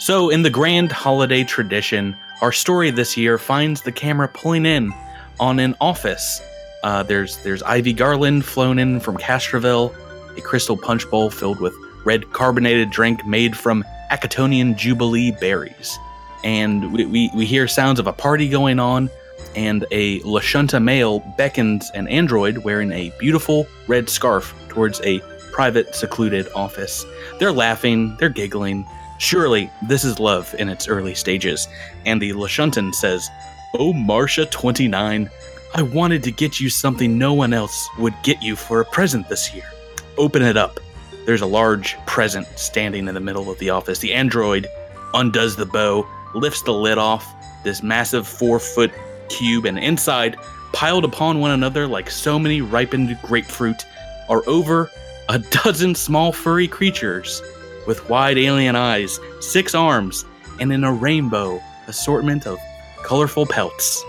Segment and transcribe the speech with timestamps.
[0.00, 4.94] So, in the grand holiday tradition, our story this year finds the camera pulling in
[5.38, 6.40] on an office.
[6.82, 9.94] Uh, there's there's ivy garland flown in from Castrovel,
[10.38, 11.74] a crystal punch bowl filled with
[12.06, 15.98] red carbonated drink made from Akitonian Jubilee berries.
[16.42, 19.10] And we, we, we hear sounds of a party going on,
[19.54, 25.20] and a Lashunta male beckons an android wearing a beautiful red scarf towards a
[25.52, 27.04] private, secluded office.
[27.38, 28.86] They're laughing, they're giggling.
[29.20, 31.68] Surely this is love in its early stages.
[32.06, 33.28] And the Lashuntan says,
[33.74, 35.30] Oh, Marcia 29,
[35.74, 39.28] I wanted to get you something no one else would get you for a present
[39.28, 39.70] this year.
[40.16, 40.80] Open it up.
[41.26, 43.98] There's a large present standing in the middle of the office.
[43.98, 44.66] The android
[45.12, 47.26] undoes the bow, lifts the lid off,
[47.62, 48.90] this massive four foot
[49.28, 50.38] cube, and inside,
[50.72, 53.84] piled upon one another like so many ripened grapefruit,
[54.30, 54.90] are over
[55.28, 57.42] a dozen small furry creatures
[57.86, 60.24] with wide alien eyes, six arms,
[60.58, 62.58] and in a rainbow assortment of
[63.02, 64.04] colorful pelts.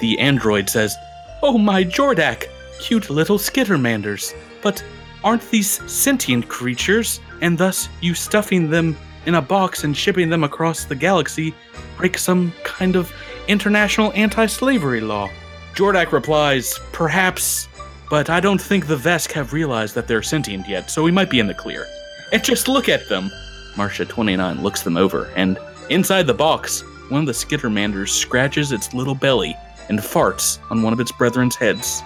[0.00, 0.96] The android says,
[1.42, 2.46] Oh my Jordak,
[2.80, 4.82] cute little skittermanders, but
[5.24, 10.44] aren't these sentient creatures, and thus you stuffing them in a box and shipping them
[10.44, 11.54] across the galaxy
[11.96, 13.12] break some kind of
[13.48, 15.28] international anti slavery law?
[15.74, 17.68] Jordak replies, Perhaps,
[18.10, 21.30] but I don't think the Vesk have realized that they're sentient yet, so we might
[21.30, 21.86] be in the clear.
[22.32, 23.30] And just look at them!
[23.76, 25.58] Marcia 29 looks them over, and
[25.88, 29.56] inside the box, one of the skittermanders scratches its little belly
[29.88, 32.02] and farts on one of its brethren's heads.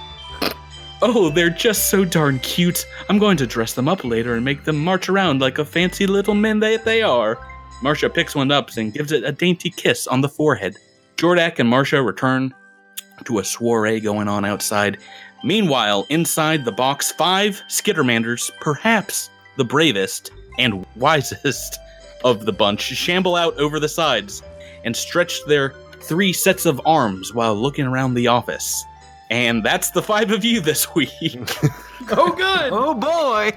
[1.05, 2.87] Oh, they're just so darn cute.
[3.09, 6.07] I'm going to dress them up later and make them march around like a fancy
[6.07, 7.39] little men that they are.
[7.83, 10.77] Marcia picks one up and gives it a dainty kiss on the forehead.
[11.17, 12.55] Jordak and Marcia return
[13.25, 14.99] to a soiree going on outside.
[15.43, 21.79] Meanwhile, inside the box, five Skittermanders, perhaps the bravest and wisest
[22.25, 24.43] of the bunch, shamble out over the sides
[24.85, 28.85] and stretch their three sets of arms while looking around the office.
[29.31, 31.11] And that's the five of you this week.
[32.11, 32.73] Oh, good.
[32.73, 33.53] Oh boy!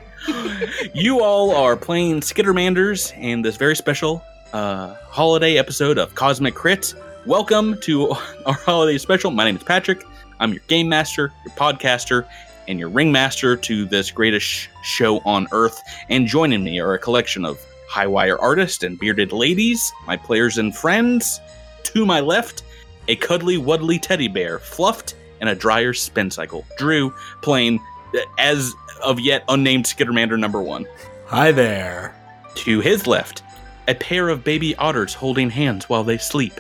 [0.93, 4.23] you all are playing Skittermanders in this very special
[4.53, 6.93] uh, holiday episode of Cosmic Crit.
[7.25, 8.11] Welcome to
[8.45, 9.31] our holiday special.
[9.31, 10.03] My name is Patrick.
[10.39, 12.27] I'm your game master, your podcaster,
[12.67, 15.81] and your ringmaster to this greatest sh- show on earth.
[16.09, 20.57] And joining me are a collection of high wire artists and bearded ladies, my players
[20.57, 21.39] and friends.
[21.83, 22.63] To my left,
[23.07, 26.65] a cuddly wuddly teddy bear, fluffed and a dryer spin cycle.
[26.77, 27.79] Drew playing
[28.15, 30.85] uh, as of yet unnamed Skittermander number one.
[31.27, 32.15] Hi there.
[32.55, 33.43] To his left,
[33.87, 36.53] a pair of baby otters holding hands while they sleep.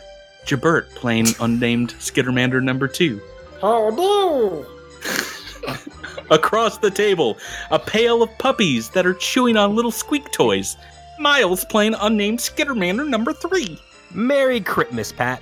[0.45, 3.21] Jabert playing unnamed Skittermander number two.
[3.63, 4.65] Oh,
[6.31, 7.37] Across the table,
[7.71, 10.75] a pail of puppies that are chewing on little squeak toys.
[11.19, 13.79] Miles playing unnamed Skittermander number three.
[14.11, 15.41] Merry Christmas, Pat.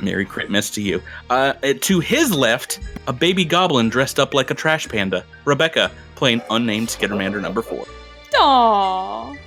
[0.00, 1.02] Merry Christmas to you.
[1.30, 5.24] Uh, uh, to his left, a baby goblin dressed up like a trash panda.
[5.44, 7.84] Rebecca playing unnamed Skittermander number four.
[8.34, 9.38] Aww.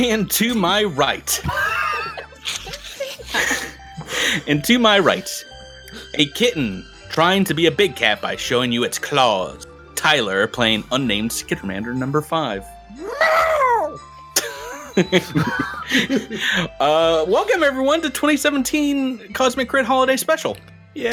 [0.00, 1.40] And to my right,
[4.46, 5.44] and to my right,
[6.14, 9.66] a kitten trying to be a big cat by showing you its claws.
[9.94, 12.64] Tyler playing unnamed Skittermander number five.
[16.80, 20.56] uh, welcome everyone to 2017 Cosmic Crit Holiday Special.
[20.94, 21.12] Yay!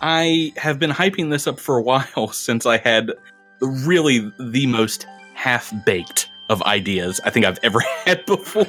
[0.00, 3.12] I have been hyping this up for a while since I had
[3.60, 8.66] really the most half baked of ideas I think I've ever had before.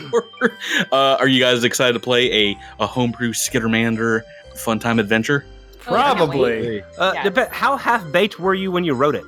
[0.91, 4.21] uh, are you guys excited to play a, a homebrew Skittermander
[4.59, 5.45] fun time adventure?
[5.79, 6.81] Probably.
[6.97, 7.33] Uh, Yes.
[7.33, 9.23] dep- how half baked were you when you wrote it?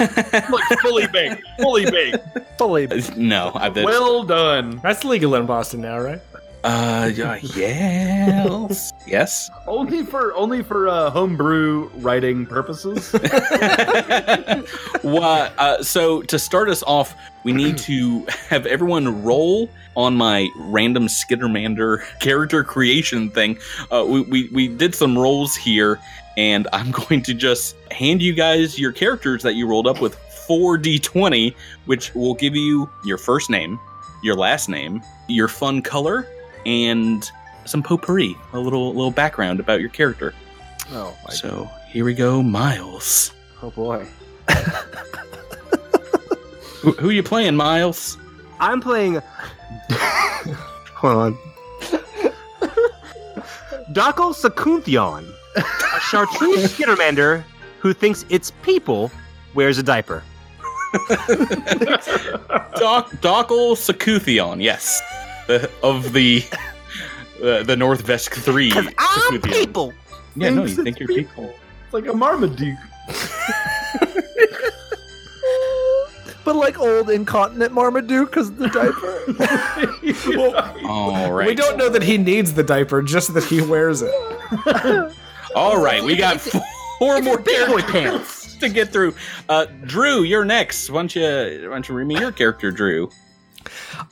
[0.00, 1.42] like fully baked.
[1.60, 2.18] Fully baked.
[2.58, 2.86] Fully.
[2.86, 3.16] Baked.
[3.16, 3.84] no, I bet.
[3.84, 4.80] Well done.
[4.82, 6.20] That's legal in Boston now, right?
[6.64, 9.50] uh, yeah, yes, yes.
[9.66, 13.12] Only for only for uh, homebrew writing purposes.
[15.02, 17.14] well, uh, so to start us off,
[17.44, 23.58] we need to have everyone roll on my random Skittermander character creation thing.
[23.90, 25.98] Uh, we, we we did some rolls here,
[26.36, 30.14] and I'm going to just hand you guys your characters that you rolled up with
[30.46, 31.54] four d20,
[31.86, 33.78] which will give you your first name,
[34.22, 36.26] your last name, your fun color,
[36.66, 37.30] and
[37.64, 40.34] some potpourri, a little little background about your character.
[40.90, 43.32] Oh, my So here we go, Miles.
[43.62, 44.06] oh boy.
[46.82, 48.18] Who, who you playing, Miles?
[48.60, 49.20] I'm playing.
[49.90, 51.38] Hold on.
[53.92, 57.44] Dako Sakunthion, a chartreuse skittermander
[57.80, 59.10] who thinks its people
[59.54, 60.22] wears a diaper.
[62.76, 65.02] Doc Dockle Sakuthion, yes,
[65.46, 66.44] the, of the
[67.42, 68.72] uh, the North Vesk Three.
[68.98, 69.92] I'm people.
[70.36, 71.54] Yeah, no, you think you're people.
[71.84, 72.78] It's like a Marmaduke.
[76.44, 79.20] But like old incontinent Marmaduke because the diaper.
[80.86, 81.48] All right.
[81.48, 84.12] We don't know that he needs the diaper, just that he wears it.
[85.56, 86.40] All right, we got
[86.98, 88.56] four more Big boy pants.
[88.58, 89.14] to get through.
[89.48, 90.90] Uh, Drew, you're next.
[90.90, 93.08] Why don't you why don't you read me your character, Drew?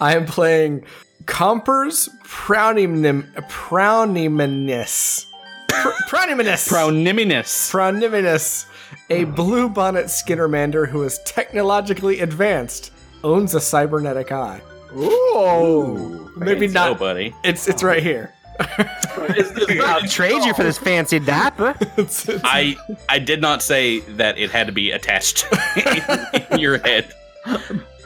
[0.00, 0.84] I am playing
[1.26, 5.26] Compers Prownimin Prowniminus.
[5.68, 6.68] Pr- Prowniminus.
[6.68, 7.70] Proniminous.
[7.70, 8.66] Prowniminus,
[9.10, 12.92] a blue bonnet Skittermander who is technologically advanced,
[13.24, 14.60] owns a cybernetic eye.
[14.96, 16.30] Ooh.
[16.36, 16.90] Maybe not.
[16.90, 17.34] Oh, buddy.
[17.44, 18.32] It's it's right here.
[18.60, 21.74] I'll trade you for this fancy dapper.
[21.96, 22.76] It's- it's- I
[23.08, 25.46] I did not say that it had to be attached
[26.50, 27.12] in your head.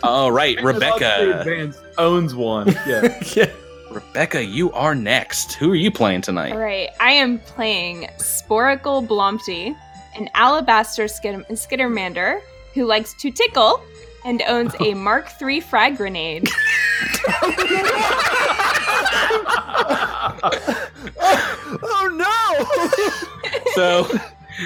[0.03, 1.73] All right, Rebecca.
[1.99, 2.69] Owns one.
[2.87, 3.21] Yeah.
[3.35, 3.51] yeah.
[3.91, 5.55] Rebecca, you are next.
[5.55, 6.53] Who are you playing tonight?
[6.53, 9.75] All right, I am playing Sporicle Blompty,
[10.17, 12.41] an alabaster skid- skittermander
[12.75, 13.83] who likes to tickle
[14.25, 16.49] and owns a Mark III frag grenade.
[21.83, 23.13] oh no!
[23.75, 24.09] So,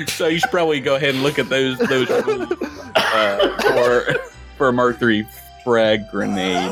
[0.06, 2.52] so you should probably go ahead and look at those those rules,
[2.94, 4.14] uh, for
[4.56, 5.26] for a Mark III
[5.64, 6.70] frag grenade.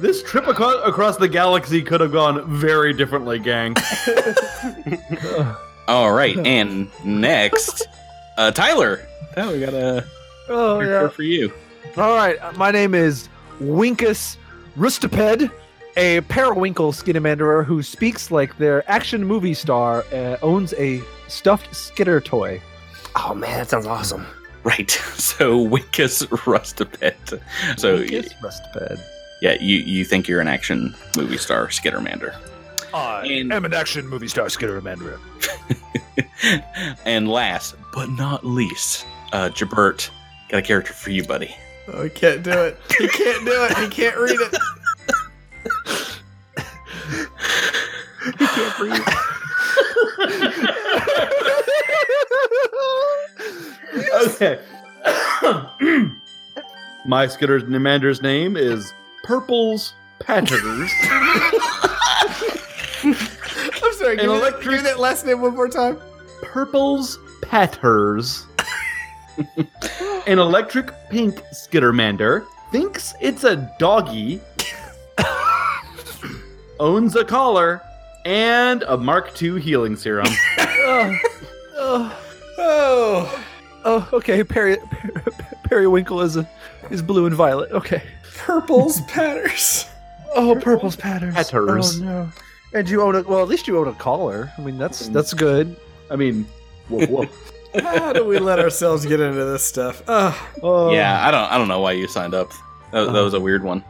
[0.00, 3.76] This trip aco- across the galaxy could have gone very differently, gang.
[5.90, 7.86] All right, and next,
[8.36, 9.00] uh, Tyler.
[9.34, 10.04] Tyler, we got a
[10.48, 11.08] Oh yeah.
[11.08, 11.52] for you.
[11.96, 13.28] All right, uh, my name is
[13.60, 14.36] Winkus
[14.76, 15.50] Rustiped,
[15.96, 20.04] a periwinkle skittermanderer who speaks like their action movie star.
[20.12, 22.60] Uh, owns a stuffed skitter toy.
[23.16, 24.24] Oh man, that sounds awesome.
[24.62, 24.90] Right.
[25.20, 27.40] So Winkus Rustipet.
[27.78, 29.00] So Winkus Rustiped.
[29.42, 32.36] yeah, you you think you're an action movie star, Skittermander.
[32.94, 35.18] I And- am an action movie star skittermanderer.
[37.04, 40.10] and last but not least, uh, Jabert,
[40.48, 41.54] got a character for you, buddy.
[41.92, 42.78] Oh, he can't do it.
[42.98, 43.76] He can't do it.
[43.78, 44.54] He can't read it.
[48.38, 49.06] He can't breathe.
[54.26, 54.58] okay.
[57.06, 58.92] My Skitter's Nemander's name is
[59.24, 60.90] Purple's Patters.
[64.10, 64.16] I'm sorry.
[64.16, 65.98] Give An me, that, electric- give me that last name one more time.
[66.42, 68.46] Purple's Patters.
[70.26, 74.40] An electric pink Skittermander thinks it's a doggy,
[76.80, 77.80] owns a collar,
[78.24, 80.26] and a Mark II healing serum.
[80.58, 81.18] oh,
[81.76, 82.24] oh,
[82.62, 83.44] Oh,
[83.86, 84.44] oh, okay.
[84.44, 85.22] Peri- per-
[85.64, 86.46] periwinkle is a,
[86.90, 87.70] is blue and violet.
[87.72, 88.02] Okay.
[88.36, 89.86] purples patters.
[90.34, 91.34] Oh, purple's patterns.
[91.34, 92.00] Patters.
[92.00, 92.30] Oh no.
[92.72, 93.42] And you own a well.
[93.42, 94.52] At least you own a collar.
[94.56, 95.12] I mean, that's mm.
[95.12, 95.76] that's good.
[96.10, 96.46] I mean,
[96.88, 97.52] woof woof.
[97.82, 100.02] How do we let ourselves get into this stuff?
[100.08, 100.34] Ugh.
[100.62, 100.92] Oh.
[100.92, 102.50] Yeah, I don't I don't know why you signed up.
[102.92, 103.24] That, that oh.
[103.24, 103.84] was a weird one.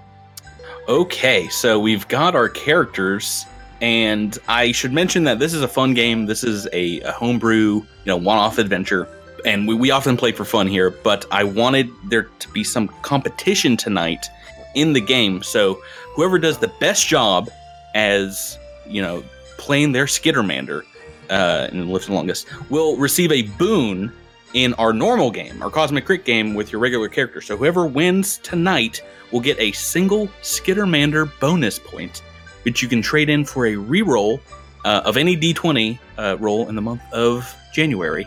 [0.88, 3.46] Okay, so we've got our characters,
[3.80, 6.26] and I should mention that this is a fun game.
[6.26, 9.06] This is a, a homebrew, you know, one-off adventure,
[9.44, 10.90] and we, we often play for fun here.
[10.90, 14.26] But I wanted there to be some competition tonight
[14.74, 15.42] in the game.
[15.42, 15.80] So
[16.14, 17.50] whoever does the best job
[17.94, 18.58] as
[18.90, 19.22] you know
[19.58, 20.82] playing their Skittermander
[21.28, 24.12] uh, and lives the longest will receive a boon
[24.52, 27.40] in our normal game, our Cosmic Crit game with your regular character.
[27.40, 32.22] So whoever wins tonight will get a single Skittermander bonus point,
[32.64, 34.40] which you can trade in for a reroll
[34.84, 38.26] uh, of any D20 uh, roll in the month of January.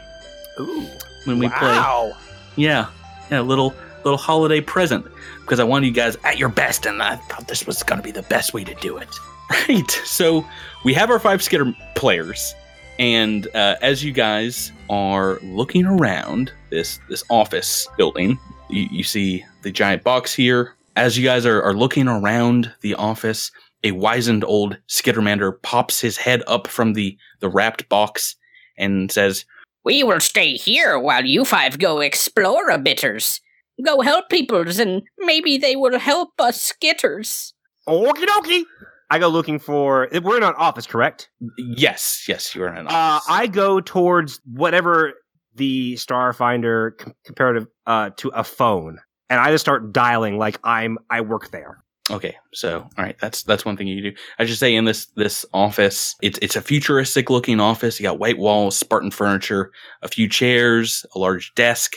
[0.62, 0.88] Ooh.
[1.26, 2.14] When we play, Wow.
[2.56, 2.88] yeah,
[3.32, 5.06] yeah, little little holiday present
[5.42, 8.04] because I wanted you guys at your best, and I thought this was going to
[8.04, 9.08] be the best way to do it.
[9.50, 9.92] Right.
[9.92, 10.46] So
[10.84, 12.54] we have our five Skitter players,
[13.00, 19.46] and uh, as you guys are looking around this this office building, you, you see
[19.62, 20.76] the giant box here.
[20.96, 23.52] As you guys are, are looking around the office,
[23.84, 28.36] a wizened old Skittermander pops his head up from the the wrapped box
[28.78, 29.46] and says,
[29.84, 33.40] We will stay here while you five go explore a bitters.
[33.84, 37.54] Go help peoples, and maybe they will help us skitters.
[37.88, 38.64] Okie dokie.
[39.10, 40.08] I go looking for.
[40.12, 41.30] We're in an office, correct?
[41.58, 45.14] "Yes, yes, you're in an Uh, office." I go towards whatever
[45.56, 50.98] the Starfinder com- comparative uh, to a phone, and I just start dialing like I'm.
[51.10, 51.78] I work there.
[52.12, 54.18] Okay, so all right, that's that's one thing you do.
[54.40, 58.00] I should say in this this office, it's it's a futuristic looking office.
[58.00, 61.94] You got white walls, Spartan furniture, a few chairs, a large desk,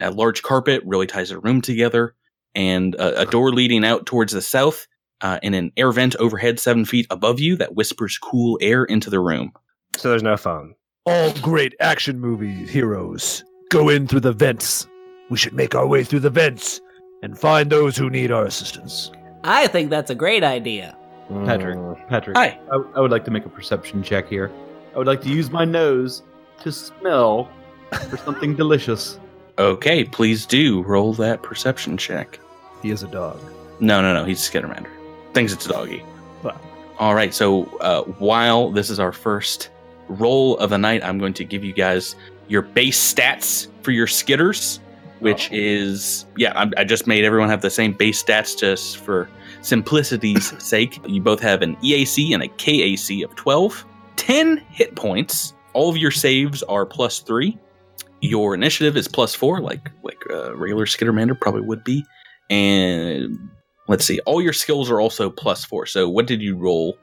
[0.00, 2.14] A large carpet really ties the room together,
[2.54, 4.86] and a, a door leading out towards the south,
[5.20, 9.10] uh, and an air vent overhead seven feet above you that whispers cool air into
[9.10, 9.52] the room.
[9.96, 10.74] So there's no phone.
[11.06, 14.86] All great action movie heroes go in through the vents.
[15.30, 16.80] We should make our way through the vents
[17.22, 19.10] and find those who need our assistance.
[19.44, 20.96] I think that's a great idea.
[21.44, 22.36] Patrick, Patrick.
[22.36, 22.58] Hi.
[22.72, 24.50] I, I would like to make a perception check here.
[24.94, 26.22] I would like to use my nose
[26.62, 27.50] to smell
[28.08, 29.18] for something delicious.
[29.58, 32.38] Okay, please do roll that perception check.
[32.82, 33.40] He is a dog.
[33.80, 34.24] No, no, no.
[34.24, 34.88] He's a Skittermander.
[35.38, 36.02] Thinks it's a doggy.
[36.98, 37.32] All right.
[37.32, 39.70] So uh, while this is our first
[40.08, 42.16] roll of the night, I'm going to give you guys
[42.48, 44.80] your base stats for your skitters,
[45.20, 46.60] which is yeah.
[46.60, 49.30] I, I just made everyone have the same base stats just for
[49.62, 50.98] simplicity's sake.
[51.06, 53.84] You both have an EAC and a KAC of 12,
[54.16, 55.54] 10 hit points.
[55.72, 57.56] All of your saves are plus three.
[58.22, 62.04] Your initiative is plus four, like like uh, regular Skittermander probably would be.
[62.50, 63.38] And
[63.88, 65.86] let's see, all your skills are also plus four.
[65.86, 66.96] So what did you roll,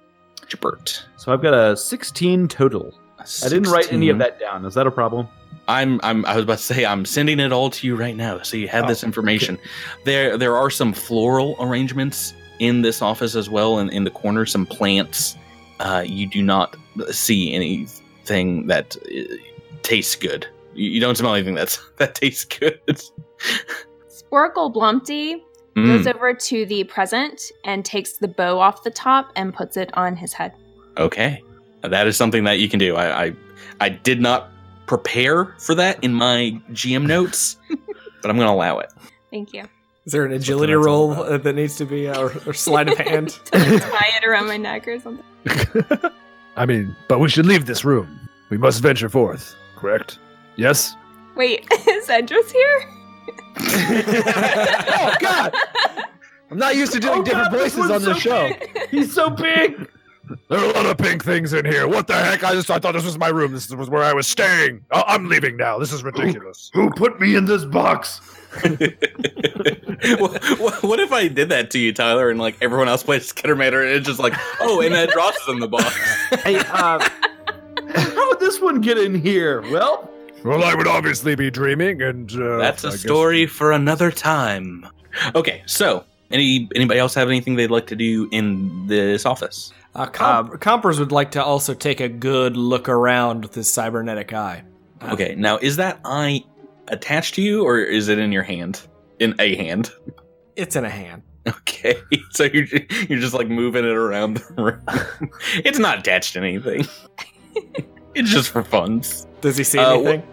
[0.48, 1.04] Jabert?
[1.18, 2.98] So I've got a 16 total.
[3.20, 4.65] I didn't write any of that down.
[4.65, 5.27] Is that a problem?
[5.68, 8.42] I'm I'm I was about to say I'm sending it all to you right now,
[8.44, 9.58] so you have Oh, this information.
[10.04, 14.46] There there are some floral arrangements in this office as well, and in the corner
[14.46, 15.36] some plants.
[15.80, 16.77] Uh, you do not
[17.10, 19.36] see anything that uh,
[19.82, 20.48] tastes good.
[20.75, 22.80] You, you don't smell anything that's that tastes good.
[24.08, 25.42] Sporkle Blumpty
[25.75, 25.98] Mm.
[25.98, 29.96] goes over to the present and takes the bow off the top and puts it
[29.98, 30.53] on his head.
[30.98, 31.41] Okay,
[31.82, 32.96] that is something that you can do.
[32.96, 33.34] I I,
[33.82, 34.50] I did not
[34.88, 37.58] prepare for that in my GM notes,
[38.22, 38.91] but I'm going to allow it.
[39.32, 39.63] Thank you.
[40.05, 41.25] Is there an agility that's roll about.
[41.32, 43.29] uh, that needs to be, uh, or, or sleight of hand?
[43.51, 45.25] To like, tie it around my neck or something.
[46.55, 48.29] I mean, but we should leave this room.
[48.50, 50.20] We must venture forth, correct?
[50.55, 50.96] Yes?
[51.36, 52.89] Wait, is Edris here?
[53.60, 55.53] Oh, God!
[56.51, 58.50] I'm not used to doing Oh, different God, voices on one's this so show.
[58.60, 58.89] big.
[58.89, 59.89] He's so big.
[60.50, 61.88] There are a lot of pink things in here.
[61.88, 62.44] What the heck?
[62.44, 63.51] I just I thought this was my room.
[63.53, 64.84] This was where I was staying.
[64.91, 65.77] I- I'm leaving now.
[65.77, 66.72] This is ridiculous.
[66.74, 68.20] Who put me in this box?
[68.63, 73.32] what, what- what if I did that to you, Tyler, and like everyone else plays
[73.32, 75.94] Skittermander, and it's just like, oh, and Ed Ross is in the box.
[76.44, 77.08] Hey, uh,
[77.96, 79.62] How would this one get in here?
[79.72, 80.10] Well,
[80.46, 84.12] Well, I would obviously be dreaming, and uh, That's a I guess- story for another
[84.12, 84.88] time.
[85.34, 89.74] Okay, so any anybody else have anything they'd like to do in this office?
[89.96, 94.34] Uh, comp- Compers would like to also take a good look around with his cybernetic
[94.34, 94.64] eye.
[95.04, 96.44] Okay, now is that eye
[96.90, 98.82] attached to you, or is it in your hand?
[99.20, 99.92] In a hand?
[100.56, 101.24] It's in a hand.
[101.48, 101.96] Okay,
[102.32, 102.68] so you're
[103.10, 105.30] you're just like moving it around the room.
[105.64, 106.86] it's not attached to anything.
[108.22, 109.28] it's just for funs.
[109.42, 110.24] Does he see Uh, anything?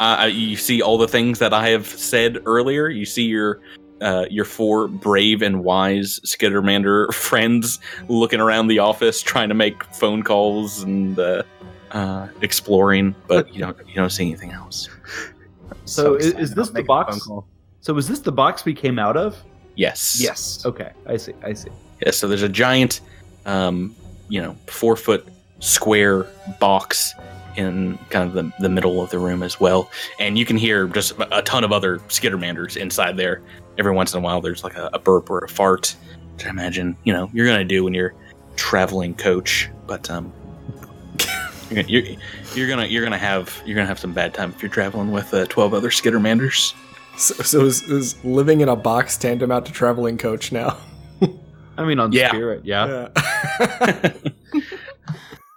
[0.00, 2.88] Uh, you see all the things that I have said earlier.
[2.88, 3.60] You see your
[4.00, 9.82] uh, your four brave and wise Skittermander friends looking around the office, trying to make
[9.94, 11.42] phone calls and uh,
[11.90, 14.88] uh, exploring, but you don't you don't see anything else.
[15.84, 17.48] so, is, is this the making a phone box?
[17.80, 19.36] So is this the box we came out of?
[19.74, 20.20] Yes.
[20.20, 20.64] Yes.
[20.64, 21.34] Okay, I see.
[21.42, 21.70] I see.
[22.04, 22.12] Yeah.
[22.12, 23.00] So there's a giant,
[23.46, 23.94] um,
[24.28, 25.26] you know, four foot
[25.60, 26.26] square
[26.60, 27.14] box
[27.56, 30.86] in kind of the, the middle of the room as well, and you can hear
[30.86, 33.42] just a a ton of other Skittermanders inside there.
[33.78, 35.96] Every once in a while, there's like a, a burp or a fart,
[36.34, 38.14] which I imagine you know you're gonna do when you're
[38.56, 40.32] traveling coach, but um.
[41.70, 42.16] You're, you're,
[42.54, 45.34] you're gonna you're gonna have you're gonna have some bad time if you're traveling with
[45.34, 46.72] uh, twelve other Skittermanders.
[47.18, 50.78] So, so is, is living in a box tantamount to traveling coach now?
[51.76, 52.28] I mean, on Yeah.
[52.30, 53.08] spirit, yeah.
[53.60, 54.12] Yeah.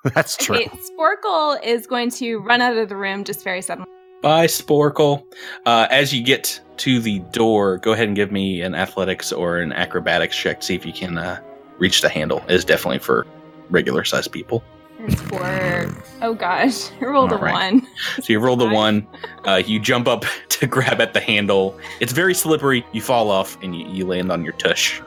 [0.15, 0.55] That's true.
[0.55, 3.89] Okay, Sporkle is going to run out of the room just very suddenly.
[4.21, 5.23] Bye, Sporkle.
[5.65, 9.59] Uh, as you get to the door, go ahead and give me an athletics or
[9.59, 10.63] an acrobatics check.
[10.63, 11.39] See if you can uh,
[11.77, 12.43] reach the handle.
[12.47, 13.25] It's definitely for
[13.69, 14.63] regular sized people.
[14.99, 15.91] It's for
[16.21, 17.73] oh gosh, I rolled a All right.
[17.73, 17.87] one.
[18.21, 19.07] So you roll the one.
[19.45, 21.79] Uh, you jump up to grab at the handle.
[21.99, 22.85] It's very slippery.
[22.91, 25.01] You fall off and you, you land on your tush.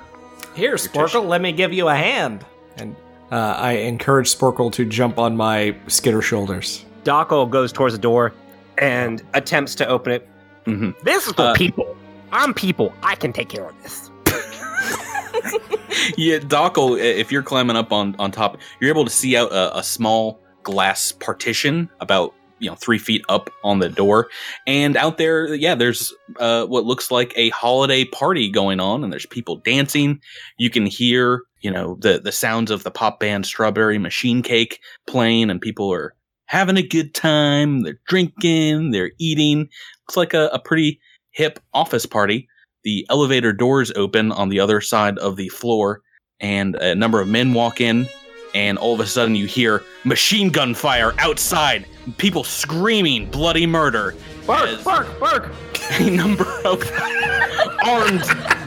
[0.54, 2.44] Here, Sporkle, let me give you a hand.
[2.76, 2.96] And
[3.32, 6.84] uh, I encourage Sporkle to jump on my skitter shoulders.
[7.04, 8.32] Dockle goes towards the door
[8.78, 10.28] and attempts to open it.
[10.66, 10.90] Mm-hmm.
[11.04, 11.96] This is for Uh, people.
[12.32, 12.92] I'm people.
[13.02, 14.10] I can take care of this.
[16.16, 19.78] yeah, Dockle, if you're climbing up on, on top, you're able to see out a,
[19.78, 24.28] a small glass partition about you know three feet up on the door,
[24.66, 29.12] and out there, yeah, there's uh, what looks like a holiday party going on, and
[29.12, 30.20] there's people dancing.
[30.56, 34.80] You can hear you know the the sounds of the pop band Strawberry Machine Cake
[35.08, 37.82] playing, and people are having a good time.
[37.82, 39.70] They're drinking, they're eating.
[40.06, 42.46] Looks like a, a pretty hip office party.
[42.84, 46.02] The elevator doors open on the other side of the floor,
[46.38, 48.06] and a number of men walk in.
[48.54, 51.86] And all of a sudden, you hear machine gun fire outside.
[52.18, 54.14] People screaming bloody murder.
[54.46, 55.50] Bark, bark, bark.
[55.98, 56.82] a number of
[57.84, 58.24] armed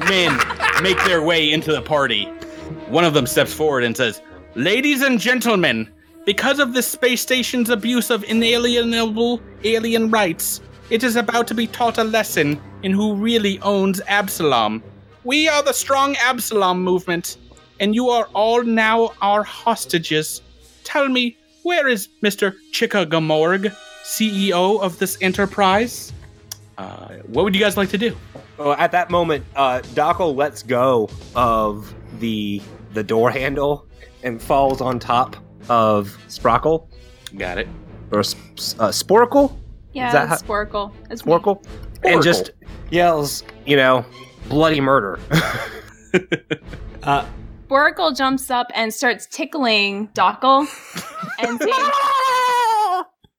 [0.10, 0.36] men
[0.82, 2.28] make their way into the party.
[2.90, 4.22] One of them steps forward and says,
[4.56, 5.90] Ladies and gentlemen,
[6.26, 11.68] because of the space station's abuse of inalienable alien rights, it is about to be
[11.68, 14.82] taught a lesson in who really owns Absalom.
[15.26, 17.38] We are the strong Absalom movement,
[17.82, 20.42] and you are all now our hostages.
[20.86, 22.56] Tell me, where is Mr.
[22.72, 26.14] Chickagamorg, CEO of this enterprise?
[26.78, 28.16] Uh, what would you guys like to do?
[28.58, 32.62] Well, at that moment, uh, Dockle lets go of the
[32.98, 33.88] the door handle
[34.24, 35.36] and falls on top
[35.70, 36.90] of Sprockle
[37.38, 37.68] Got it.
[38.12, 39.56] or Sp- uh, Sporkle,
[39.94, 40.92] Yeah, Is that it's how- Sporkle.
[41.12, 41.32] It's me.
[41.34, 41.64] Sporkle,
[42.04, 42.50] and just
[42.90, 44.04] yells, you know,
[44.50, 45.20] bloody murder.
[47.04, 47.24] Uh,
[47.70, 50.68] Sporkle jumps up and starts tickling Dockle
[51.40, 51.92] and saying,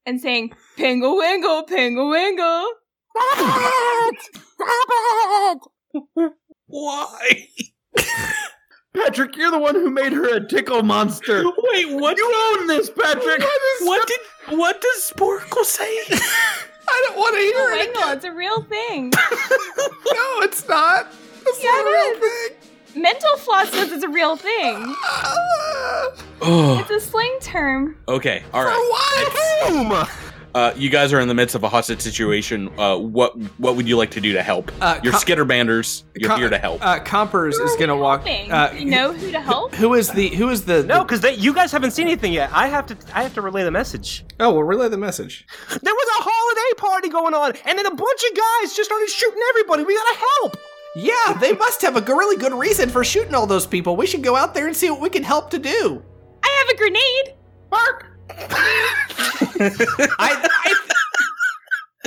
[0.05, 2.71] and saying, Pingle Wingle, Pingle Wingle.
[6.67, 7.47] Why?
[8.95, 11.43] Patrick, you're the one who made her a tickle monster.
[11.57, 12.17] Wait, what?
[12.17, 13.43] You own this, Patrick.
[13.81, 14.19] What did?
[14.57, 15.83] What does Sporkle say?
[16.91, 17.87] I don't want to hear Pingle it.
[17.95, 19.13] Wingle, it's a real thing.
[20.11, 21.07] No, it's not.
[21.45, 22.51] It's Yeah, not a it real is.
[22.93, 23.01] thing.
[23.03, 24.75] Mental floss says it's a real thing.
[26.41, 27.95] oh, It's a slang term.
[28.07, 28.43] okay.
[28.53, 30.19] All right.
[30.55, 32.69] Uh, you guys are in the midst of a hostage situation.
[32.79, 34.71] Uh, what What would you like to do to help?
[34.81, 36.03] Uh, You're com- Skitterbanders.
[36.15, 36.83] You're Com- here to help.
[36.85, 38.25] Uh, Compers Who is are we gonna walk.
[38.25, 39.75] Uh, you know who to help?
[39.75, 42.49] who is the who is the no, because you guys haven't seen anything yet.
[42.53, 42.97] I have to.
[43.13, 44.25] I have to relay the message.
[44.39, 45.45] Oh, well, relay the message.
[45.81, 49.09] There was a holiday party going on, and then a bunch of guys just started
[49.09, 49.83] shooting everybody.
[49.83, 50.57] We gotta help.
[50.95, 53.95] Yeah, they must have a really good reason for shooting all those people.
[53.95, 56.03] We should go out there and see what we can help to do.
[56.43, 57.35] I have a grenade.
[57.71, 58.07] Mark.
[59.61, 60.75] I, I,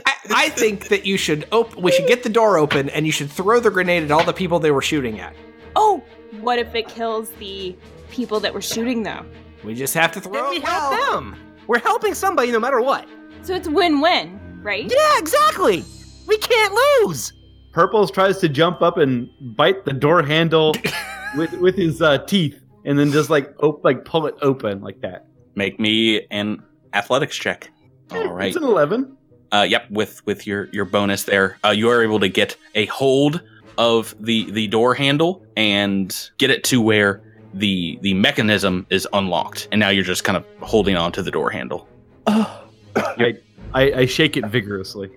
[0.07, 3.13] I, I think that you should op- we should get the door open and you
[3.13, 5.35] should throw the grenade at all the people they were shooting at.
[5.77, 6.03] Oh,
[6.41, 7.77] what if it kills the
[8.11, 9.31] people that were shooting them?
[9.65, 11.13] We just have to throw Then we help well.
[11.21, 11.37] them.
[11.67, 13.07] We're helping somebody no matter what.
[13.43, 14.91] So it's win-win, right?
[14.91, 15.85] Yeah, exactly.
[16.27, 17.33] We can't lose.
[17.73, 20.75] Purples tries to jump up and bite the door handle
[21.37, 25.01] with with his uh, teeth, and then just like op- like pull it open like
[25.01, 25.27] that.
[25.55, 26.63] Make me an
[26.93, 27.71] athletics check.
[28.11, 28.49] All right.
[28.49, 29.17] It's an eleven.
[29.53, 29.91] Uh, yep.
[29.91, 33.43] With with your your bonus there, uh, you are able to get a hold
[33.79, 37.23] of the the door handle and get it to where
[37.55, 41.31] the the mechanism is unlocked, and now you're just kind of holding on to the
[41.31, 41.89] door handle.
[42.27, 43.35] I,
[43.75, 45.11] I I shake it vigorously.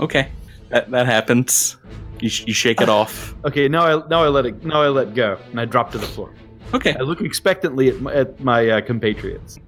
[0.00, 0.30] Okay,
[0.68, 1.76] that that happens.
[2.20, 3.34] You, sh- you shake it off.
[3.44, 5.98] Okay, now I now I let it now I let go and I drop to
[5.98, 6.32] the floor.
[6.74, 6.94] Okay.
[6.94, 9.58] I look expectantly at my, at my uh, compatriots.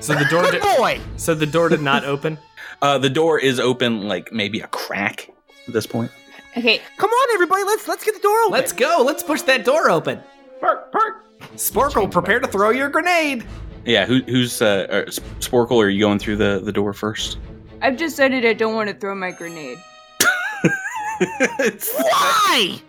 [0.00, 1.00] So the door did, Boy.
[1.16, 2.38] so the door did not open.
[2.82, 5.28] Uh, the door is open, like maybe a crack
[5.68, 6.10] at this point.
[6.56, 7.62] Okay, Come on, everybody.
[7.64, 8.52] Let's let's get the door open.
[8.52, 9.02] Let's go.
[9.06, 10.18] Let's push that door open.
[10.62, 11.24] Bark, bark.
[11.56, 13.44] Sporkle, prepare to throw your grenade.
[13.84, 14.06] Yeah.
[14.06, 15.76] Who, who's uh, uh, Sporkle?
[15.84, 17.36] Are you going through the the door first?
[17.82, 19.78] I've decided I don't want to throw my grenade.
[21.18, 22.80] Why?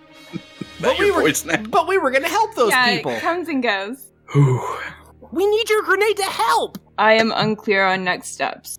[0.81, 1.63] That we were- now?
[1.69, 3.11] But we were gonna help those yeah, people.
[3.11, 4.07] it comes and goes.
[4.33, 4.61] Whew.
[5.31, 6.77] We need your grenade to help.
[6.97, 8.77] I am unclear on next steps.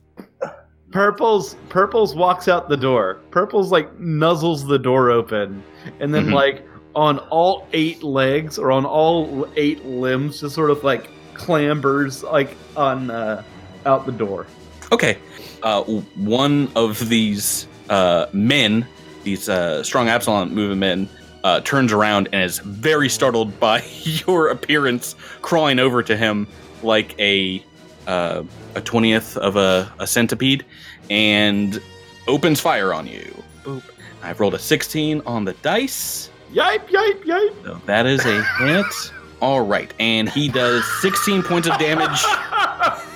[0.90, 3.20] Purples Purples walks out the door.
[3.30, 5.62] Purples like nuzzles the door open,
[6.00, 6.34] and then Mhm.
[6.34, 12.22] like on all eight legs or on all eight limbs, just sort of like clambers
[12.30, 13.42] like on uh,
[13.86, 14.46] out the door.
[14.92, 15.16] Okay.
[15.62, 15.82] Uh,
[16.16, 18.86] one of these uh, men,
[19.24, 21.08] these uh, strong Absalom movement men,
[21.44, 23.82] uh, turns around and is very startled by
[24.26, 26.46] your appearance, crawling over to him
[26.82, 27.64] like a
[28.06, 28.42] uh,
[28.74, 30.64] a twentieth of a, a centipede,
[31.10, 31.80] and
[32.26, 33.42] opens fire on you.
[33.62, 33.82] Boop.
[34.22, 36.30] I've rolled a sixteen on the dice.
[36.52, 37.64] Yipe, yipe, yipe.
[37.64, 39.12] So that is a hit.
[39.40, 42.22] All right, and he does 16 points of damage.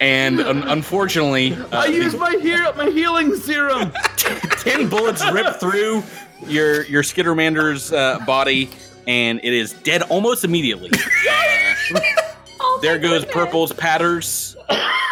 [0.00, 3.92] And un- unfortunately, uh, I use my heal my healing serum.
[4.16, 6.02] 10 bullets rip through
[6.46, 8.70] your your Skittermander's uh, body,
[9.06, 10.90] and it is dead almost immediately.
[12.62, 13.34] Oh, there goes goodness.
[13.34, 14.54] Purple's patters.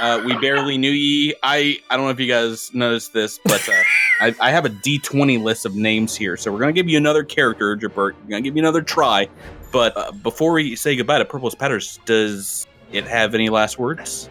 [0.00, 1.34] Uh, we barely knew ye.
[1.42, 3.72] I I don't know if you guys noticed this, but uh,
[4.20, 7.24] I, I have a D20 list of names here, so we're gonna give you another
[7.24, 7.94] character, Jabert.
[7.96, 9.28] We're gonna give you another try.
[9.72, 14.28] But uh, before we say goodbye to Purple's patters, does it have any last words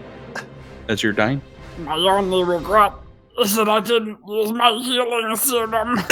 [0.88, 1.42] as you're dying?
[1.80, 2.94] My only regret
[3.40, 6.00] is that I didn't use my healing serum.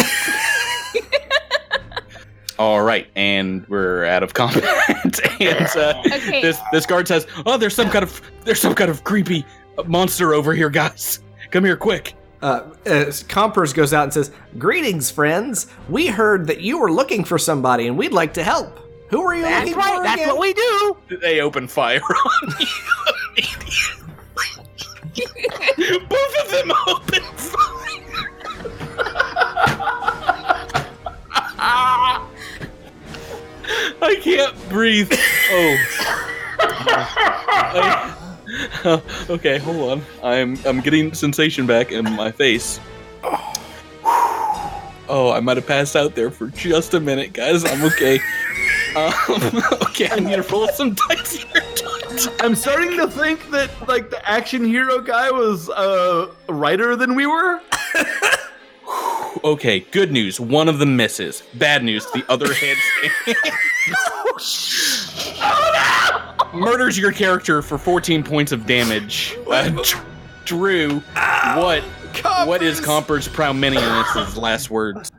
[2.57, 4.63] All right, and we're out of combat.
[5.41, 6.41] and uh, Okay.
[6.41, 9.45] this this guard says, "Oh, there's some kind of there's some kind of creepy
[9.87, 11.19] monster over here, guys.
[11.51, 15.67] Come here, quick." Uh, uh, Compers goes out and says, Greetings, friends.
[15.89, 18.77] We heard that you were looking for somebody and we'd like to help.
[19.09, 20.27] Who are you That's looking right, for that's again?
[20.29, 20.97] what we do.
[21.21, 22.67] They open fire on you.
[26.09, 27.23] Both of them open.
[34.01, 35.11] I can't breathe.
[35.51, 35.77] Oh.
[36.87, 38.11] I-
[39.29, 40.05] okay, hold on.
[40.23, 42.79] I'm I'm getting sensation back in my face.
[45.07, 47.63] Oh, I might have passed out there for just a minute, guys.
[47.65, 48.19] I'm okay.
[48.95, 49.13] Um,
[49.89, 51.61] okay, I need to roll some dice here.
[52.41, 57.25] I'm starting to think that like the action hero guy was uh writer than we
[57.25, 57.61] were.
[59.43, 60.39] Okay, good news.
[60.39, 61.43] One of them misses.
[61.55, 62.05] Bad news.
[62.11, 62.81] The other hits.
[66.53, 69.37] Murders your character for 14 points of damage.
[69.47, 70.05] Uh, Dr-
[70.45, 70.99] Drew,
[71.57, 71.83] what
[72.45, 75.11] what is Comper's Prouminius' last words?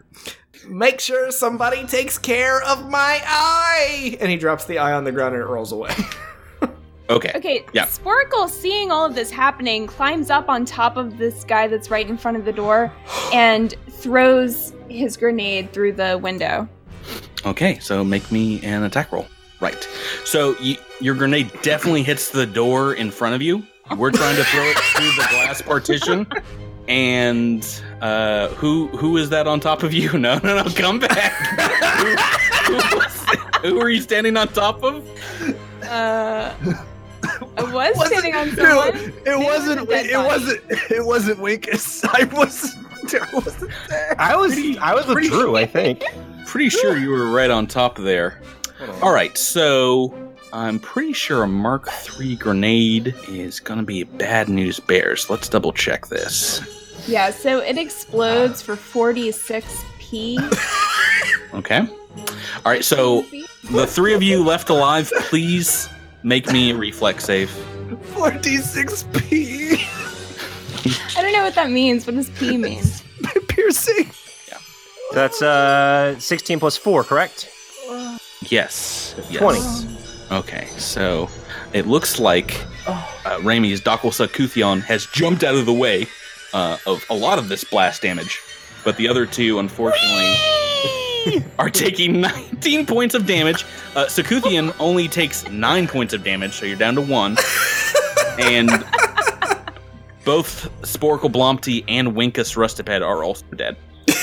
[0.69, 4.17] Make sure somebody takes care of my eye!
[4.19, 5.95] And he drops the eye on the ground and it rolls away.
[7.09, 7.31] Okay.
[7.35, 7.87] Okay, Yeah.
[7.87, 12.09] Sporkle, seeing all of this happening, climbs up on top of this guy that's right
[12.09, 12.93] in front of the door
[13.33, 16.69] and throws his grenade through the window.
[17.45, 19.27] Okay, so make me an attack roll.
[19.61, 19.89] Right.
[20.25, 23.65] So y- your grenade definitely hits the door in front of you.
[23.97, 26.27] We're trying to throw it through the glass partition.
[26.89, 27.65] And
[28.01, 30.13] uh, who who is that on top of you?
[30.19, 31.33] No, no, no, come back.
[32.67, 33.27] who, who, was-
[33.63, 35.09] who are you standing on top of?
[35.85, 36.53] Uh,
[37.57, 37.63] I
[37.95, 38.97] was sitting on someone.
[38.97, 39.89] It Maybe wasn't.
[39.89, 40.61] was It wasn't.
[40.91, 42.05] It wasn't Winkus.
[42.13, 42.85] I wasn't.
[43.15, 44.17] I wasn't there.
[44.19, 46.03] I was I was with Drew, I think.
[46.47, 48.41] Pretty sure you were right on top there.
[49.03, 50.15] All right, so
[50.53, 55.31] I'm pretty sure a Mark III grenade is gonna be bad news bears.
[55.31, 56.61] Let's double check this.
[57.07, 60.39] Yeah, so it explodes for 46p.
[61.55, 61.79] Okay.
[61.81, 61.87] All
[62.73, 63.23] right, so
[63.73, 65.89] the three of you left alive, please
[66.27, 67.49] make me reflex save.
[68.15, 69.79] 46p
[71.17, 72.05] I don't know what that means.
[72.07, 72.83] What does P mean?
[73.49, 74.11] piercing.
[74.49, 74.59] Yeah.
[75.15, 77.49] That's uh 16 plus 4, correct?
[78.49, 79.15] Yes.
[79.31, 79.41] yes.
[79.41, 79.97] 20.
[80.33, 81.29] Okay, so
[81.73, 86.07] it looks like uh, Raimi's Dakwasa Kuthion has jumped out of the way
[86.53, 88.41] uh, of a lot of this blast damage,
[88.85, 90.35] but the other two, unfortunately,
[91.59, 93.65] are taking 19 points of damage.
[93.95, 97.37] Uh, Sakuthian only takes 9 points of damage, so you're down to 1.
[98.39, 98.71] and
[100.25, 103.77] both Sporkle Blomty and Winkus Rustiped are also dead.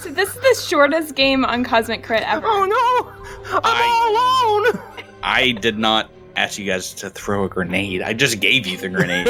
[0.00, 2.46] So this is the shortest game on Cosmic Crit ever.
[2.46, 3.58] Oh no!
[3.64, 4.80] I'm all alone!
[5.24, 8.02] I did not ask you guys to throw a grenade.
[8.02, 9.26] I just gave you the grenade.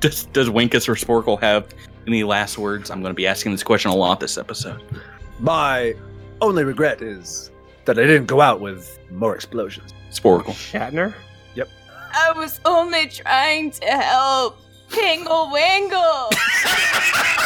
[0.00, 1.72] does, does Winkus or Sporkle have
[2.06, 2.90] any last words?
[2.90, 4.82] I'm going to be asking this question a lot this episode.
[5.40, 5.94] My
[6.40, 7.50] only regret is
[7.84, 9.92] that I didn't go out with more explosions.
[10.10, 10.54] Sporkle.
[10.54, 11.14] Shatner?
[11.54, 11.68] Yep.
[12.14, 14.58] I was only trying to help.
[14.90, 16.30] Pingle Wangle.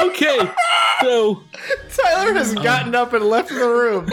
[0.00, 0.38] Okay,
[1.00, 1.42] so
[1.96, 4.08] Tyler has gotten up and left the room.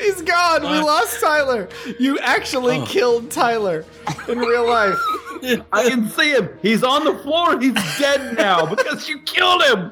[0.00, 0.62] He's gone.
[0.62, 1.68] We lost Tyler.
[1.98, 2.86] You actually Oh.
[2.86, 3.84] killed Tyler
[4.28, 4.96] in real life.
[5.72, 6.48] I can see him.
[6.62, 7.58] He's on the floor.
[7.60, 9.90] He's dead now because you killed him.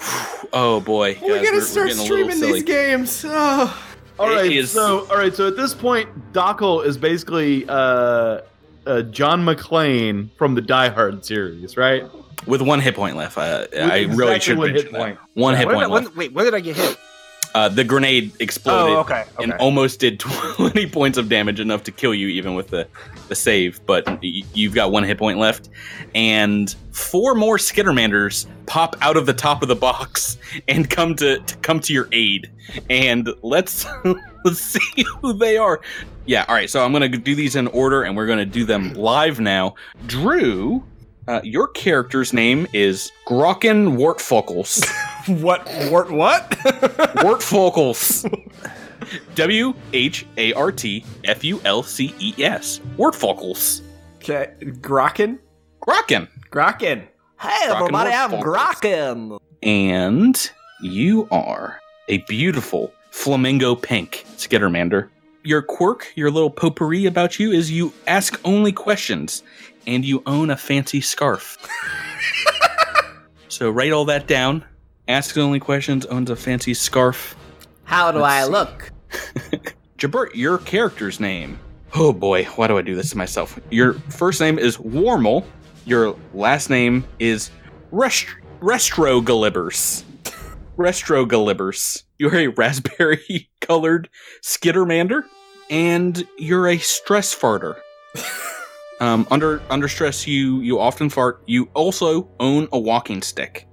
[0.52, 3.24] oh boy, we guys, gotta we're- we're start getting a little streaming these games.
[3.26, 3.82] Oh.
[4.18, 8.40] All It right, is- so all right, so at this point, Dockle is basically uh,
[8.86, 12.04] uh, John McClane from the Die Hard series, right?
[12.46, 13.36] with one hit point left.
[13.36, 14.98] Uh, I With really should one hit mention that.
[14.98, 15.18] point.
[15.34, 16.16] One hit When, point when, left.
[16.16, 16.96] wait, when did I get hit?
[17.56, 18.94] Uh, the grenade exploded.
[18.94, 19.24] Oh, okay.
[19.40, 20.20] and almost did
[20.58, 22.86] 20 points of damage, enough to kill you even with the,
[23.28, 23.80] the save.
[23.86, 25.70] But y- you've got one hit point left,
[26.14, 30.36] and four more Skittermanders pop out of the top of the box
[30.68, 32.50] and come to, to come to your aid.
[32.90, 33.86] And let's
[34.44, 35.80] let's see who they are.
[36.26, 36.68] Yeah, all right.
[36.68, 39.76] So I'm gonna do these in order, and we're gonna do them live now.
[40.06, 40.84] Drew.
[41.26, 44.86] Uh, your character's name is Grokken Wartfocals.
[45.26, 45.66] What?
[45.90, 46.56] wart What?
[46.64, 47.40] What?
[47.40, 48.24] Wartfocals.
[49.34, 52.80] W H A R T F U L C E S.
[52.96, 53.82] Wartfocals.
[54.16, 54.52] okay.
[54.60, 55.38] Grokken.
[55.86, 56.28] Grokken.
[56.50, 57.06] Grokken.
[57.40, 59.38] Hey, everybody, I'm Wolf Grokken.
[59.62, 65.08] And You are a beautiful flamingo pink Skittermander.
[65.42, 69.42] Your quirk, your little potpourri about you is you ask only questions
[69.86, 71.56] and you own a fancy scarf.
[73.48, 74.64] so write all that down.
[75.08, 77.36] Asks only questions, owns a fancy scarf.
[77.84, 78.50] How do Let's I see.
[78.50, 78.92] look?
[79.98, 81.58] Jabert, your character's name.
[81.94, 83.58] Oh boy, why do I do this to myself?
[83.70, 85.44] Your first name is Warmel.
[85.84, 87.50] Your last name is
[87.92, 88.26] Rest-
[88.60, 90.02] Restrogalibbers.
[90.76, 92.02] Restrogalibbers.
[92.18, 94.08] You're a raspberry colored
[94.42, 95.22] skittermander,
[95.70, 97.76] and you're a stress farter.
[99.00, 101.42] um, under under stress, you you often fart.
[101.46, 103.66] You also own a walking stick.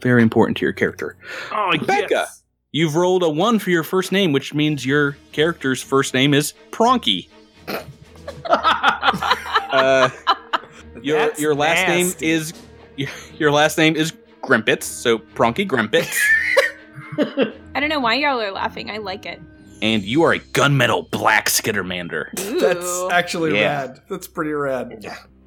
[0.00, 1.16] Very important to your character.
[1.52, 2.06] Oh, Becca.
[2.10, 2.42] yes.
[2.72, 6.52] You've rolled a one for your first name, which means your character's first name is
[6.70, 7.28] Pronky.
[8.44, 10.10] uh,
[11.02, 12.26] your That's your last nasty.
[12.26, 12.52] name is
[12.96, 13.08] your,
[13.38, 16.18] your last name is Grimpets, so Pronky Grimpets,
[17.18, 18.90] I don't know why y'all are laughing.
[18.90, 19.40] I like it.
[19.82, 22.26] and you are a gunmetal black Skittermander.
[22.60, 23.82] That's actually Yeah.
[23.82, 24.00] rad.
[24.08, 25.04] That's pretty rad.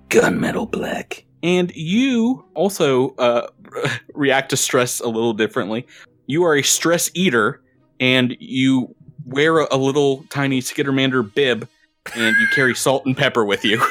[0.09, 1.25] Gunmetal black.
[1.43, 3.47] And you also uh,
[4.13, 5.87] react to stress a little differently.
[6.27, 7.61] You are a stress eater,
[7.99, 8.93] and you
[9.25, 11.67] wear a, a little tiny Skittermander bib,
[12.15, 13.77] and you carry salt and pepper with you.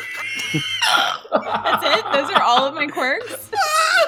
[1.33, 2.05] That's it.
[2.13, 3.51] Those are all of my quirks.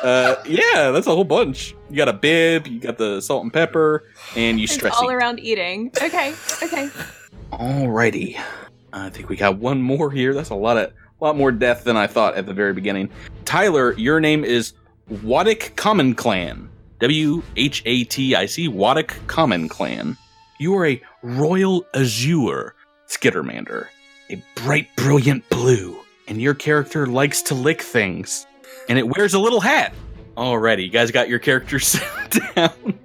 [0.03, 1.77] Uh, yeah, that's a whole bunch.
[1.89, 5.09] You got a bib, you got the salt and pepper, and you It's stress all
[5.09, 5.15] eat.
[5.15, 5.93] around eating.
[6.03, 6.35] Okay.
[6.61, 6.91] Okay.
[7.53, 8.41] Alrighty,
[8.93, 10.35] I think we got one more here.
[10.35, 13.09] That's a lot of, lot more death than I thought at the very beginning.
[13.45, 14.73] Tyler, your name is
[15.09, 16.69] Waddick Common Clan.
[16.99, 20.17] W H A T I C Waddick Common Clan.
[20.59, 22.75] You are a Royal Azure
[23.09, 23.87] Skittermander,
[24.31, 25.97] a bright, brilliant blue,
[26.29, 28.47] and your character likes to lick things,
[28.89, 29.95] and it wears a little hat.
[30.37, 32.99] Alrighty, you guys got your characters set down.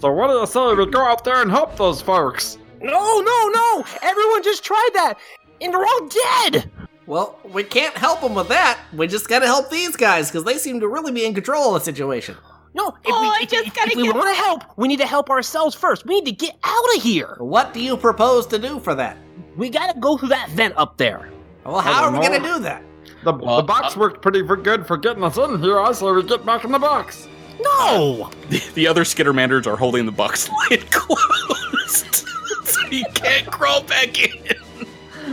[0.00, 2.58] So what do you say we go out there and help those folks?
[2.80, 3.84] No, no, no!
[4.02, 5.14] Everyone just tried that,
[5.60, 6.70] and they're all dead.
[7.06, 8.78] Well, we can't help them with that.
[8.92, 11.80] We just gotta help these guys because they seem to really be in control of
[11.80, 12.36] the situation.
[12.74, 14.88] No, if Oh, we, I if, just if- gotta if we want to help, we
[14.88, 16.06] need to help ourselves first.
[16.06, 17.36] We need to get out of here.
[17.38, 19.16] What do you propose to do for that?
[19.56, 21.30] We gotta go through that vent up there.
[21.64, 22.22] Well, how are we know.
[22.22, 22.82] gonna do that?
[23.22, 25.78] The, Well, the box uh, worked pretty for good for getting us in here.
[25.80, 27.28] I say we get back in the box.
[27.60, 28.30] No!
[28.48, 32.26] The, the other Skittermanders are holding the box lid closed,
[32.64, 34.56] so you can't crawl back in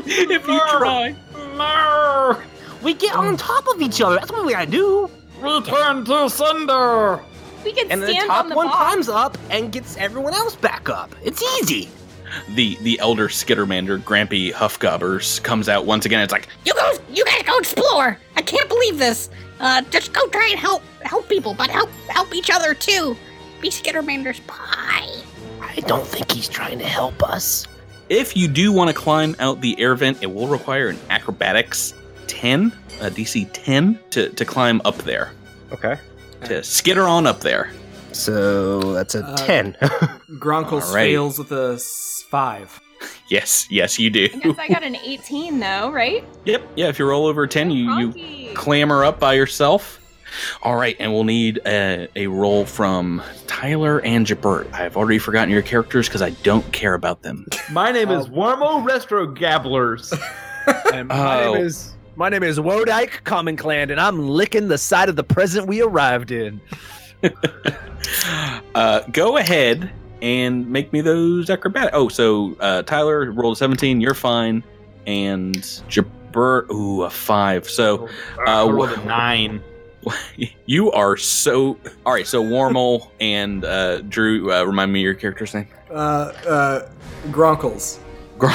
[0.06, 1.16] if you try.
[1.62, 2.42] No!
[2.82, 4.16] We get on top of each other.
[4.16, 5.10] That's what we gotta do.
[5.42, 7.20] We turn to cinder!
[7.64, 8.78] We can And then the top on the one box.
[8.78, 11.14] climbs up and gets everyone else back up.
[11.24, 11.90] It's easy.
[12.56, 16.22] The the elder Skittermander, Grampy Huffgobbers, comes out once again.
[16.22, 16.94] It's like, You go.
[17.10, 18.18] You gotta go explore.
[18.36, 19.30] I can't believe this.
[19.60, 23.16] Uh, just go try and help help people, but help help each other too.
[23.62, 25.22] Be Skittermander's pie.
[25.62, 27.68] I don't think he's trying to help us.
[28.12, 31.94] If you do want to climb out the air vent, it will require an acrobatics
[32.28, 35.32] 10, a DC 10, to, to climb up there,
[35.72, 35.98] Okay.
[36.46, 37.72] to skitter on up there.
[38.12, 39.74] So that's a Uh, 10.
[40.40, 41.06] Gronkles All right.
[41.12, 42.80] fails with a s- five.
[43.30, 44.26] Yes, yes, you do.
[44.34, 46.22] I guess I got an 18 though, right?
[46.44, 48.54] Yep, yeah, if you roll over 10, you, you Cronky.
[48.56, 50.01] clamber up by yourself.
[50.64, 54.72] All right, and we'll need a, a roll from Tyler and Jabert.
[54.74, 57.46] I've already forgotten your characters because I don't care about them.
[57.72, 60.12] My name is Warmo Restro Gabblers.
[60.94, 61.54] And my Oh.
[61.56, 65.24] name is my name is Wodike Common Clan, and I'm licking the side of the
[65.24, 66.60] present we arrived in.
[68.76, 69.92] uh, go ahead
[70.22, 71.92] and make me those acrobatic.
[71.94, 74.02] Oh, so uh, Tyler rolled a 17.
[74.02, 74.64] You're fine.
[75.08, 75.56] And
[75.90, 77.68] Jabert, ooh, a five.
[77.70, 78.08] So
[78.46, 79.64] I uh, rolled a nine.
[80.66, 81.78] you are so.
[82.06, 85.68] All right, so Warmole and uh, Drew, uh, remind me your character's name.
[85.90, 85.94] Uh,
[86.48, 86.90] uh,
[87.28, 88.00] Gronkles.
[88.38, 88.50] Gro-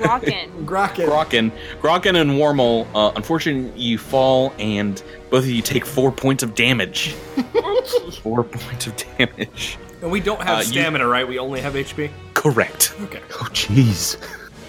[0.00, 0.50] Rockin'.
[0.66, 1.06] Grokken.
[1.08, 6.42] Grokken, Grokken and Warmole, uh, unfortunately, you fall and both of you take four points
[6.42, 7.12] of damage.
[8.22, 9.78] four points of damage.
[10.00, 11.26] And we don't have Uh, you- stamina, right?
[11.26, 12.10] We only have HP.
[12.34, 12.94] Correct.
[13.02, 13.20] Okay.
[13.34, 14.16] Oh, jeez.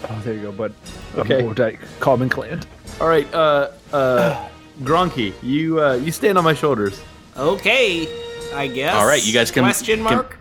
[0.09, 0.73] Oh, there you go, bud.
[1.15, 1.39] Okay.
[1.39, 2.61] I'm Wodike Common Clan.
[2.99, 4.47] All right, uh, uh,
[4.81, 7.01] Gronky, you uh, you stand on my shoulders.
[7.37, 8.07] Okay,
[8.53, 8.95] I guess.
[8.95, 10.39] All right, you guys can- Question can- mark?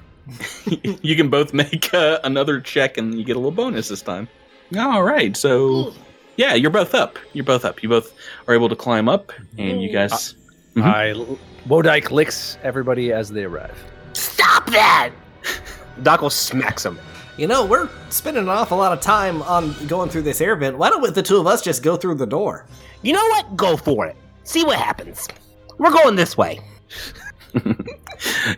[1.02, 4.28] you can both make uh, another check and you get a little bonus this time.
[4.78, 5.92] All right, so
[6.36, 7.18] yeah, you're both up.
[7.32, 7.82] You're both up.
[7.82, 8.14] You both
[8.48, 10.34] are able to climb up, and you guys.
[10.74, 10.82] Mhm.
[10.84, 11.36] I
[11.68, 13.76] Wodike licks everybody as they arrive.
[14.14, 15.10] Stop that!
[16.00, 16.98] Dockle smacks him.
[17.36, 20.76] You know, we're spending an awful lot of time on going through this air vent.
[20.76, 22.66] Why don't the two of us just go through the door?
[23.02, 23.56] You know what?
[23.56, 24.16] Go for it.
[24.44, 25.28] See what happens.
[25.78, 26.60] We're going this way.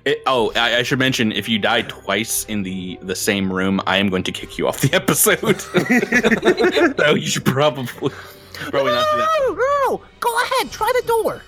[0.04, 3.80] It, oh, I, I should mention if you die twice in the the same room,
[3.86, 5.58] I am going to kick you off the episode.
[7.00, 9.28] so you should probably probably not do that.
[9.40, 9.54] No,
[9.88, 11.42] no, go ahead, try the door.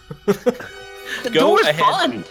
[1.25, 1.77] the Go door's ahead.
[1.85, 2.25] fun.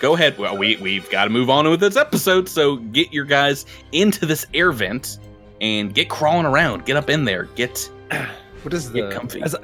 [0.00, 0.38] Go ahead.
[0.38, 2.48] Well, we we've got to move on with this episode.
[2.48, 5.18] So get your guys into this air vent
[5.60, 6.84] and get crawling around.
[6.84, 7.44] Get up in there.
[7.54, 7.90] Get
[8.62, 9.42] What is get the comfy.
[9.42, 9.54] as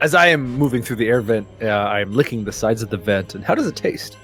[0.00, 2.90] as I am moving through the air vent, uh, I am licking the sides of
[2.90, 3.34] the vent.
[3.34, 4.16] And how does it taste?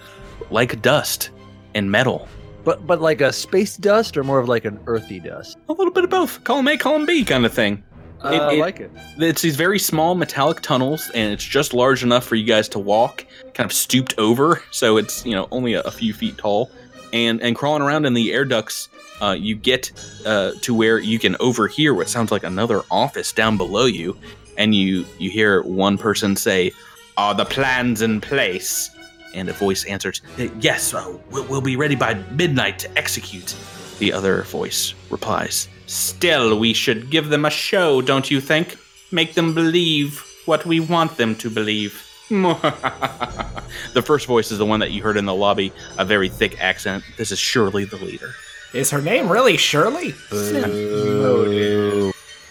[0.51, 1.31] like dust
[1.75, 2.29] and metal.
[2.65, 5.59] But but like a space dust or more of like an earthy dust?
[5.69, 6.45] A little bit of both.
[6.45, 7.83] Column A, column B kind of thing.
[8.25, 8.91] Uh, It- I like it.
[9.19, 12.79] It's these very small metallic tunnels, and it's just large enough for you guys to
[12.79, 16.71] walk, kind of stooped over, so it's you know only a, a few feet tall,
[17.13, 18.89] and and crawling around in the air ducts.
[19.21, 19.93] Uh, you get
[20.27, 24.17] uh, to where you can overhear what sounds like another office down below you,
[24.59, 26.73] and you you hear one person say,
[27.17, 28.91] "Are the plans in place?"
[29.35, 30.21] And a voice answers,
[30.61, 33.55] "Yes, uh, we'll, we'll be ready by midnight to execute."
[34.01, 38.79] The other voice replies, Still, we should give them a show, don't you think?
[39.11, 42.03] Make them believe what we want them to believe.
[42.31, 46.59] the first voice is the one that you heard in the lobby, a very thick
[46.63, 47.05] accent.
[47.19, 48.31] This is surely the leader.
[48.73, 50.15] Is her name really Shirley?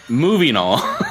[0.08, 0.80] Moving on.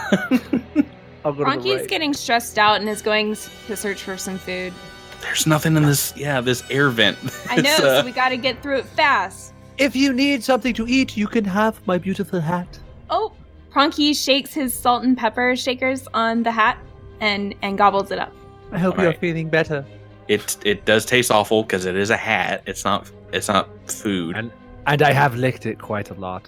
[1.24, 1.88] I'll go to the Ronki's right.
[1.88, 4.72] getting stressed out and is going to search for some food.
[5.20, 7.18] There's nothing in this, yeah, this air vent.
[7.50, 9.49] I know, uh, so we got to get through it fast.
[9.80, 12.78] If you need something to eat, you can have my beautiful hat.
[13.08, 13.32] Oh,
[13.72, 16.76] Pronky shakes his salt and pepper shakers on the hat
[17.20, 18.32] and and gobbles it up.
[18.72, 19.20] I hope All you're right.
[19.20, 19.84] feeling better.
[20.28, 22.62] it it does taste awful because it is a hat.
[22.66, 24.36] It's not it's not food.
[24.36, 24.52] And-
[24.86, 26.42] And I have licked it quite a lot.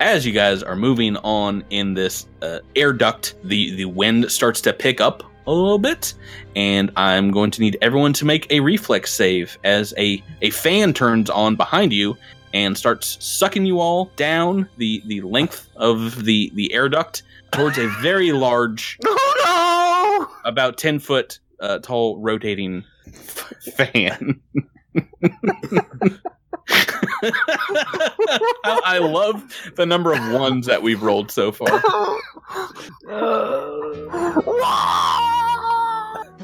[0.00, 4.60] as you guys are moving on in this uh, air duct, the the wind starts
[4.62, 6.14] to pick up a little bit,
[6.54, 10.92] and I'm going to need everyone to make a reflex save as a a fan
[10.94, 12.16] turns on behind you
[12.54, 17.78] and starts sucking you all down the the length of the the air duct towards
[17.78, 24.40] a very large, Oh about ten foot uh, tall rotating f- fan.
[27.22, 29.44] I, I love
[29.76, 31.68] the number of ones that we've rolled so far.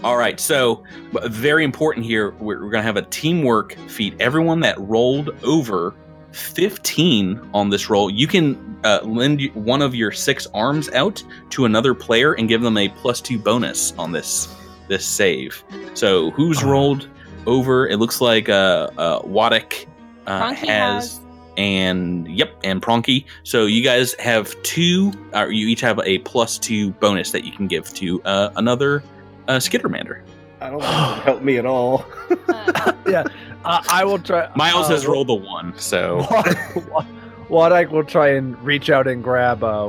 [0.02, 2.30] All right, so very important here.
[2.32, 4.14] We're, we're going to have a teamwork feat.
[4.20, 5.94] Everyone that rolled over
[6.32, 11.64] 15 on this roll, you can uh, lend one of your six arms out to
[11.64, 14.54] another player and give them a plus two bonus on this
[14.88, 15.64] this save.
[15.94, 17.08] So who's rolled
[17.46, 17.88] over?
[17.88, 19.86] It looks like uh, uh, Waddick
[20.26, 21.20] uh, has has
[21.56, 23.24] and yep, and Pronky.
[23.44, 27.52] So you guys have two, or you each have a plus two bonus that you
[27.52, 29.02] can give to uh, another
[29.48, 30.22] uh, Skittermander.
[30.60, 32.04] I don't know help me at all.
[33.06, 33.24] Uh,
[33.64, 34.50] Uh, I will try.
[34.56, 36.20] Miles uh, has rolled a one, so
[37.48, 39.88] Wadike will try and reach out and grab uh,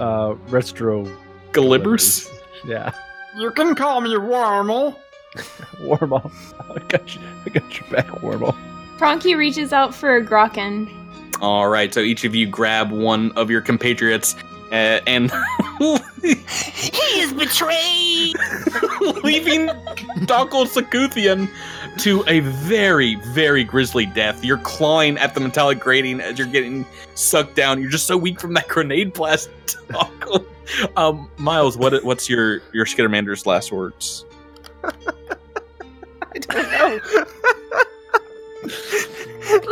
[0.00, 1.10] uh, Restro.
[1.52, 2.28] Galibers.
[2.66, 2.92] Yeah,
[3.38, 4.94] You can call me Wormel.
[5.80, 6.30] Warmal.
[6.70, 7.20] I got you.
[7.46, 8.54] I got your back, Warmal.
[8.98, 10.90] Pronky reaches out for Grokken.
[11.40, 14.34] All right, so each of you grab one of your compatriots
[14.72, 15.30] uh, and
[16.20, 18.34] He is betrayed!
[19.22, 19.68] leaving
[20.26, 21.48] Dockle Sakuthian
[21.98, 24.44] to a very, very grisly death.
[24.44, 27.80] You're clawing at the metallic grating as you're getting sucked down.
[27.80, 29.50] You're just so weak from that grenade blast,
[29.88, 30.44] Dockle.
[30.96, 34.24] Um, Miles, what what's your your Skittermander's last words?
[34.84, 37.00] I don't know.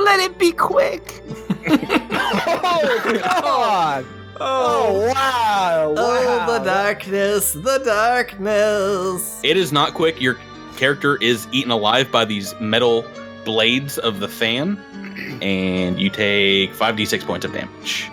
[0.03, 1.23] Let it be quick.
[1.69, 4.07] Oh God!
[4.41, 5.95] Oh, oh wow!
[5.97, 9.41] Oh, the darkness, the darkness.
[9.43, 10.21] It is not quick.
[10.21, 10.39] Your
[10.77, 13.05] character is eaten alive by these metal
[13.45, 14.77] blades of the fan,
[15.43, 18.11] and you take 5d6 points of damage.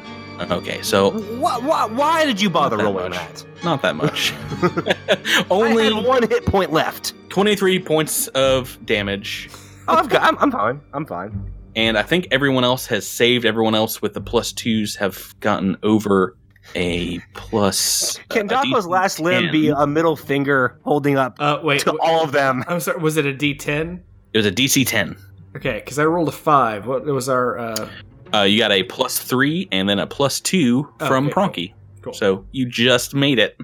[0.51, 3.43] Okay, so Why, why, why did you bother that rolling much.
[3.43, 3.45] that?
[3.63, 4.34] not that much.
[4.61, 7.13] I Only had one hit point left.
[7.30, 9.49] 23 points of damage.
[9.88, 10.82] Oh, I've got, I'm, I'm fine.
[10.93, 11.53] I'm fine.
[11.76, 13.45] And I think everyone else has saved.
[13.45, 16.36] Everyone else with the plus twos have gotten over
[16.76, 18.19] a plus.
[18.30, 21.82] Can a Dako's last limb be a middle finger holding up Uh, wait.
[21.82, 22.63] to wh- all of them?
[22.67, 22.99] I'm sorry.
[22.99, 23.99] Was it a D10?
[24.34, 25.15] It was a DC 10.
[25.55, 26.88] Okay, because I rolled a five.
[26.88, 27.57] What was our?
[27.59, 27.89] Uh,
[28.34, 31.34] Uh, you got a plus three and then a plus two from Okay.
[31.34, 31.74] Pronky.
[32.01, 32.13] Cool.
[32.13, 33.55] So you just made it.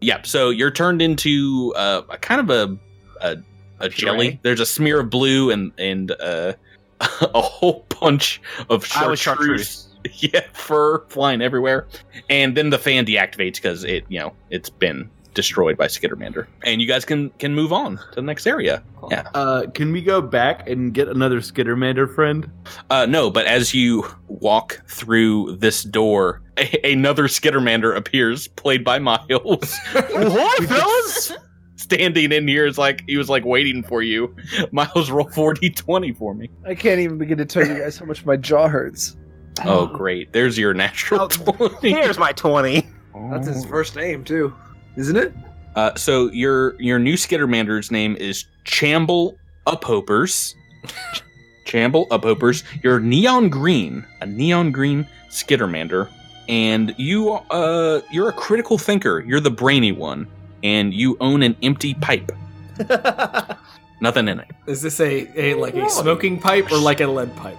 [0.00, 0.26] Yep.
[0.26, 2.76] So you're turned into uh, a kind of a
[3.24, 3.36] a,
[3.78, 4.40] a jelly.
[4.42, 6.54] There's a smear of blue and and uh,
[7.20, 8.40] a whole bunch
[8.70, 9.88] of I was chartreuse.
[10.14, 11.86] yeah, fur flying everywhere.
[12.30, 16.80] And then the fan deactivates because it you know it's been destroyed by Skittermander, and
[16.80, 18.82] you guys can can move on to the next area.
[18.96, 19.10] Cool.
[19.12, 19.28] Yeah.
[19.34, 22.50] Uh, can we go back and get another Skittermander friend?
[22.90, 28.98] Uh, no, but as you walk through this door, a- another Skittermander appears, played by
[28.98, 29.78] Miles.
[29.92, 31.32] what, fellas?
[31.78, 34.34] Standing in here is like he was like waiting for you.
[34.72, 36.50] Miles, roll 40 20 for me.
[36.66, 39.16] I can't even begin to tell you guys how much my jaw hurts.
[39.64, 40.32] Oh, great.
[40.32, 41.90] There's your natural Oh, 20.
[41.90, 42.86] Here's my 20.
[43.30, 44.54] That's his first name too,
[44.96, 45.32] isn't it?
[45.76, 50.54] Uh, so your your new Skittermander's name is Chamble Uphopers.
[51.64, 52.64] Chamble Uphopers.
[52.82, 56.08] You're neon green, a neon green Skittermander,
[56.48, 59.20] and you uh you're a critical thinker.
[59.26, 60.26] You're the brainy one,
[60.62, 62.32] and you own an empty pipe.
[64.00, 64.48] Nothing in it.
[64.66, 67.56] Is this a, a like a smoking pipe or like a lead pipe?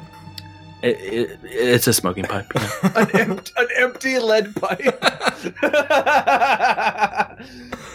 [0.81, 2.45] It- it- it's a smoking pipe.
[2.55, 2.69] yeah.
[2.95, 5.03] an, empty, an empty lead pipe.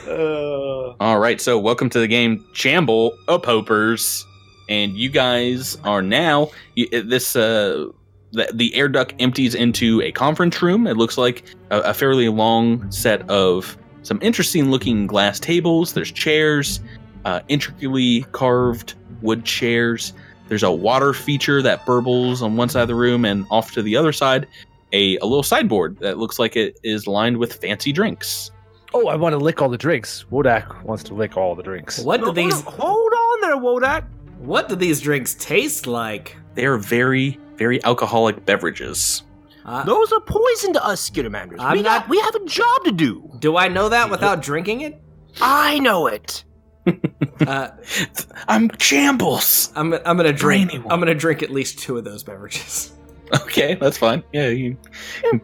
[0.06, 4.24] uh, All right, so welcome to the game, Chamble Uphopers,
[4.68, 7.36] and you guys are now you, this.
[7.36, 7.86] Uh,
[8.32, 10.88] the, the air duct empties into a conference room.
[10.88, 15.92] It looks like a, a fairly long set of some interesting looking glass tables.
[15.92, 16.80] There's chairs,
[17.24, 20.12] uh, intricately carved wood chairs.
[20.48, 23.82] There's a water feature that burbles on one side of the room, and off to
[23.82, 24.46] the other side,
[24.92, 28.50] a, a little sideboard that looks like it is lined with fancy drinks.
[28.92, 30.24] oh, I want to lick all the drinks.
[30.30, 31.98] Wodak wants to lick all the drinks.
[31.98, 34.04] What do these Hold on there, Wodak.
[34.38, 36.36] What do these drinks taste like?
[36.54, 39.22] They are very, very alcoholic beverages.
[39.64, 41.56] Uh, Those are poison to us, Skittermanders.
[41.58, 43.30] I'm we, not- got, we have a job to do.
[43.38, 45.00] do I know that without drinking it?
[45.40, 46.44] I know it.
[47.46, 47.68] Uh,
[48.46, 49.72] I'm Chambles.
[49.74, 50.70] I'm I'm gonna drink.
[50.70, 50.84] Brainy.
[50.88, 52.92] I'm gonna drink at least two of those beverages.
[53.42, 54.22] Okay, that's fine.
[54.32, 54.76] Yeah, you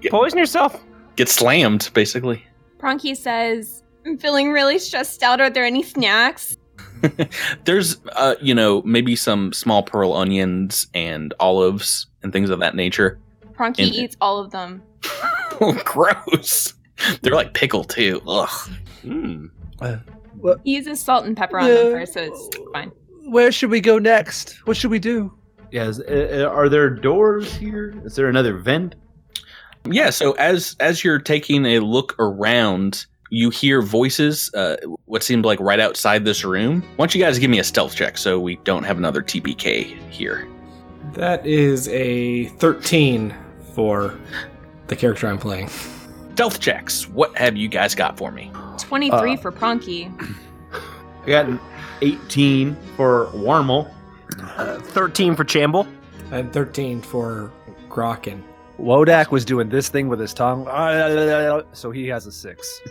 [0.01, 0.81] get, Poison yourself.
[1.17, 2.45] get slammed, basically.
[2.79, 5.41] Pronky says, I'm feeling really stressed out.
[5.41, 6.57] Are there any snacks?
[7.65, 12.77] There's, uh, you know, maybe some small pearl onions and olives and things of that
[12.77, 13.19] nature.
[13.61, 14.83] Pronky And- eats all of them.
[15.61, 16.73] Oh, gross.
[17.21, 18.23] They're like pickle too.
[18.27, 18.49] Ugh.
[19.03, 19.47] Hmm.
[20.65, 22.91] He uses salt and pepper on them first, so it's fine.
[23.29, 24.67] Where should we go next?
[24.67, 25.33] What should we do?
[25.71, 26.01] Yes.
[26.01, 27.95] Uh, uh, are there doors here?
[28.05, 28.95] Is there another vent?
[29.85, 30.11] Yeah.
[30.11, 34.51] So as as you're taking a look around, you hear voices.
[34.55, 36.81] Uh, what seemed like right outside this room.
[36.97, 39.97] Why don't you guys give me a stealth check so we don't have another TPK
[40.11, 40.49] here?
[41.13, 43.35] That is a 13
[43.81, 44.15] for
[44.89, 45.71] the character I'm playing.
[46.35, 47.09] Stealth checks.
[47.09, 48.53] What have you guys got for me?
[48.77, 50.13] 23 Uh, for Pronky.
[51.25, 51.59] I got an
[52.03, 53.91] 18 for Warmel.
[54.39, 55.87] Uh, 13 for Chamble.
[56.31, 57.51] And 13 for
[57.89, 58.43] Grokken.
[58.79, 60.67] Wodak was doing this thing with his tongue,
[61.73, 62.83] so he has a six.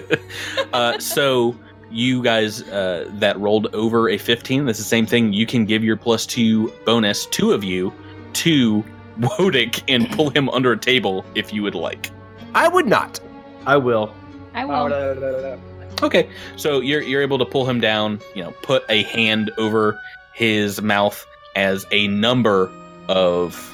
[0.72, 1.54] uh, so
[1.90, 5.84] you guys uh, that rolled over a 15 that's the same thing you can give
[5.84, 7.92] your plus two bonus two of you
[8.32, 8.82] to
[9.20, 12.10] Wodik and pull him under a table if you would like
[12.54, 13.18] I would not.
[13.66, 14.14] I will.
[14.54, 15.58] I will.
[16.02, 19.98] okay so you're, you're able to pull him down you know put a hand over
[20.34, 22.70] his mouth as a number
[23.08, 23.68] of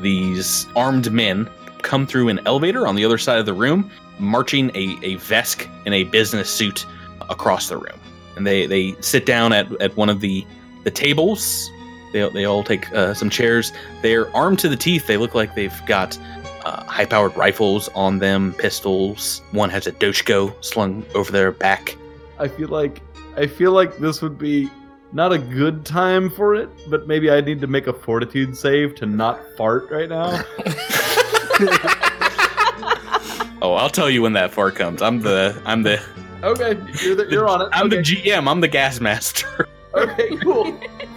[0.00, 1.48] these armed men
[1.82, 5.68] come through an elevator on the other side of the room marching a, a vesk
[5.86, 6.86] in a business suit
[7.28, 8.00] across the room
[8.36, 10.44] and they they sit down at, at one of the
[10.84, 11.70] the tables
[12.14, 15.54] they, they all take uh, some chairs they're armed to the teeth they look like
[15.54, 16.18] they've got
[16.64, 21.96] uh, high powered rifles on them pistols one has a doshko slung over their back
[22.38, 23.00] I feel like
[23.36, 24.70] I feel like this would be
[25.12, 28.96] not a good time for it, but maybe I need to make a fortitude save
[28.96, 30.42] to not fart right now.
[33.62, 36.02] oh i'll tell you when that fart comes i'm the i'm the
[36.42, 37.68] okay, you're, the, you're on it.
[37.70, 37.98] i'm okay.
[37.98, 40.76] the gm i'm the gas master okay, cool.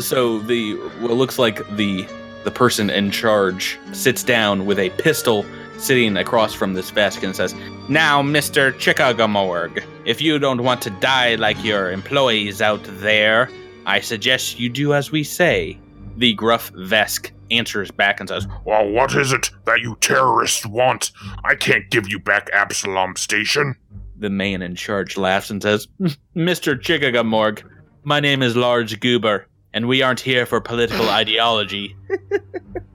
[0.00, 2.06] so the what looks like the
[2.44, 5.44] the person in charge sits down with a pistol
[5.76, 7.54] sitting across from this desk and says
[7.88, 13.48] now mr chickagamorg if you don't want to die like your employees out there
[13.86, 15.78] i suggest you do as we say
[16.16, 21.12] the gruff vesk answers back and says Well, what is it that you terrorists want?
[21.44, 23.74] I can't give you back Absalom Station.
[24.18, 25.86] the man in charge laughs and says
[26.36, 27.62] mr chickagamorg
[28.04, 31.96] my name is large goober and we aren't here for political ideology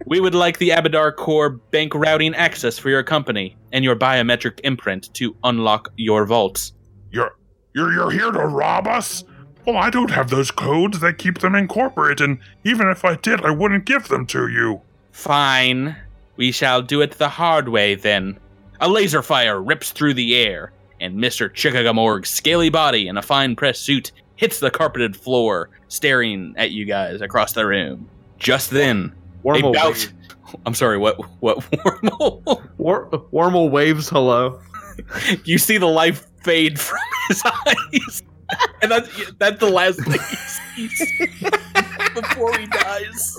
[0.05, 4.59] We would like the Abadar Corp bank routing access for your company and your biometric
[4.63, 6.73] imprint to unlock your vaults.
[7.11, 7.31] You're
[7.73, 9.23] you're you're here to rob us?
[9.65, 13.15] Well, I don't have those codes that keep them in corporate, and even if I
[13.15, 14.81] did, I wouldn't give them to you.
[15.11, 15.95] Fine.
[16.35, 18.37] We shall do it the hard way then.
[18.81, 21.49] A laser fire rips through the air, and Mr.
[21.49, 24.11] Chickagamorg's scaly body in a fine press suit
[24.43, 28.09] hits the carpeted floor, staring at you guys across the room.
[28.39, 29.15] Just then,
[29.45, 30.11] Wormhole a bout.
[30.65, 31.15] I'm sorry, what?
[31.41, 31.59] What?
[31.59, 32.67] Wormhole?
[32.77, 34.59] Wor- Wormhole waves hello.
[35.45, 38.23] you see the life fade from his eyes,
[38.81, 40.19] and that's that's the last thing
[40.75, 41.11] he sees
[42.13, 43.37] before he dies.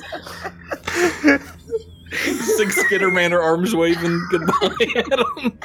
[2.56, 5.58] Six Skitterman or arms waving goodbye at him.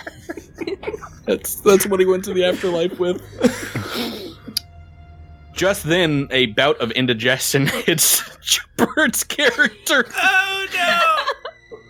[1.26, 3.22] That's that's what he went to the afterlife with.
[5.60, 8.24] Just then, a bout of indigestion hits
[8.78, 10.06] Bird's character.
[10.16, 10.66] Oh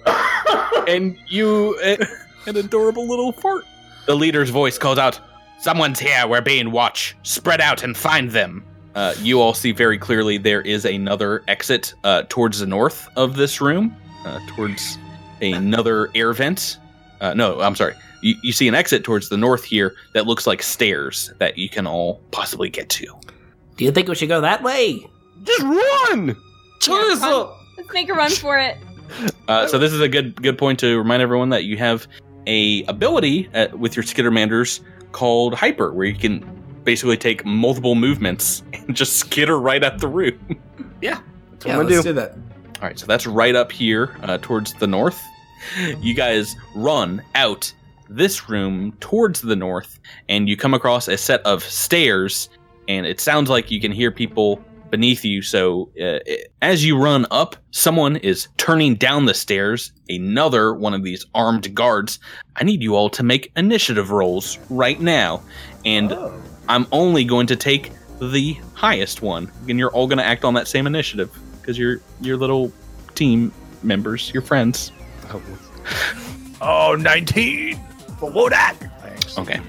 [0.07, 0.84] no!
[0.88, 2.03] and you uh,
[2.47, 3.65] an adorable little fart.
[4.07, 5.20] The leader's voice calls out,
[5.59, 6.28] "Someone's here.
[6.28, 7.15] We're being watched.
[7.22, 8.65] Spread out and find them."
[8.95, 13.36] Uh, you all see very clearly there is another exit uh, towards the north of
[13.36, 13.95] this room,
[14.26, 14.97] uh, towards
[15.43, 16.80] another air vent.
[17.22, 17.93] Uh, no, I'm sorry.
[18.24, 21.70] You, you see an exit towards the north here that looks like stairs that you
[21.70, 23.20] can all possibly get to.
[23.80, 25.08] Do you think we should go that way?
[25.44, 26.36] Just run!
[26.86, 27.50] Yeah, run.
[27.78, 28.78] Let's make a run for it.
[29.48, 32.06] Uh, so this is a good good point to remind everyone that you have
[32.46, 34.82] a ability uh, with your Skittermanders
[35.14, 36.44] called Hyper, where you can
[36.84, 40.38] basically take multiple movements and just skitter right at the room.
[41.02, 41.22] Yeah.
[41.52, 42.10] That's what Yeah, I'm let's do.
[42.10, 42.32] do that.
[42.34, 45.22] All right, so that's right up here uh, towards the north.
[46.02, 47.72] You guys run out
[48.10, 52.50] this room towards the north, and you come across a set of stairs,
[52.90, 55.44] and it sounds like you can hear people beneath you.
[55.44, 56.20] So uh,
[56.62, 59.94] as you run up, someone is turning down the stairs.
[60.10, 62.20] Another one of these armed guards.
[62.56, 65.42] I need you all to make initiative rolls right now,
[65.86, 66.18] and
[66.68, 70.56] I'm only going to take the highest one, and you're all going to act on
[70.56, 71.32] that same initiative
[71.62, 72.74] because you're your little
[73.14, 74.92] team members, your friends.
[76.62, 77.80] Oh, 19.
[78.20, 78.76] But what that?
[79.38, 79.62] Okay.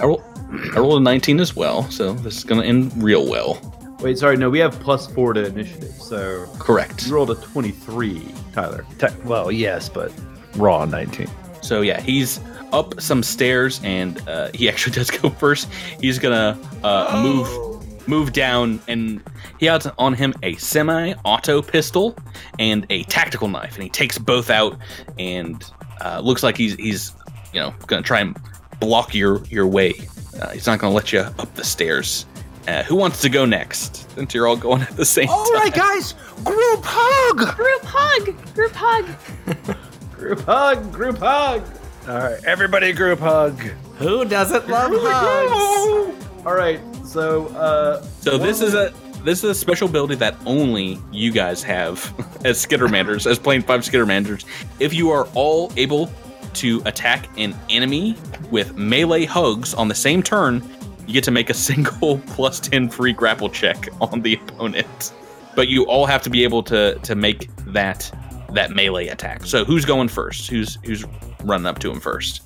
[0.00, 3.28] I roll, I rolled a 19 as well, so this is going to end real
[3.28, 3.58] well.
[4.00, 7.06] Wait, sorry, no, we have plus four to initiative, so Correct.
[7.06, 8.22] you rolled a 23,
[8.52, 8.84] Tyler.
[8.98, 10.12] Te- well, yes, but
[10.56, 11.28] raw 19.
[11.62, 12.40] So yeah, he's
[12.72, 15.68] up some stairs, and uh, he actually does go first.
[16.00, 19.22] He's gonna uh, move move down, and
[19.60, 22.16] he has on him a semi-auto pistol
[22.58, 24.76] and a tactical knife, and he takes both out,
[25.20, 25.64] and
[26.00, 27.12] uh, looks like he's he's
[27.52, 28.36] you know gonna try and
[28.82, 29.94] block your your way.
[30.40, 32.26] Uh, he's not gonna let you up the stairs.
[32.66, 34.10] Uh, who wants to go next?
[34.14, 35.54] Since you're all going at the same All time.
[35.56, 36.14] All right, guys,
[36.44, 37.56] group hug.
[37.56, 38.54] Group hug!
[38.54, 39.76] Group hug!
[40.16, 41.64] Group hug, group hug.
[42.08, 43.58] All right, everybody group hug.
[43.98, 46.26] Who doesn't love hugs?
[46.46, 48.92] All right, so uh, So this is a
[49.24, 52.12] this is a special ability that only you guys have
[52.44, 54.44] as Skittermanders, as playing five Skittermanders.
[54.78, 56.06] If you are all able
[56.54, 58.16] to attack an enemy
[58.50, 60.62] with melee hugs on the same turn,
[61.06, 65.12] you get to make a single plus ten free grapple check on the opponent.
[65.54, 68.10] But you all have to be able to to make that
[68.54, 69.44] that melee attack.
[69.46, 70.48] So who's going first?
[70.50, 71.04] Who's who's
[71.44, 72.42] running up to him first?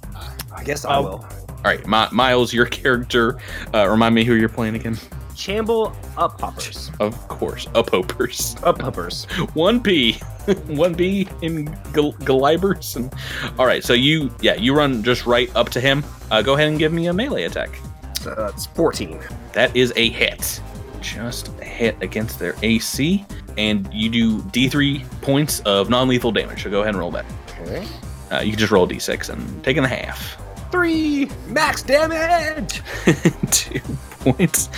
[0.54, 1.26] I guess I will.
[1.48, 3.38] All right, Mi- Miles, your character.
[3.74, 4.96] Uh, remind me who you're playing again.
[5.36, 6.90] Chamble up hoppers.
[6.98, 8.60] Of course, Uphoppers.
[8.64, 9.24] Up hoppers.
[9.54, 10.14] One P,
[10.66, 12.96] one B in Gal- Galibers.
[12.96, 13.12] And
[13.58, 16.04] all right, so you, yeah, you run just right up to him.
[16.30, 17.78] Uh, go ahead and give me a melee attack.
[18.20, 19.20] So that's 14.
[19.52, 20.60] That is a hit,
[21.00, 23.24] just a hit against their AC,
[23.58, 26.62] and you do D3 points of non-lethal damage.
[26.62, 27.26] So go ahead and roll that.
[27.60, 27.86] Okay.
[28.32, 30.40] Uh, you can just roll D6 and take in a half.
[30.72, 32.82] Three max damage.
[33.50, 33.80] Two
[34.32, 34.68] points.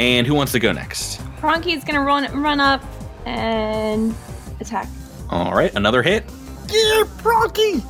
[0.00, 1.20] And who wants to go next?
[1.40, 2.82] Pronky's gonna run run up
[3.26, 4.14] and
[4.60, 4.88] attack.
[5.30, 6.24] All right, another hit.
[6.68, 7.82] Yeah, Pronky.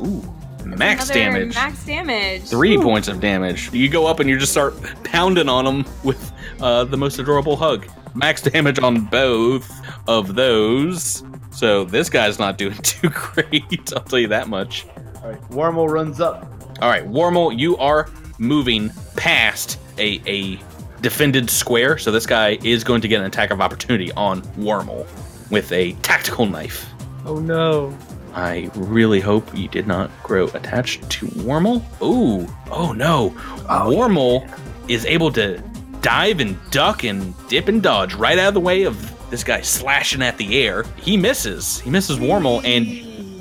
[0.00, 1.54] Ooh, max Another damage.
[1.54, 2.42] Max damage.
[2.44, 3.72] Three points of damage.
[3.72, 7.56] You go up and you just start pounding on them with uh, the most adorable
[7.56, 7.86] hug.
[8.14, 9.70] Max damage on both
[10.08, 11.22] of those.
[11.50, 13.92] So this guy's not doing too great.
[13.94, 14.86] I'll tell you that much.
[15.22, 16.50] all right, Wormel runs up.
[16.82, 18.08] All right, Warmel, you are
[18.38, 20.58] moving past a, a
[21.00, 21.98] defended square.
[21.98, 25.06] So this guy is going to get an attack of opportunity on Warmel
[25.50, 26.90] with a tactical knife.
[27.24, 27.96] Oh no.
[28.34, 31.82] I really hope you did not grow attached to Wormel.
[32.02, 33.32] Ooh, oh no.
[33.68, 34.50] Oh, Wormel
[34.88, 35.62] is able to
[36.00, 39.60] dive and duck and dip and dodge right out of the way of this guy
[39.60, 40.84] slashing at the air.
[40.96, 41.80] He misses.
[41.80, 42.86] He misses Wormel, and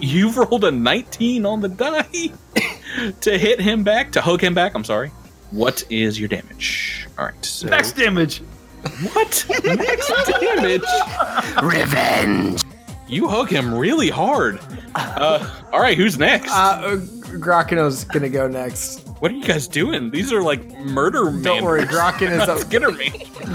[0.04, 2.32] you've rolled a 19 on the die
[3.22, 4.76] to hit him back, to hug him back.
[4.76, 5.12] I'm sorry.
[5.54, 7.08] What is your damage?
[7.18, 7.46] All right.
[7.46, 8.40] So Max damage.
[9.14, 9.46] what?
[9.64, 10.82] Max damage.
[11.62, 12.64] Revenge.
[13.08, 14.60] You hug him really hard.
[14.96, 16.52] Uh, all right, who's next?
[16.52, 16.98] Uh,
[17.38, 19.02] Grakino's gonna go next.
[19.20, 20.10] What are you guys doing?
[20.10, 21.44] These are like murder men.
[21.44, 22.60] Don't worry, Grokken is up.
[22.60, 23.10] Skitter me.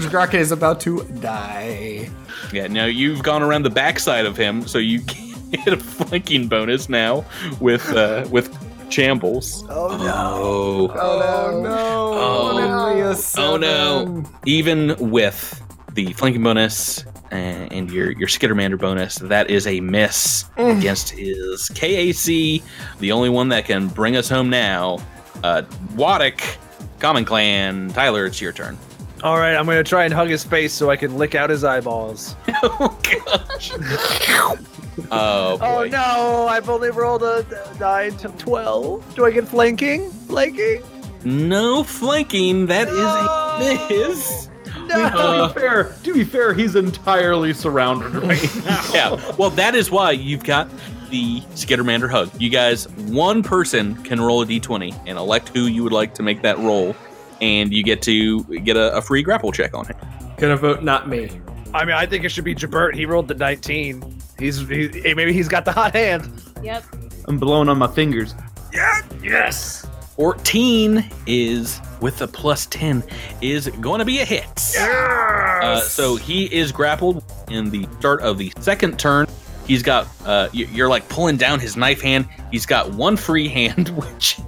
[0.09, 2.09] Grokken is about to die.
[2.53, 6.47] Yeah, now you've gone around the backside of him, so you can't get a flanking
[6.47, 7.25] bonus now
[7.59, 8.55] with uh, with
[8.89, 9.65] Chambles.
[9.69, 10.91] Oh no!
[10.99, 12.13] Oh no!
[12.13, 14.23] Oh, Only a Oh no!
[14.45, 15.61] Even with
[15.93, 21.69] the flanking bonus and, and your your Skittermander bonus, that is a miss against his
[21.69, 22.61] KAC.
[22.99, 24.99] The only one that can bring us home now.
[25.43, 25.61] Uh,
[25.95, 26.57] Waddick,
[26.99, 27.89] Common Clan.
[27.89, 28.77] Tyler, it's your turn.
[29.23, 31.63] All right, I'm gonna try and hug his face so I can lick out his
[31.63, 32.35] eyeballs.
[32.63, 33.71] oh gosh!
[35.11, 35.85] Oh, oh boy!
[35.85, 36.47] Oh no!
[36.49, 37.45] I've only rolled a
[37.79, 39.15] nine to twelve.
[39.15, 40.11] Do I get flanking?
[40.11, 40.83] Flanking?
[41.23, 42.65] No flanking.
[42.65, 44.49] That is a miss.
[44.65, 48.83] to be uh, fair, to be fair, he's entirely surrounded right now.
[48.93, 49.35] yeah.
[49.37, 50.69] Well, that is why you've got
[51.09, 52.29] the Skittermander hug.
[52.37, 56.23] You guys, one person can roll a d20 and elect who you would like to
[56.23, 56.93] make that roll,
[57.41, 59.95] and you get to get a, a free grapple check on it.
[60.37, 61.29] Gonna vote not me.
[61.73, 62.95] I mean, I think it should be Jabert.
[62.95, 64.19] He rolled the 19.
[64.39, 66.31] He's he, maybe he's got the hot hand.
[66.63, 66.83] Yep.
[67.27, 68.33] I'm blowing on my fingers.
[68.73, 69.01] Yeah.
[69.21, 69.85] Yes.
[70.15, 73.03] 14 is with a plus 10
[73.41, 74.75] is going to be a hit.
[74.77, 79.27] Uh, so he is grappled in the start of the second turn.
[79.65, 82.27] He's got uh, you're like pulling down his knife hand.
[82.51, 84.39] He's got one free hand, which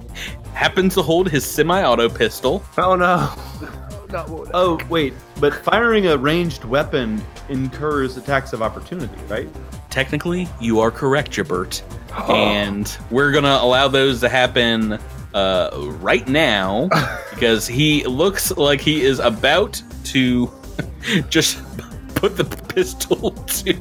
[0.54, 2.62] happens to hold his semi-auto pistol.
[2.78, 3.32] Oh no!
[4.54, 9.48] Oh wait, but firing a ranged weapon incurs attacks of opportunity, right?
[9.90, 11.82] Technically, you are correct, Jabert.
[12.28, 14.98] and we're gonna allow those to happen
[15.34, 16.88] uh, right now
[17.30, 20.50] because he looks like he is about to
[21.30, 21.58] just
[22.14, 23.74] put the pistol to.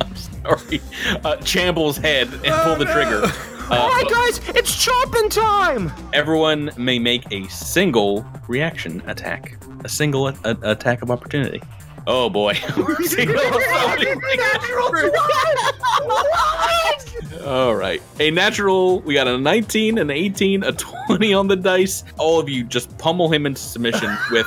[0.00, 0.80] I'm sorry,
[1.24, 3.26] uh, Chamble's head and pull the trigger.
[3.70, 5.92] Uh, All right, guys, it's chopping time.
[6.14, 11.60] Everyone may make a single reaction attack, a single a- a- attack of opportunity.
[12.06, 12.54] Oh boy!
[17.46, 19.00] All right, a natural.
[19.00, 22.04] We got a 19, an 18, a 20 on the dice.
[22.18, 24.46] All of you just pummel him into submission with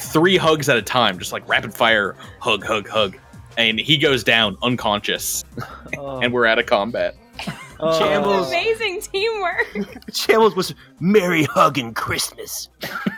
[0.00, 3.16] three hugs at a time, just like rapid fire hug, hug, hug,
[3.56, 5.44] and he goes down unconscious,
[5.96, 7.14] and we're out of combat.
[7.78, 8.48] Shambles.
[8.48, 9.66] Amazing teamwork.
[10.12, 12.68] Shambles was Merry Hugging Christmas.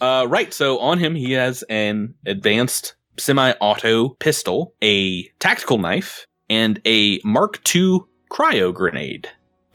[0.00, 0.54] Uh, right.
[0.54, 7.60] So on him, he has an advanced semi-auto pistol, a tactical knife, and a Mark
[7.74, 9.28] II cryo grenade.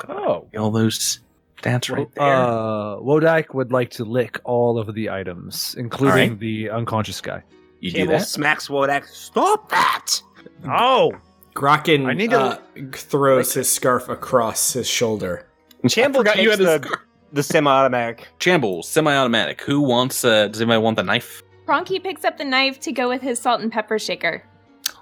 [0.09, 1.19] Oh, all those
[1.61, 2.23] stats right there.
[2.25, 6.39] Uh, Wodak would like to lick all of the items, including All right.
[6.39, 7.43] the unconscious guy.
[7.79, 8.27] You do Shambles that?
[8.27, 9.05] smacks Wodak.
[9.05, 10.19] Stop that!
[10.67, 11.13] Oh,
[11.55, 12.57] Grokken I need to- uh,
[12.93, 15.47] throws his scarf across his shoulder.
[15.87, 16.97] Shambles got you takes had a the,
[17.33, 18.27] the semi-automatic.
[18.39, 19.61] Chambles, semi-automatic.
[19.61, 20.23] Who wants?
[20.25, 21.41] Uh, does anybody want the knife?
[21.67, 24.43] Pronky picks up the knife to go with his salt and pepper shaker.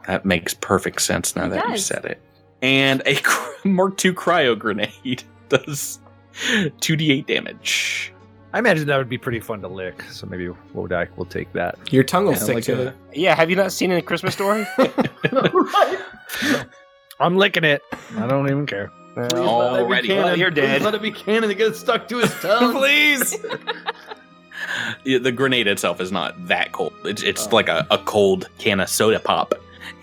[0.07, 2.21] That makes perfect sense now It that you said it.
[2.61, 3.19] And a
[3.67, 5.99] Mark II cryo grenade does
[6.33, 8.12] 2d8 damage.
[8.53, 10.03] I imagine that would be pretty fun to lick.
[10.11, 11.75] So maybe Wodak will take that.
[11.91, 12.95] Your tongue will Yeah, stick like to a- it.
[13.13, 14.65] Yeah, have you not seen it in Christmas Story?
[17.19, 17.81] I'm licking it.
[18.17, 18.91] I don't even care.
[19.17, 20.09] Already.
[20.09, 20.79] Well, you're dead.
[20.79, 21.51] Please let it be canon.
[21.51, 22.73] It gets stuck to his tongue.
[22.77, 23.37] Please.
[25.03, 26.93] Yeah, the grenade itself is not that cold.
[27.03, 27.49] It's, it's Oh.
[27.55, 29.53] like a, a cold can of soda pop.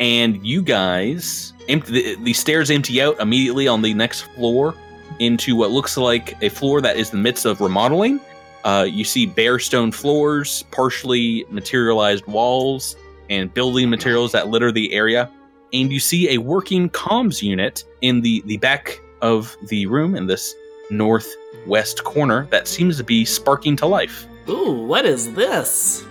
[0.00, 4.74] And you guys, empty, the, the stairs empty out immediately on the next floor
[5.18, 8.20] into what looks like a floor that is in the midst of remodeling.
[8.64, 12.96] Uh, you see bare stone floors, partially materialized walls,
[13.28, 15.30] and building materials that litter the area.
[15.72, 20.26] And you see a working comms unit in the, the back of the room in
[20.26, 20.54] this
[20.90, 26.04] northwest corner that seems to be sparking to life Ooh, what is this?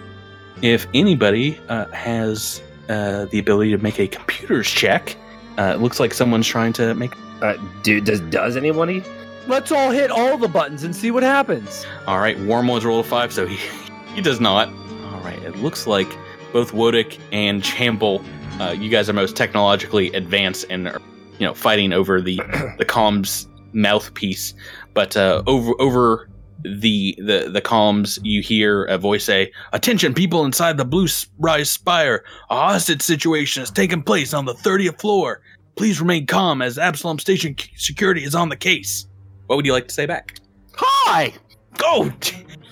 [0.61, 5.15] if anybody uh, has uh, the ability to make a computers check,
[5.57, 7.13] uh, it looks like someone's trying to make.
[7.41, 9.03] Uh, dude, does does anybody?
[9.49, 11.83] Let's all hit all the buttons and see what happens.
[12.05, 13.57] All right, Wormhole has rolled a five, so he
[14.15, 14.69] he does not.
[15.11, 16.07] All right, it looks like
[16.53, 18.23] both Wodick and Chamble,
[18.59, 21.01] uh, you guys are most technologically advanced and are,
[21.39, 22.35] you know fighting over the
[22.77, 24.53] the comms mouthpiece.
[24.93, 26.29] But uh, over over
[26.61, 31.07] the the the comms, you hear a voice say, "Attention, people inside the Blue
[31.39, 32.23] Rise Spire!
[32.51, 35.41] A hostage situation has taken place on the 30th floor.
[35.75, 39.08] Please remain calm as Absalom Station security is on the case."
[39.49, 40.35] What would you like to say back?
[40.75, 41.33] Hi,
[41.83, 42.11] Oh,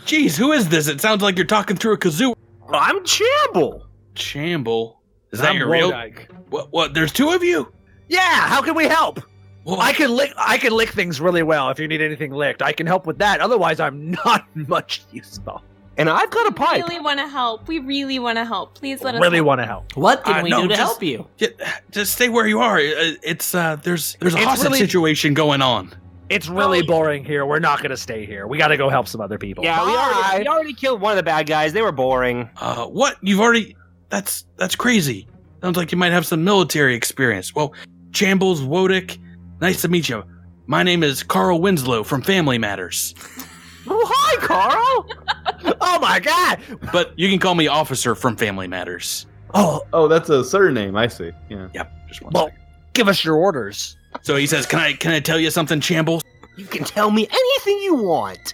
[0.05, 0.88] jeez, who is this?
[0.88, 2.36] It sounds like you're talking through a kazoo.
[2.71, 3.82] I'm Chamble.
[4.13, 4.97] Chamble,
[5.32, 5.91] is that I'm your real?
[5.91, 6.30] Wodak.
[6.51, 6.71] What?
[6.71, 6.93] What?
[6.93, 7.73] There's two of you.
[8.09, 9.19] Yeah, how can we help?
[9.63, 10.32] Well, I can lick.
[10.38, 11.71] I can lick things really well.
[11.71, 13.39] If you need anything licked, I can help with that.
[13.39, 15.63] Otherwise, I'm not much useful.
[15.97, 16.84] And I've got a pipe.
[16.84, 17.67] We really want to help.
[17.67, 18.75] We really want to help.
[18.75, 19.47] Please let us Really help.
[19.47, 19.97] want to help.
[19.97, 21.25] What can Uh, we no, do to just- help you?
[21.38, 21.59] Get,
[21.89, 22.78] just stay where you are.
[22.78, 25.91] Uh, It's uh, there's there's a It's hostage really- situation going on.
[26.30, 27.45] It's really boring here.
[27.45, 28.47] We're not going to stay here.
[28.47, 29.63] We got to go help some other people.
[29.63, 30.38] Yeah, we already, Bye.
[30.39, 31.71] we already killed one of the bad guys.
[31.73, 32.49] They were boring.
[32.57, 33.15] Uh, what?
[33.21, 33.75] You've already?
[34.09, 35.28] That's that's crazy.
[35.61, 37.55] Sounds like you might have some military experience.
[37.55, 37.73] Well,
[38.11, 39.17] Chambles Wodick,
[39.61, 40.23] nice to meet you.
[40.65, 43.15] My name is Carl Winslow from Family Matters,
[43.89, 45.75] Oh, hi, Carl.
[45.80, 46.59] Oh my god.
[46.91, 49.25] but you can call me Officer from Family Matters.
[49.53, 50.97] Oh, Oh, that's a surname.
[50.97, 51.32] I see.
[51.49, 51.69] Yeah.
[51.73, 51.91] Yep.
[52.09, 52.61] Just one well, second.
[52.97, 53.95] Give us your orders.
[54.23, 56.23] So he says, "Can I can I tell you something, Chambles?
[56.57, 58.53] you can tell me anything you want.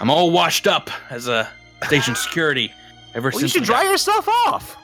[0.00, 1.48] I'm all washed up as a
[1.84, 2.72] station security
[3.14, 4.76] ever Well, you should dry got- yourself off.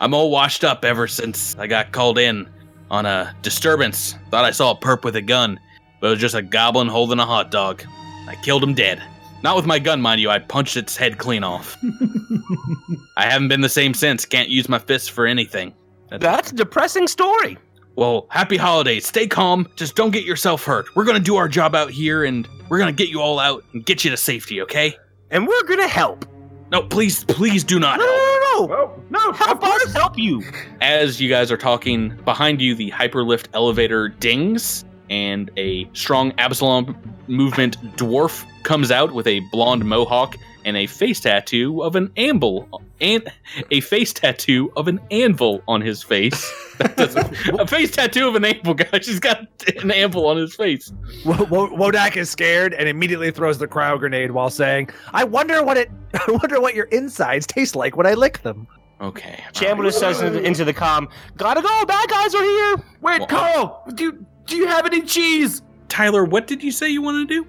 [0.00, 2.48] I'm all washed up ever since I got called in
[2.90, 4.14] on a disturbance.
[4.30, 5.58] Thought I saw a perp with a gun,
[6.00, 7.82] but it was just a goblin holding a hot dog.
[8.28, 9.02] I killed him dead.
[9.42, 10.30] Not with my gun, mind you.
[10.30, 11.76] I punched its head clean off.
[13.16, 14.24] I haven't been the same since.
[14.24, 15.74] Can't use my fists for anything.
[16.10, 17.58] That's a depressing story.
[17.94, 19.06] Well, happy holidays.
[19.06, 19.68] Stay calm.
[19.76, 20.86] Just don't get yourself hurt.
[20.96, 23.84] We're gonna do our job out here, and we're gonna get you all out and
[23.84, 24.62] get you to safety.
[24.62, 24.96] Okay?
[25.30, 26.24] And we're gonna help.
[26.70, 27.98] No, please, please do not.
[27.98, 28.16] No, help.
[28.16, 28.82] no, no, no.
[28.84, 29.32] Oh no!
[29.32, 30.42] Help us help you.
[30.80, 36.96] as you guys are talking, behind you, the hyperlift elevator dings, and a strong Absalom
[37.28, 42.82] movement dwarf comes out with a blonde mohawk and a face tattoo of an anvil
[43.00, 43.30] and
[43.70, 46.52] a face tattoo of an anvil on his face.
[46.78, 46.98] That
[47.60, 49.06] a face tattoo of an anvil, guys.
[49.06, 49.46] He's got
[49.82, 50.92] an anvil on his face.
[51.24, 55.62] Wo- Wo- Wodak is scared and immediately throws the cryo grenade while saying, "I wonder
[55.62, 55.90] what it.
[56.14, 58.66] I wonder what your insides taste like when I lick them."
[59.00, 59.44] Okay.
[59.52, 61.84] Chamberlain says into, into the comm, "Gotta go.
[61.84, 63.82] Bad guys are here." Wait, Well, Carl.
[63.86, 65.62] Uh, do you, do you have any cheese?
[65.88, 67.46] Tyler, what did you say you want to do?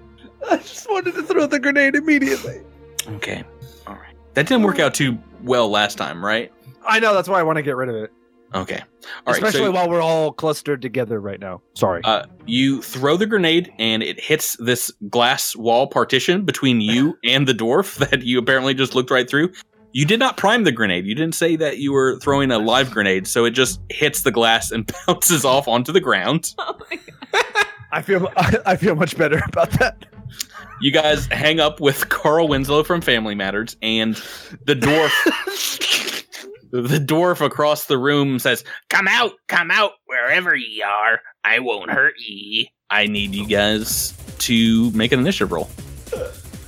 [0.50, 2.60] I just wanted to throw the grenade immediately.
[3.06, 3.44] Okay.
[3.86, 4.14] All right.
[4.34, 6.52] That didn't work out too well last time, right?
[6.86, 8.12] I know that's why I want to get rid of it,
[8.54, 8.80] Okay.
[9.26, 9.36] All right.
[9.36, 11.62] especially so- while we're all clustered together right now.
[11.74, 12.00] Sorry.
[12.04, 17.46] Uh, you throw the grenade and it hits this glass wall partition between you and
[17.48, 19.50] the dwarf that you apparently just looked right through.
[19.92, 21.06] You did not prime the grenade.
[21.06, 24.32] You didn't say that you were throwing a live grenade, so it just hits the
[24.32, 26.52] glass and bounces off onto the ground.
[26.58, 27.66] Oh my God.
[27.92, 30.04] I feel I feel much better about that.
[30.80, 34.16] You guys hang up with Carl Winslow from Family Matters, and
[34.66, 36.24] the dwarf,
[36.70, 41.20] the dwarf across the room says, "Come out, come out, wherever ye are.
[41.44, 42.70] I won't hurt ye.
[42.90, 45.70] I need you guys to make an initiative roll."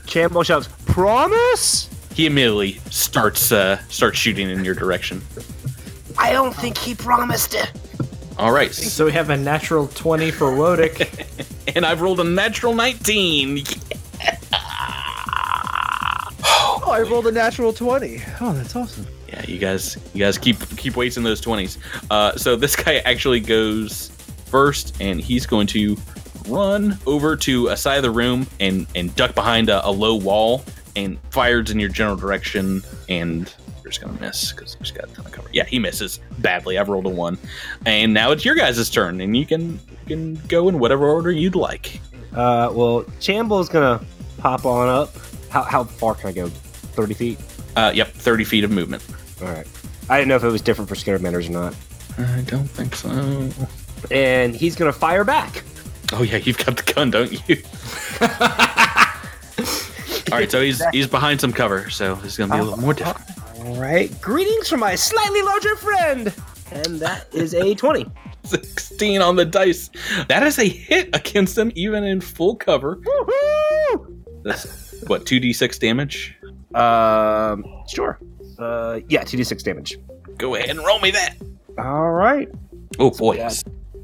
[0.06, 5.20] Chambo shouts, "Promise." He immediately starts uh, starts shooting in your direction.
[6.16, 7.70] I don't think he promised it.
[8.38, 11.56] All right, So we have a natural 20 for Wodick.
[11.74, 13.64] and I've rolled a natural nineteen.
[16.48, 18.22] Oh, I rolled a natural twenty.
[18.40, 19.06] Oh, that's awesome.
[19.28, 21.78] Yeah, you guys, you guys keep keep wasting those twenties.
[22.10, 24.10] Uh, so this guy actually goes
[24.46, 25.96] first, and he's going to
[26.48, 30.14] run over to a side of the room and and duck behind a, a low
[30.14, 30.64] wall
[30.94, 32.82] and fires in your general direction.
[33.08, 33.52] And
[33.82, 35.48] you're just gonna miss because he's got a ton of cover.
[35.52, 36.78] Yeah, he misses badly.
[36.78, 37.36] I've rolled a one,
[37.84, 41.32] and now it's your guys' turn, and you can you can go in whatever order
[41.32, 42.00] you'd like.
[42.32, 44.04] Uh, well, Chambo's gonna
[44.46, 45.10] pop on up.
[45.50, 46.46] How how far can I go?
[46.46, 47.40] Thirty feet.
[47.74, 49.04] Uh, yep, thirty feet of movement.
[49.42, 49.66] All right.
[50.08, 51.74] I didn't know if it was different for Skittermanders or not.
[52.16, 53.08] I don't think so.
[54.12, 55.64] And he's gonna fire back.
[56.12, 57.56] Oh yeah, you've got the gun, don't you?
[60.32, 62.78] All right, so he's he's behind some cover, so this is gonna be a little
[62.78, 63.66] more difficult.
[63.66, 64.20] All right.
[64.20, 66.32] Greetings from my slightly larger friend.
[66.70, 68.06] And that is a twenty.
[68.44, 69.90] Sixteen on the dice.
[70.28, 72.96] That is a hit against him, even in full cover.
[72.96, 74.15] Woohoo!
[74.46, 76.36] That's what two d six damage.
[76.72, 78.20] Um, sure.
[78.58, 79.98] Uh, yeah, two d six damage.
[80.38, 81.34] Go ahead and roll me that.
[81.78, 82.48] All right.
[83.00, 83.48] Oh boy,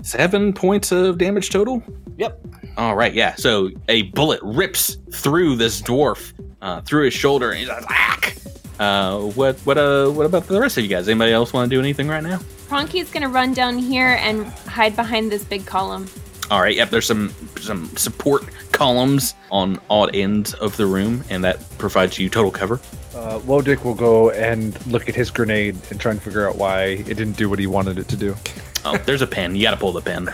[0.03, 1.81] seven points of damage total.
[2.19, 2.41] Yep.
[2.77, 3.37] All right, yeah.
[3.37, 8.37] So a bullet rips through this dwarf, uh, through his shoulder, and he's like, "Ack!"
[8.81, 11.09] Uh, what what uh what about the rest of you guys?
[11.09, 12.39] Anybody else want to do anything right now?
[12.69, 16.09] Pronky's gonna run down here and hide behind this big column.
[16.53, 16.77] All right.
[16.77, 16.91] Yep.
[16.91, 22.29] There's some some support columns on odd ends of the room, and that provides you
[22.29, 22.75] total cover.
[23.15, 26.85] Uh, Wodick will go and look at his grenade and try and figure out why
[26.85, 28.37] it didn't do what he wanted it to do.
[28.85, 29.57] Oh, there's a pen.
[29.57, 30.29] You got to pull the pen.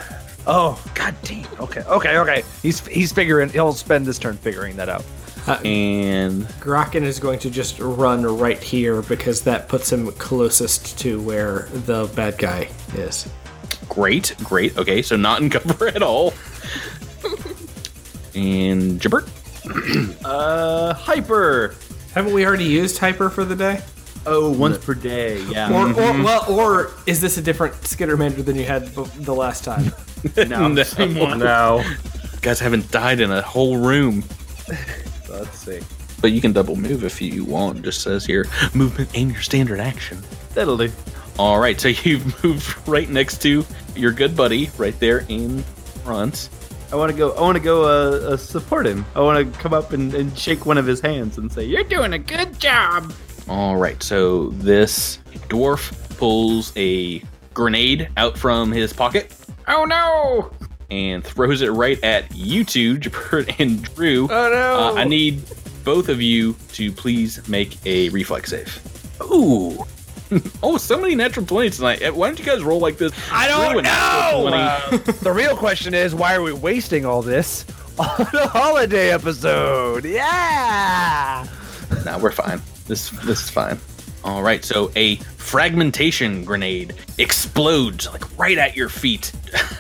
[0.45, 1.47] Oh, god damn.
[1.61, 2.43] Okay, okay, okay.
[2.62, 3.51] He's he's figuring.
[3.51, 5.05] He'll spend this turn figuring that out.
[5.64, 11.23] And Graken is going to just run right here because that puts him closest to
[11.23, 13.29] where the bad guy is.
[13.89, 14.76] Great, great.
[14.78, 16.32] Okay, so not in cover at all.
[18.34, 19.28] And Jabert.
[20.24, 21.74] Uh, hyper.
[22.14, 23.82] Haven't we already used hyper for the day?
[24.26, 25.43] Oh, once per day.
[25.45, 25.70] Yeah.
[25.72, 29.64] Or, or well, or is this a different Skittermander than you had b- the last
[29.64, 29.93] time?
[30.36, 30.82] no, No.
[30.84, 31.39] same one.
[31.39, 31.82] No.
[32.43, 34.22] guys haven't died in a whole room.
[35.28, 35.80] Let's see.
[36.20, 37.82] But you can double move if you want.
[37.82, 40.22] Just says here, movement and your standard action.
[40.55, 40.91] That'll do.
[41.39, 43.64] All right, so you've moved right next to
[43.95, 45.62] your good buddy right there in
[46.05, 46.49] front.
[46.91, 47.32] I want to go.
[47.32, 49.05] I want to go uh, uh, support him.
[49.14, 51.84] I want to come up and, and shake one of his hands and say, "You're
[51.84, 53.12] doing a good job."
[53.47, 55.18] All right, so this
[55.49, 57.22] dwarf pulls a
[57.55, 59.34] grenade out from his pocket
[59.66, 60.51] Oh no!
[60.91, 64.24] and throws it right at you two, Jabert and Drew.
[64.24, 64.89] Oh no!
[64.89, 65.43] Uh, I need
[65.84, 69.20] both of you to please make a reflex save.
[69.22, 69.84] Ooh.
[70.62, 72.03] oh, so many natural 20s tonight.
[72.03, 73.12] Uh, Why don't you guys roll like this?
[73.33, 74.49] I don't know.
[74.49, 77.64] Uh, the real question is, why are we wasting all this
[77.99, 80.05] on a holiday episode?
[80.05, 81.47] Yeah.
[82.05, 82.61] Nah, we're fine.
[82.87, 83.79] This this is fine.
[84.24, 89.33] All right, so a fragmentation grenade explodes like right at your feet.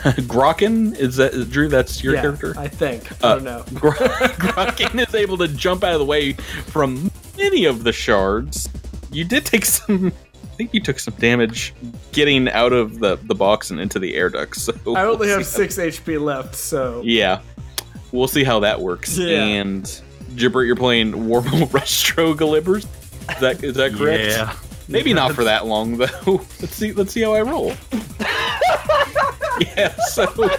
[0.02, 1.68] Grokken is that Drew?
[1.68, 2.54] That's your yeah, character.
[2.56, 3.10] I think.
[3.22, 3.64] Uh, I don't know.
[3.74, 8.70] Gro- Grokken is able to jump out of the way from many of the shards.
[9.10, 10.12] You did take some.
[10.58, 11.72] I think you took some damage
[12.10, 14.62] getting out of the, the box and into the air ducts.
[14.62, 17.42] So I only we'll have see how- six HP left, so Yeah,
[18.10, 19.16] we'll see how that works.
[19.16, 19.44] Yeah.
[19.44, 19.84] And
[20.34, 22.86] Gibbert, you're playing Warble Retro Galibers.
[23.30, 24.24] Is that is that correct?
[24.24, 24.56] Yeah.
[24.88, 26.08] Maybe not for that long though.
[26.26, 26.90] Let's see.
[26.92, 27.74] Let's see how I roll.
[29.76, 29.94] yeah.
[30.08, 30.50] So,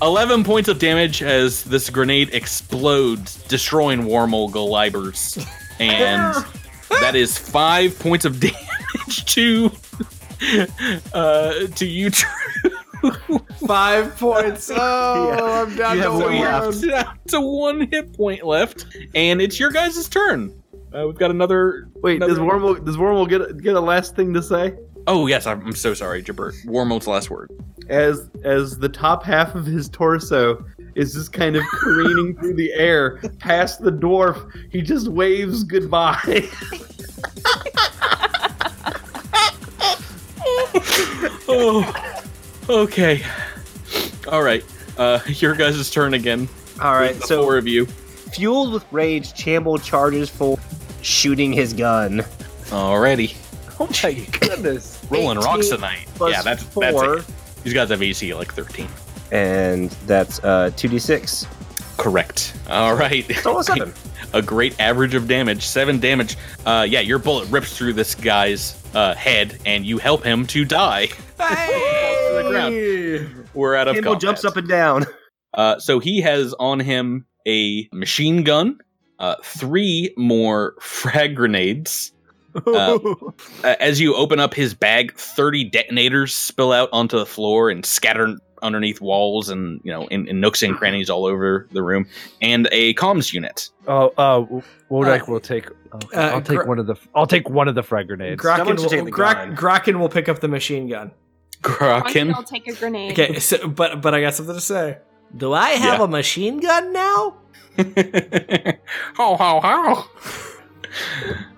[0.00, 5.36] eleven points of damage as this grenade explodes, destroying Warmol Galibers,
[5.78, 6.34] and
[7.00, 8.64] that is five points of damage
[9.26, 9.70] to
[11.14, 12.10] uh to you.
[12.10, 12.28] Drew.
[13.66, 14.70] five points.
[14.76, 15.62] Oh, Yeah.
[15.62, 16.80] I'm down to one one.
[16.90, 17.18] left.
[17.28, 20.52] to one hit point left, and it's your guys' turn.
[20.94, 21.88] Uh, we've got another.
[22.02, 24.74] Wait, another- does Wormhole does Wormhole get a- get a last thing to say?
[25.06, 26.54] Oh yes, I'm, I'm so sorry, Jabert.
[26.66, 27.50] Warmold's last word.
[27.88, 30.64] As as the top half of his torso
[30.94, 36.48] is just kind of careening through the air past the dwarf, he just waves goodbye.
[41.48, 42.14] oh,
[42.68, 43.22] okay.
[44.30, 44.64] All right.
[44.96, 46.48] Uh, your guys' turn again.
[46.80, 47.86] All right, The so four of you.
[47.86, 50.58] fueled with rage, Chamble charges for
[51.02, 52.18] shooting his gun.
[52.70, 53.36] Alrighty.
[53.80, 55.04] Oh my goodness.
[55.10, 56.06] Rolling rocks tonight.
[56.14, 56.82] plus Yeah, that's four.
[56.82, 57.34] that's it.
[57.64, 58.88] These guys have AC like 13.
[59.32, 61.46] And that's uh, 2d6.
[61.96, 62.54] Correct.
[62.70, 63.24] All right.
[63.36, 63.92] So a seven.
[64.32, 65.64] a great average of damage.
[65.66, 66.36] Seven damage.
[66.64, 70.64] Uh, yeah, your bullet rips through this guy's uh, head, and you help him to
[70.64, 71.06] die.
[71.06, 73.46] to the ground.
[73.54, 74.20] We're out of Chamble combat.
[74.20, 75.06] jumps up and down.
[75.54, 78.78] Uh, so he has on him a machine gun,
[79.20, 82.12] uh, three more frag grenades.
[82.66, 82.98] Uh,
[83.78, 88.36] as you open up his bag, 30 detonators spill out onto the floor and scatter
[88.62, 92.06] underneath walls and, you know, in, in nooks and crannies all over the room,
[92.42, 93.70] and a comms unit.
[93.86, 95.68] Oh, uh, Wodak Uh, will take.
[95.94, 96.96] Okay, uh, I'll take Gra- one of the.
[97.14, 98.42] I'll take one of the frag grenades.
[98.42, 99.54] Someone Graken will, take the Gra- gun.
[99.54, 101.10] Graken will pick up the machine gun.
[101.62, 102.34] Kraken.
[102.34, 103.12] I'll take a grenade.
[103.12, 104.98] Okay, so, but but I got something to say.
[105.36, 106.04] Do I have Yeah.
[106.04, 107.36] a machine gun now?
[109.16, 110.08] ho ho ho.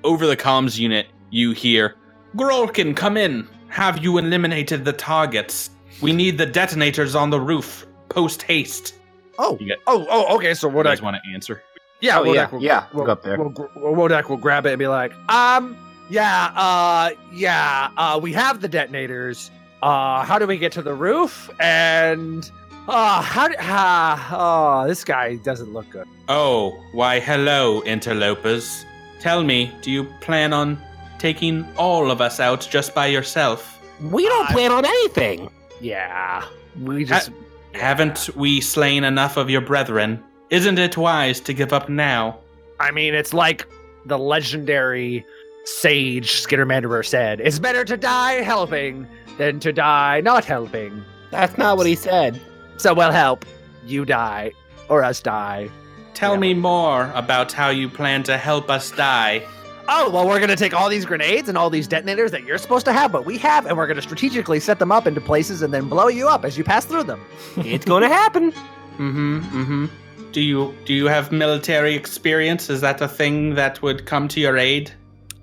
[0.05, 1.95] Over the comms unit, you hear,
[2.37, 3.47] Grolkin, come in.
[3.69, 5.71] Have you eliminated the targets?
[6.01, 7.87] We need the detonators on the roof.
[8.09, 8.95] Post haste.
[9.39, 10.55] Oh, You got- oh, oh, okay.
[10.55, 11.63] So what You guys want to answer?
[12.01, 13.39] yeah, Oh, Wodak yeah, will, yeah, will, go up there.
[13.39, 15.77] Will, will, Wodak will grab it and be like, um,
[16.09, 19.51] yeah, uh, yeah, uh, we have the detonators.
[19.83, 21.51] Uh, how do we get to the roof?
[21.61, 22.51] And,
[22.89, 26.07] uh, how do, uh, oh, this guy doesn't look good.
[26.29, 28.85] Oh, why, hello, interlopers.
[29.21, 30.81] Tell me, do you plan on
[31.19, 33.79] taking all of us out just by yourself?
[34.11, 35.51] We don't plan on anything.
[35.81, 36.45] Yeah,
[36.83, 37.31] we just.
[37.75, 40.23] Haven't we slain enough of your brethren?
[40.51, 42.39] Isn't it wise to give up now?
[42.81, 43.67] I mean, it's like
[44.07, 45.25] the legendary
[45.65, 49.07] sage Skittermanderer said it's better to die helping
[49.39, 51.05] than to die not helping.
[51.31, 52.41] That's not what he said.
[52.79, 53.45] So we'll help.
[53.87, 54.53] You die,
[54.89, 55.71] or us die.
[56.15, 56.41] Tell Yeah.
[56.41, 59.43] me more about how you plan to help us die.
[59.89, 62.59] Oh, well, we're going to take all these grenades and all these detonators that you're
[62.59, 65.21] supposed to have, but we have, and we're going to strategically set them up into
[65.21, 67.21] places and then blow you up as you pass through them.
[67.57, 68.53] It's going to happen.
[68.99, 69.39] Mm-hmm.
[69.41, 69.87] Mm-hmm.
[70.33, 72.71] Do you do you have military experience?
[72.71, 74.93] Is that a thing that would come to your aid?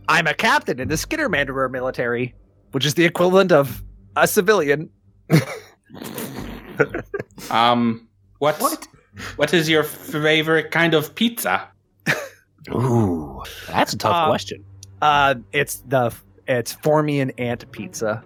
[0.08, 2.34] I'm a captain in the Skittermanderer military,
[2.72, 3.84] which is the equivalent of
[4.16, 4.90] a civilian.
[7.50, 8.08] Um,
[8.40, 8.60] what?
[8.60, 8.88] What?
[9.38, 11.68] What is your favorite kind of pizza?
[12.70, 13.27] Ooh,
[13.68, 14.64] that's a tough Uh, question.
[15.02, 16.14] Uh, it's the
[16.48, 18.24] it's Formian Ant Pizza.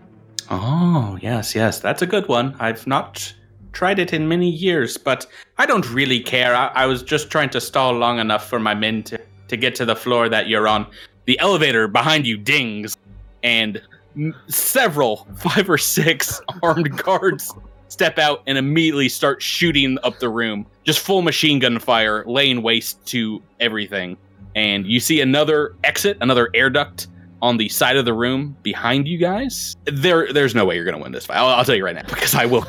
[0.50, 2.56] Oh, yes, yes, that's a good one.
[2.60, 3.34] I've not
[3.72, 5.26] tried it in many years, but
[5.58, 6.54] I don't really care.
[6.56, 9.76] I, I was just trying to stall long enough for my men to, to get
[9.76, 10.86] to the floor that you're on.
[11.26, 12.98] The elevator behind you dings,
[13.44, 13.82] and
[14.16, 17.54] m- several, five or six armed guards
[17.88, 20.66] step out and immediately start shooting up the room.
[20.84, 24.18] Just full machine gun fire, laying waste to everything.
[24.56, 27.08] And you see another exit, another air duct
[27.42, 29.76] on the side of the room behind you guys.
[29.86, 31.38] There, there's no way you're going to win this fight.
[31.38, 32.66] I'll, I'll tell you right now because I will.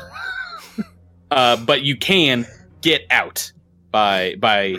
[1.31, 2.45] uh, but you can
[2.81, 3.51] get out
[3.91, 4.75] by by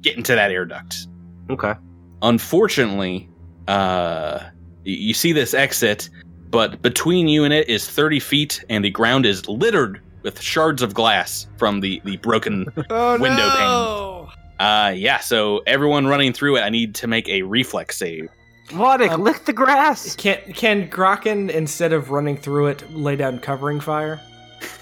[0.00, 1.06] getting to that air duct.
[1.50, 1.74] Okay.
[2.22, 3.28] Unfortunately,
[3.68, 4.40] uh,
[4.84, 6.08] you see this exit,
[6.50, 10.82] but between you and it is 30 feet, and the ground is littered with shards
[10.82, 13.54] of glass from the the broken Oh window no!
[14.58, 15.18] Uh, yeah.
[15.18, 18.28] So everyone running through it, I need to make a reflex save.
[18.72, 19.02] What?
[19.02, 20.16] Um, lick the grass.
[20.16, 24.20] Can can Grokken instead of running through it lay down covering fire?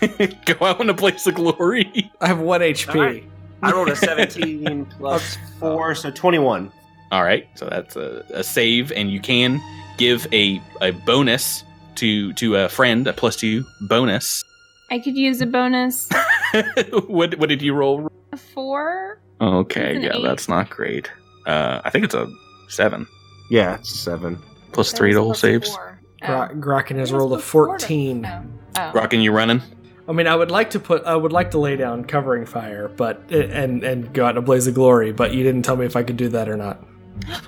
[0.46, 2.10] Go out in a place of glory.
[2.20, 2.94] I have one HP.
[2.94, 3.24] Alright.
[3.62, 6.72] I rolled a 17 plus 4, so 21.
[7.12, 9.60] All right, so that's a, a save, and you can
[9.98, 11.62] give a, a bonus
[11.96, 14.42] to to a friend, a plus two bonus.
[14.90, 16.08] I could use a bonus.
[17.06, 18.10] what what did you roll?
[18.32, 19.20] A four?
[19.40, 20.22] Okay, yeah, eight.
[20.22, 21.10] that's not great.
[21.46, 22.28] Uh, I think it's a
[22.68, 23.06] seven
[23.50, 24.38] Yeah, it's 7.
[24.72, 25.68] plus That three to all saves.
[25.74, 25.98] four.
[26.24, 26.54] Gro- Oh.
[26.54, 28.24] Grokken has rolled a plus 14.
[28.26, 28.42] Oh.
[28.78, 28.92] Oh.
[28.94, 29.60] Rockin', you running?
[30.08, 32.88] I mean, I would like to put, I would like to lay down covering fire,
[32.88, 35.12] but and and go out in a blaze of glory.
[35.12, 36.84] But you didn't tell me if I could do that or not.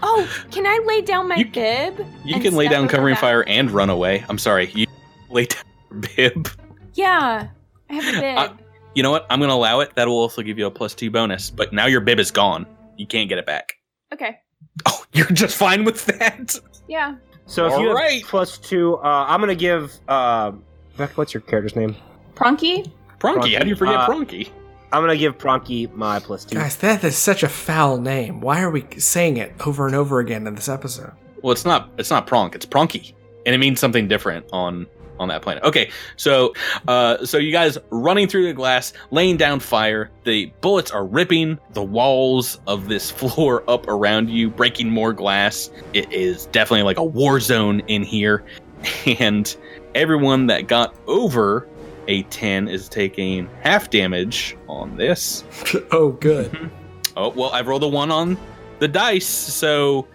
[0.03, 2.05] Oh, can I lay down my You- bib?
[2.25, 3.21] You can lay down covering that?
[3.21, 4.25] fire and run away.
[4.29, 4.87] I'm sorry, you
[5.31, 6.49] lay down your bib.
[6.95, 7.49] Yeah,
[7.91, 8.39] I have a bib.
[8.39, 8.49] Uh,
[8.95, 9.27] You know what?
[9.31, 9.95] I'm gonna allow it.
[9.97, 11.51] That will also give you a plus two bonus.
[11.51, 12.67] But now your bib is gone.
[12.97, 13.75] You can't get it back.
[14.13, 14.39] okay.
[14.87, 16.59] Oh, you're just fine with that.
[16.89, 17.15] Yeah.
[17.47, 18.25] So if you have Alright.
[18.25, 19.93] plus 2, uh, I'm going to give.
[20.09, 20.53] Uh,
[20.97, 21.95] Beck, what's your character's name?
[22.35, 22.91] Pronky?
[23.21, 24.49] Pronky, how do you forget Uh, Pronky?
[24.91, 26.57] I'm going to give Pronky my plus 2.
[26.57, 28.41] Guys, that is such a foul name.
[28.41, 31.13] Why are we saying it over and over again in this episode?
[31.43, 31.91] Well, it's not.
[31.99, 32.57] It's not Pronk.
[32.57, 33.13] It's Pronky,
[33.47, 34.87] and it means something different on
[35.19, 35.63] on that planet.
[35.65, 36.55] Okay, so
[36.89, 40.11] uh, so you guys running through the glass, laying down fire.
[40.25, 45.71] The bullets are ripping the walls of this floor up around you, breaking more glass.
[45.93, 48.45] It is definitely like a war zone in here,
[49.19, 49.57] and
[49.95, 51.69] everyone that got over
[52.09, 55.45] a 10 is taking half damage on this.
[55.93, 56.71] oh, good.
[57.17, 58.37] Oh, well, I've rolled a one on
[58.81, 60.07] the dice, so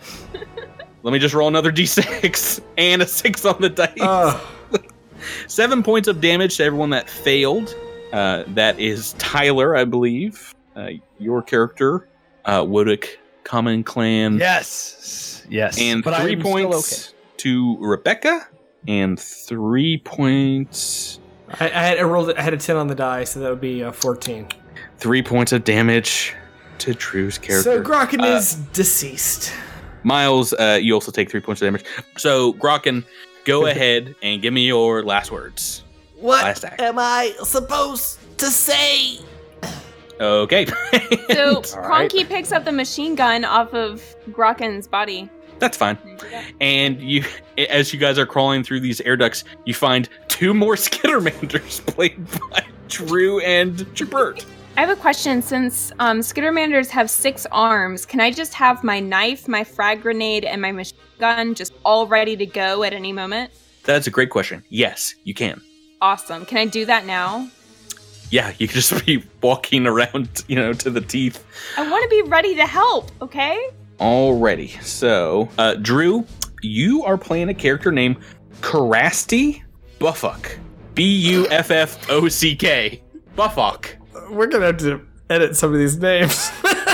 [1.04, 3.94] let me just roll another d6 and a six on the dice.
[4.00, 4.59] Oh,
[5.48, 7.76] Seven points of damage to everyone that failed.
[8.14, 10.54] Uh, that is Tyler, I believe.
[10.76, 10.90] Uh,
[11.20, 12.08] your character,
[12.46, 14.38] uh, Wodick Common Clan.
[14.38, 15.80] Yes, yes.
[15.80, 18.48] And but I three am still points to Rebecca,
[18.88, 21.20] and three points.
[21.60, 22.34] I, I had I rolled.
[22.34, 24.48] I had a ten on the die, so that would be uh, fourteen.
[24.98, 26.36] Three points of damage
[26.80, 27.64] to Drew's character.
[27.64, 29.52] So Grokken Uh, is deceased.
[30.04, 31.84] Miles, uh, you also take three points of damage.
[32.18, 33.04] So, Grokken,
[33.50, 35.84] go ahead and give me your last words.
[36.16, 39.20] What Last am I supposed to say?
[40.20, 40.66] Okay.
[40.66, 40.74] So
[41.56, 42.10] All right.
[42.10, 45.30] Pronky picks up the machine gun off of Grokken's body.
[45.60, 45.98] That's fine.
[46.60, 47.24] And you,
[47.58, 52.26] as you guys are crawling through these air ducts, you find two more Skittermanders played
[52.50, 54.46] by Drew and Jabert.
[54.78, 55.42] I have a question.
[55.42, 60.46] Since um, Skittermanders have six arms, can I just have my knife, my frag grenade,
[60.46, 63.52] and my machine gun just all ready to go at any moment?
[63.84, 64.64] That's a great question.
[64.70, 65.62] Yes, you can.
[66.02, 66.46] Awesome.
[66.46, 67.50] Can I do that now?
[68.32, 71.46] Yeah, you can just be walking around, you know, to the teeth.
[71.78, 73.70] I want to be ready to help, okay?
[74.00, 74.82] Alrighty.
[74.82, 76.26] So, uh, Drew,
[76.62, 78.18] you are playing a character named
[78.62, 79.62] Karasty
[80.00, 80.58] Buffock.
[80.96, 83.02] B U F F O C K.
[83.36, 83.96] Buffock.
[84.30, 86.52] We're gonna have to edit some of these names.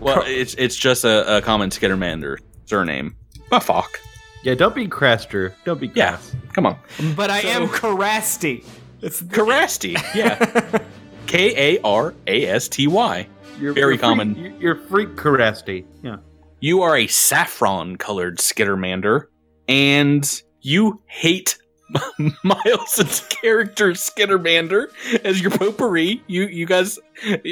[0.00, 2.38] Well, it's it's just a, a common Skittermander
[2.68, 3.16] surname.
[3.50, 3.98] Buffock.
[4.44, 5.54] Yeah, don't be Craster.
[5.64, 6.18] Don't be Yeah,
[6.52, 6.76] come on.
[7.16, 8.64] but I am Karasty.
[9.02, 9.94] It's Karasty.
[10.14, 10.78] Yeah.
[11.26, 13.26] K A R A S T Y.
[13.60, 14.34] You're Very you're common.
[14.34, 15.84] Freak, you're freak Karasty.
[16.02, 16.16] Yeah.
[16.60, 19.26] You are a saffron colored Skittermander,
[19.68, 21.58] and you hate
[22.42, 24.86] Miles' character Skittermander
[25.24, 26.22] as your potpourri.
[26.26, 26.98] You you guys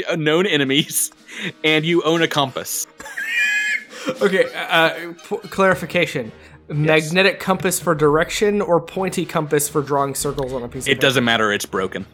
[0.09, 1.11] are known enemies,
[1.65, 2.87] and you own a compass.
[4.23, 4.45] okay.
[4.55, 6.33] Uh, p- clarification:
[6.69, 10.93] magnetic compass for direction or pointy compass for drawing circles on a piece of paper.
[10.93, 11.01] It paper?
[11.01, 11.53] doesn't matter.
[11.53, 12.07] It's broken.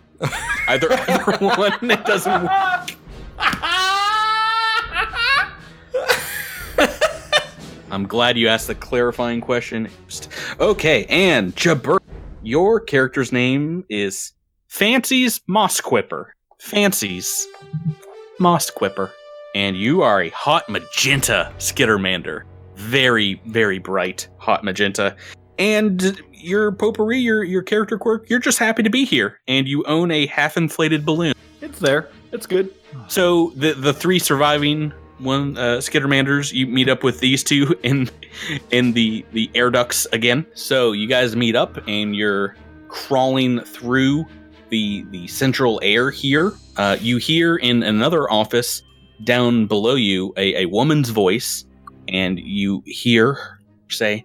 [0.68, 2.90] Either, either one, it doesn't work.
[7.90, 9.88] I'm glad you asked the clarifying question.
[10.58, 11.98] Okay, and Jabber,
[12.42, 14.32] your character's name is
[14.68, 16.28] Fancy's Mossquipper.
[16.58, 17.46] Fancy's
[18.40, 19.10] Mossquipper.
[19.54, 22.42] And you are a hot magenta Skittermander.
[22.76, 25.14] Very, very bright hot magenta.
[25.58, 29.38] And your potpourri, your, your character quirk, you're just happy to be here.
[29.46, 31.34] And you own a half inflated balloon.
[31.60, 32.08] It's there.
[32.32, 32.70] It's good.
[33.08, 38.10] So the the three surviving one uh, Skittermanders, you meet up with these two in
[38.70, 40.46] in the the air ducts again.
[40.54, 42.56] So you guys meet up and you're
[42.88, 44.24] crawling through
[44.70, 46.52] the the central air here.
[46.76, 48.82] Uh, you hear in another office
[49.24, 51.64] down below you a, a woman's voice,
[52.08, 53.58] and you hear her
[53.88, 54.24] say.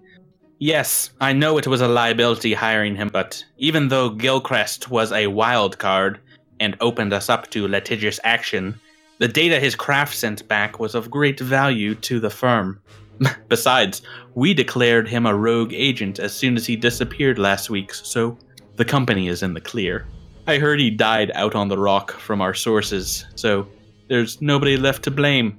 [0.60, 5.28] Yes, I know it was a liability hiring him, but even though Gilcrest was a
[5.28, 6.20] wild card
[6.60, 8.80] and opened us up to litigious action,
[9.20, 12.80] the data his craft sent back was of great value to the firm.
[13.50, 14.02] Besides,
[14.34, 18.38] we declared him a rogue agent as soon as he disappeared last week, so
[18.78, 20.06] the company is in the clear.
[20.48, 23.68] I heard he died out on the rock from our sources, so
[24.08, 25.58] there's nobody left to blame.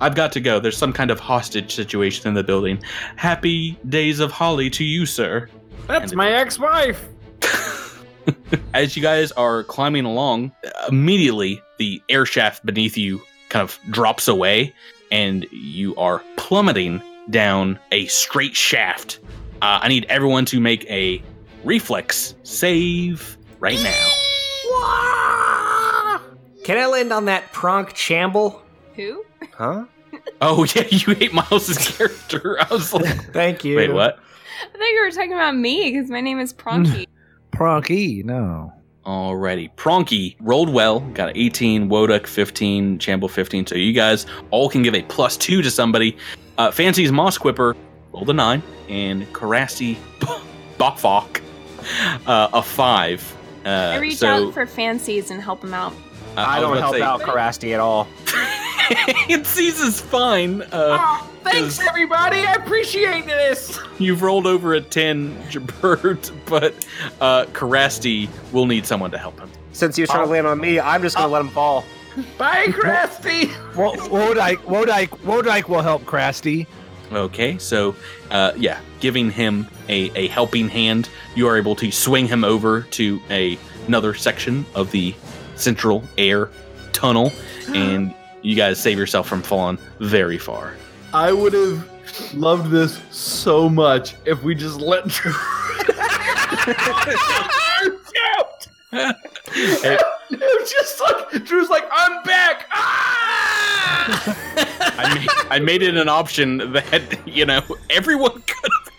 [0.00, 0.60] I've got to go.
[0.60, 2.82] There's some kind of hostage situation in the building.
[3.16, 5.48] Happy days of holly to you, sir.
[5.86, 7.08] That's my ex-wife.
[8.74, 10.52] As you guys are climbing along,
[10.88, 14.74] immediately the air shaft beneath you kind of drops away,
[15.12, 19.20] and you are plummeting down a straight shaft.
[19.62, 21.22] Uh, I need everyone to make a
[21.62, 25.13] reflex save right now.
[26.64, 28.60] Can I land on that Pronk Chamble?
[28.96, 29.24] Who?
[29.52, 29.84] Huh?
[30.40, 32.56] Oh yeah, you hate Miles's character.
[32.60, 33.76] I was like, Thank you.
[33.76, 34.18] wait, what?
[34.62, 37.06] I thought you were talking about me because my name is Pronky.
[37.52, 38.72] Pronky, no.
[39.04, 39.74] Alrighty.
[39.74, 43.66] Pronky rolled well, got an 18, Woduk 15, Chamble 15.
[43.66, 46.16] So you guys all can give a plus two to somebody.
[46.58, 47.76] Uh, Fancy's Moss Quipper
[48.12, 49.96] rolled a nine, and Karasty
[50.78, 51.42] Buffock
[52.26, 53.36] uh, a five.
[53.64, 55.92] Uh, I reach so, out for fancies and help him out.
[56.36, 58.04] Uh, I was don't help say, out Karasty at all.
[59.28, 60.62] Fancy's is fine.
[60.72, 62.38] Uh, Thanks, everybody.
[62.38, 63.78] I appreciate this.
[63.98, 66.74] You've rolled over a 10, Jabert, but
[67.20, 69.50] uh, Karasty will need someone to help him.
[69.72, 71.84] Since he was trying to land on me, I'm just gonna let him fall.
[72.38, 73.48] Bye, Krusty.
[73.74, 76.66] Wo- Wodike, Wodike, Wodike will help Krasty.
[77.12, 77.94] Okay, so
[78.30, 82.82] uh, yeah, giving him a, a helping hand, you are able to swing him over
[82.82, 85.14] to a, another section of the
[85.56, 86.50] central air
[86.92, 87.32] tunnel,
[87.68, 90.74] and you guys save yourself from falling very far.
[91.12, 91.88] I would have
[92.34, 95.04] loved this so much if we just let
[100.30, 102.66] it was just like Drew's like, I'm back.
[102.72, 103.84] Ah!
[104.98, 108.90] I made, I made it an option that you know everyone could have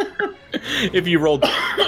[0.00, 0.03] done.
[0.92, 1.42] if you rolled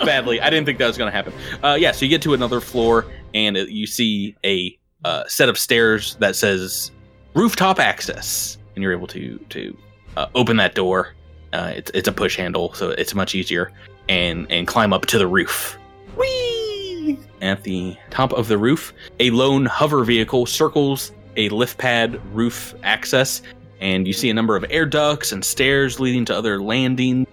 [0.05, 1.33] badly, I didn't think that was going to happen.
[1.63, 5.49] Uh, yeah, so you get to another floor and it, you see a uh, set
[5.49, 6.91] of stairs that says
[7.35, 9.77] rooftop access, and you're able to to
[10.17, 11.15] uh, open that door.
[11.53, 13.73] Uh, it's it's a push handle, so it's much easier,
[14.09, 15.79] and and climb up to the roof.
[16.17, 17.19] Whee!
[17.43, 22.75] At the top of the roof, a lone hover vehicle circles a lift pad roof
[22.83, 23.43] access,
[23.81, 27.27] and you see a number of air ducts and stairs leading to other landings.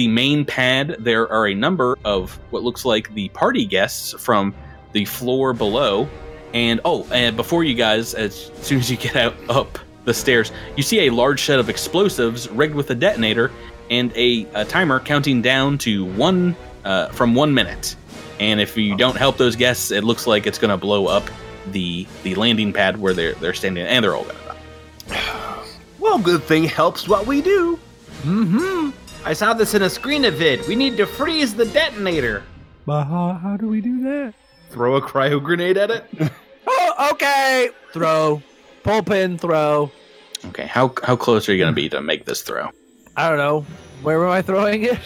[0.00, 4.54] The main pad, there are a number of what looks like the party guests from
[4.92, 6.08] the floor below.
[6.54, 10.52] And oh, and before you guys, as soon as you get out up the stairs,
[10.74, 13.50] you see a large set of explosives rigged with a detonator
[13.90, 16.56] and a, a timer counting down to one
[16.86, 17.94] uh, from one minute.
[18.38, 21.28] And if you don't help those guests, it looks like it's going to blow up
[21.72, 24.56] the the landing pad where they're they're standing, and they're all going to
[25.08, 25.56] die.
[25.98, 27.78] Well, good thing helps what we do.
[28.22, 28.90] Mm-hmm.
[29.24, 30.66] I saw this in a screen of vid.
[30.66, 32.42] We need to freeze the detonator.
[32.86, 34.34] But how, how do we do that?
[34.70, 36.04] Throw a cryo grenade at it.
[36.72, 37.70] Oh, okay.
[37.92, 38.40] Throw.
[38.84, 39.90] Pull pin, throw.
[40.44, 42.68] Okay, how how close are you going to be to make this throw?
[43.16, 43.62] I don't know.
[44.02, 44.98] Where am I throwing it?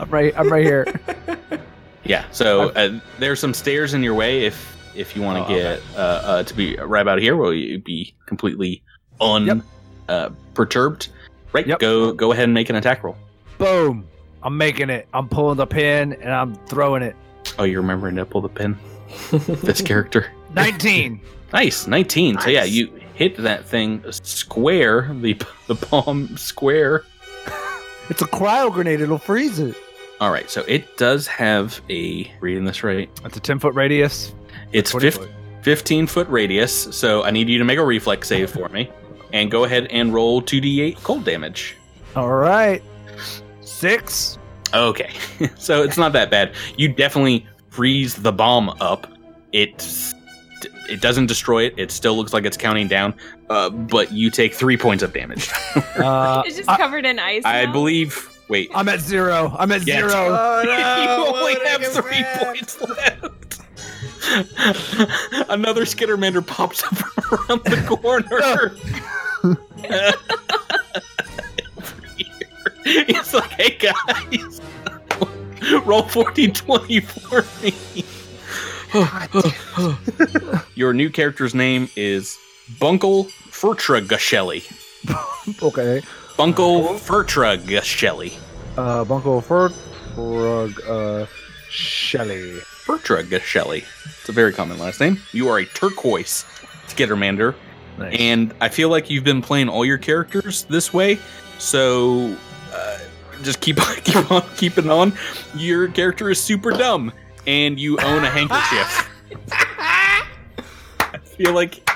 [0.00, 0.32] I'm right.
[0.36, 0.86] I'm right here.
[2.04, 5.56] Yeah, so uh, there's some stairs in your way if if you want to Oh,
[5.56, 8.82] get uh, uh, to be right about here, Will you be completely
[9.20, 11.06] unperturbed?
[11.08, 11.16] Yep.
[11.52, 11.54] Perturbed.
[11.54, 11.78] Right, Yep.
[11.80, 13.16] go go ahead and make an attack roll.
[13.58, 14.06] Boom.
[14.42, 15.08] I'm making it.
[15.12, 17.16] I'm pulling the pin and I'm throwing it.
[17.58, 18.76] Oh, you're remembering to pull the pin.
[19.30, 20.26] this character.
[20.54, 21.20] 19.
[21.50, 22.40] Nice, 19.
[22.40, 25.32] So yeah, you hit that thing square, the
[25.66, 27.04] the palm square.
[28.10, 29.00] It's a cryo grenade.
[29.02, 29.74] It'll freeze it.
[30.20, 33.08] All right, so it does have a reading this right.
[33.22, 34.34] That's a 10 foot radius.
[34.72, 35.28] It's 20 fif- foot.
[35.62, 38.90] 15 foot radius, so I need you to make a reflex save for me.
[39.32, 41.76] And go ahead and roll 2d8 cold damage.
[42.16, 42.82] All right.
[43.60, 44.38] Six.
[44.74, 45.10] Okay,
[45.56, 46.52] so it's not that bad.
[46.76, 49.06] You definitely freeze the bomb up.
[49.52, 49.86] It
[50.90, 51.74] it doesn't destroy it.
[51.78, 53.14] It still looks like it's counting down,
[53.50, 55.48] uh, but you take three points of damage.
[55.96, 57.42] Uh, It's just I, covered in ice.
[57.44, 57.72] I now.
[57.72, 58.28] believe.
[58.48, 59.54] Wait, I'm at zero.
[59.58, 60.00] I'm at Yeah.
[60.08, 60.10] zero.
[60.14, 63.60] Oh you only have three bad- points left.
[65.50, 68.76] Another Skittermander pops up around the corner.
[72.84, 74.60] He's like, hey guys,
[75.84, 77.74] roll 1420 for me.
[80.74, 82.38] Your new character's name is
[82.80, 84.64] Bunkle Fertragashelli.
[85.62, 86.00] Okay.
[86.36, 86.98] Bunkle.
[88.76, 91.26] Uh, Bunko Fur, Frog, uh,
[91.68, 92.58] Shelly.
[94.20, 95.18] It's a very common last name.
[95.32, 96.44] You are a turquoise
[96.86, 97.54] Skittermander,
[97.98, 98.16] Nice.
[98.18, 101.18] and I feel like you've been playing all your characters this way,
[101.58, 102.36] so
[102.72, 102.98] uh,
[103.42, 105.12] just keep on, keep on keeping on.
[105.56, 107.12] Your character is super dumb,
[107.46, 109.10] and you own a handkerchief.
[111.00, 111.88] I feel like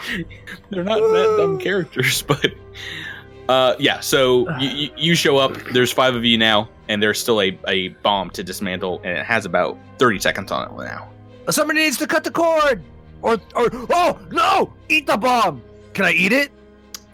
[0.70, 2.52] they're not that dumb characters, but
[3.48, 4.00] uh, yeah.
[4.00, 5.54] So you, you, you show up.
[5.72, 9.24] There's five of you now, and there's still a, a bomb to dismantle, and it
[9.24, 11.08] has about thirty seconds on it now.
[11.50, 12.82] Somebody needs to cut the cord.
[13.20, 14.72] Or, or, oh no!
[14.88, 15.62] Eat the bomb.
[15.94, 16.50] Can I eat it?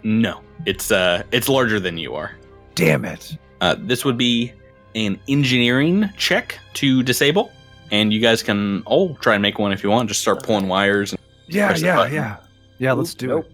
[0.03, 2.35] No, it's uh, it's larger than you are.
[2.75, 3.37] Damn it!
[3.61, 4.53] Uh, this would be
[4.95, 7.51] an engineering check to disable,
[7.91, 10.07] and you guys can all try and make one if you want.
[10.07, 11.11] Just start pulling wires.
[11.13, 12.13] And Yeah, yeah, button.
[12.13, 12.37] yeah,
[12.77, 12.93] yeah.
[12.93, 13.45] Let's do Nope.
[13.45, 13.51] it.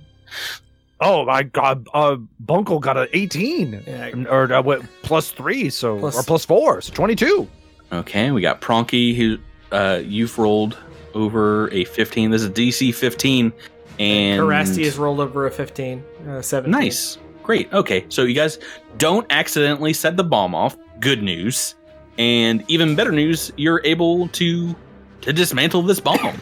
[1.02, 1.88] Oh my god!
[1.94, 4.12] Uh, Bunko got an eighteen, Yeah.
[4.30, 4.82] or uh, what?
[5.02, 7.48] Plus three, so Plus- or plus four, so twenty-two.
[7.92, 9.38] okay, we got Pronky, who
[9.72, 10.78] uh, you've rolled
[11.16, 12.30] over a 15.
[12.30, 13.54] This is DC 15,
[14.00, 16.04] and Karasty has rolled over a 15.
[16.28, 16.72] Uh, 17.
[16.72, 17.18] Nice.
[17.44, 17.72] Great.
[17.74, 18.06] Okay.
[18.10, 18.60] So you guys
[18.98, 20.76] don't accidentally set the bomb off.
[21.00, 21.76] Good news.
[22.18, 24.76] And even better news, you're able to
[25.22, 26.40] to dismantle this bomb.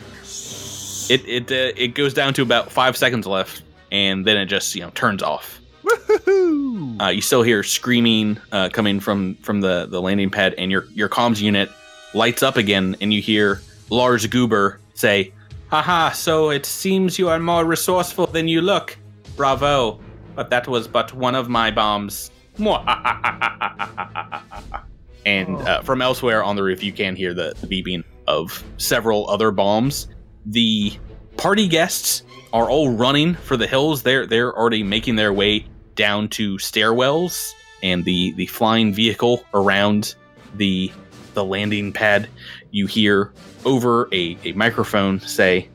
[1.09, 4.73] It it uh, it goes down to about 5 seconds left and then it just,
[4.75, 5.59] you know, turns off.
[5.83, 7.01] Woohoo!
[7.01, 10.85] Uh, you still hear screaming uh, coming from from the the landing pad and your
[10.93, 11.69] your comms unit
[12.13, 15.33] lights up again and you hear Lars Goober say,
[15.73, 18.95] "Haha, so it seems you are more resourceful than you look.
[19.35, 19.99] Bravo.
[20.35, 22.29] But that was but one of my bombs."
[25.25, 29.27] and uh, from elsewhere on the roof, you can hear the, the beeping of several
[29.31, 30.09] other bombs.
[30.45, 30.93] The
[31.37, 32.21] party guests
[32.53, 34.03] are all running for the hills.
[34.03, 40.13] They're they're already making their way down to stairwells and the the flying vehicle around
[40.53, 40.91] the
[41.33, 42.29] the landing pad.
[42.69, 43.33] You hear
[43.65, 45.69] over a, a microphone say,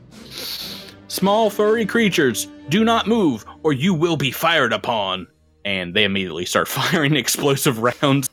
[1.07, 5.27] "Small furry creatures, do not move, or you will be fired upon."
[5.65, 8.29] And they immediately start firing explosive rounds.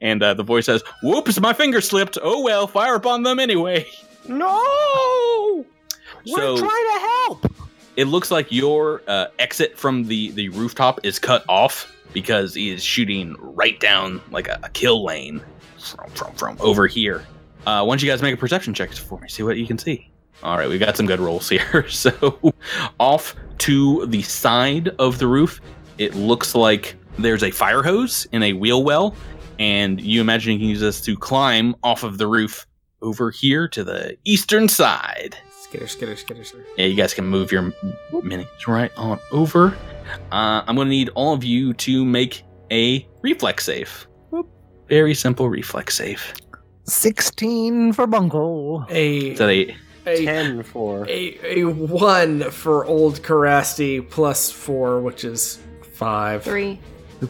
[0.00, 2.18] And uh, the voice says, "Whoops, my finger slipped.
[2.22, 3.86] Oh well, fire upon them anyway."
[4.28, 5.66] No!
[6.26, 7.46] We're So- trying to help.
[7.96, 12.70] it looks like your uh, exit from the the rooftop is cut off because he
[12.70, 15.42] is shooting right down like a, a kill lane
[15.78, 17.26] from from, from over here.
[17.66, 19.28] Uh, why don't you guys make a perception check for me?
[19.28, 20.10] See what you can see.
[20.42, 21.88] All right, we got some good rolls here.
[21.88, 22.52] So,
[22.98, 25.60] off to the side of the roof,
[25.98, 29.14] it looks like there's a fire hose in a wheel well,
[29.58, 32.66] and you imagine you can use this to climb off of the roof
[33.02, 35.36] over here to the eastern side.
[35.60, 36.64] Skitter, skitter, skitter, skitter.
[36.76, 37.72] Yeah, you guys can move your
[38.12, 39.76] minis right on over.
[40.30, 44.06] Uh, I'm going to need all of you to make a reflex save.
[44.88, 46.34] Very simple reflex save.
[46.92, 48.84] Sixteen for Bungle.
[48.90, 49.74] A, Is that a
[50.06, 51.08] a, 10 for.
[51.08, 55.58] a, a 1 for old Karasty plus 4, which is
[55.94, 56.44] 5.
[56.44, 56.78] Three.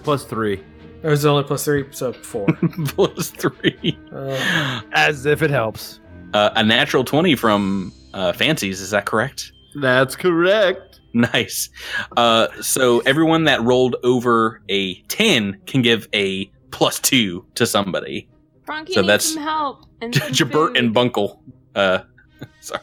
[0.02, 0.54] Plus three.
[1.02, 2.46] It was only plus 3, so 4.
[2.88, 3.96] plus three?
[4.12, 6.00] Uh, As if it helps.
[6.34, 9.52] Uh, a natural 20 from uh, Fancies, is that correct?
[9.80, 11.00] That's correct.
[11.12, 11.68] Nice.
[12.16, 18.28] Uh, so everyone that rolled over a 10 can give a plus two to somebody.
[18.64, 19.84] Frankie So needs that's some help.
[20.00, 20.76] And some Jabert food.
[20.76, 21.38] and Bunkle.
[21.74, 22.00] Uh,
[22.60, 22.80] sorry.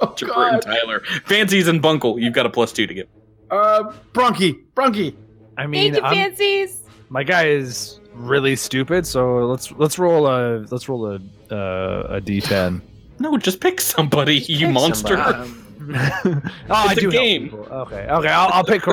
[0.00, 1.00] Oh, Jabert and Tyler.
[1.26, 3.08] Fancies and Bunkle, you've got a plus two to give.
[3.50, 5.14] Uh, Bronky, Bronky.
[5.56, 6.82] I mean, Thank you, I'm- fancies.
[7.08, 9.06] my guy is really stupid.
[9.06, 11.14] So let's let's roll a let's roll a
[11.52, 12.80] uh, a d10.
[13.20, 15.16] No, just pick somebody, you pick monster.
[15.16, 15.50] somebody.
[15.90, 16.40] oh,
[16.70, 17.42] I It's a do help game.
[17.50, 17.66] people.
[17.68, 18.86] Okay, okay, I'll, I'll pick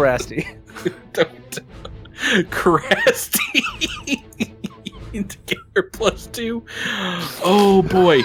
[5.24, 5.46] Karasty.
[5.46, 5.74] Don't.
[5.74, 5.92] Crusty.
[5.92, 6.66] plus Two.
[7.44, 8.22] Oh boy.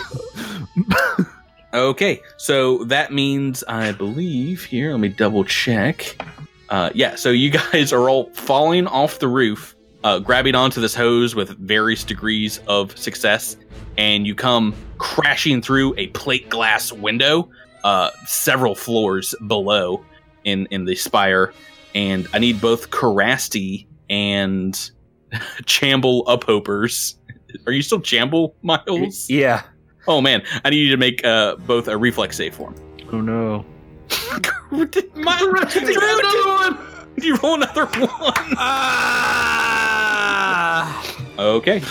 [1.74, 4.92] okay, so that means I believe here.
[4.92, 6.20] Let me double check.
[6.68, 10.94] Uh, yeah, so you guys are all falling off the roof, uh, grabbing onto this
[10.94, 13.56] hose with various degrees of success,
[13.98, 17.50] and you come crashing through a plate glass window,
[17.84, 20.04] uh, several floors below
[20.44, 21.52] in in the spire.
[21.94, 24.90] And I need both Karasty and
[25.66, 27.14] Chamble uphopers.
[27.66, 29.28] Are you still Chamble, Miles?
[29.28, 29.62] Yeah.
[30.08, 32.78] Oh man, I need you to make uh, both a reflex save for me.
[33.12, 33.64] Oh no.
[35.14, 35.72] My, Drew, did,
[37.16, 38.56] did you roll another one?
[41.38, 41.82] Okay.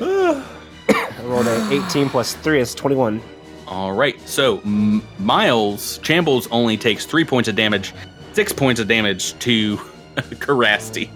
[0.00, 3.20] I rolled a 18 plus 3 is 21.
[3.66, 4.20] All right.
[4.28, 7.94] So M- Miles Chambles only takes three points of damage,
[8.32, 9.76] six points of damage to
[10.16, 11.08] Karasty.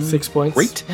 [0.00, 0.54] Six points.
[0.54, 0.84] Great.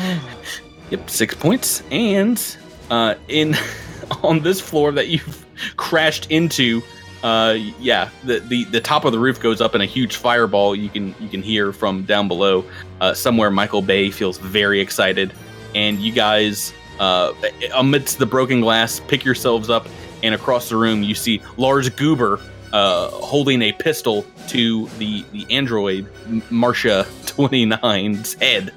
[0.89, 1.83] Yep, six points.
[1.91, 2.57] And
[2.89, 3.55] uh, in
[4.23, 5.45] on this floor that you've
[5.77, 6.81] crashed into,
[7.23, 10.75] uh, yeah, the, the the top of the roof goes up in a huge fireball.
[10.75, 12.65] You can you can hear from down below.
[13.01, 15.33] Uh, somewhere, Michael Bay feels very excited,
[15.73, 17.33] and you guys, uh,
[17.75, 19.87] amidst the broken glass, pick yourselves up,
[20.21, 22.41] and across the room you see Lars Goober.
[22.73, 26.07] Uh, holding a pistol to the the android
[26.49, 28.73] Marcia 29's head.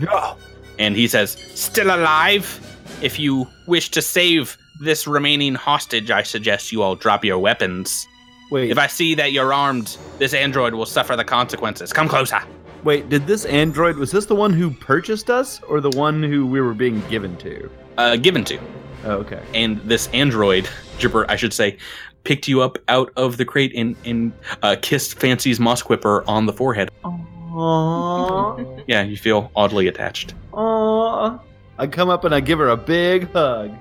[0.00, 0.36] No.
[0.78, 2.58] And he says, Still alive?
[3.02, 8.06] If you wish to save this remaining hostage, I suggest you all drop your weapons.
[8.50, 11.92] Wait, If I see that you're armed, this android will suffer the consequences.
[11.92, 12.40] Come closer.
[12.84, 16.46] wait, did this android was this the one who purchased us or the one who
[16.46, 17.70] we were being given to?
[17.98, 18.58] Uh, given to.
[19.04, 19.42] Oh, okay.
[19.54, 20.68] And this android,
[20.98, 21.76] Jibber, I should say,
[22.24, 24.32] picked you up out of the crate and, and
[24.62, 26.90] uh, kissed Fancy's Moss Quipper on the forehead.
[27.04, 28.84] Aww.
[28.86, 30.34] Yeah, you feel oddly attached.
[30.52, 31.40] Aww.
[31.78, 33.72] I come up and I give her a big hug.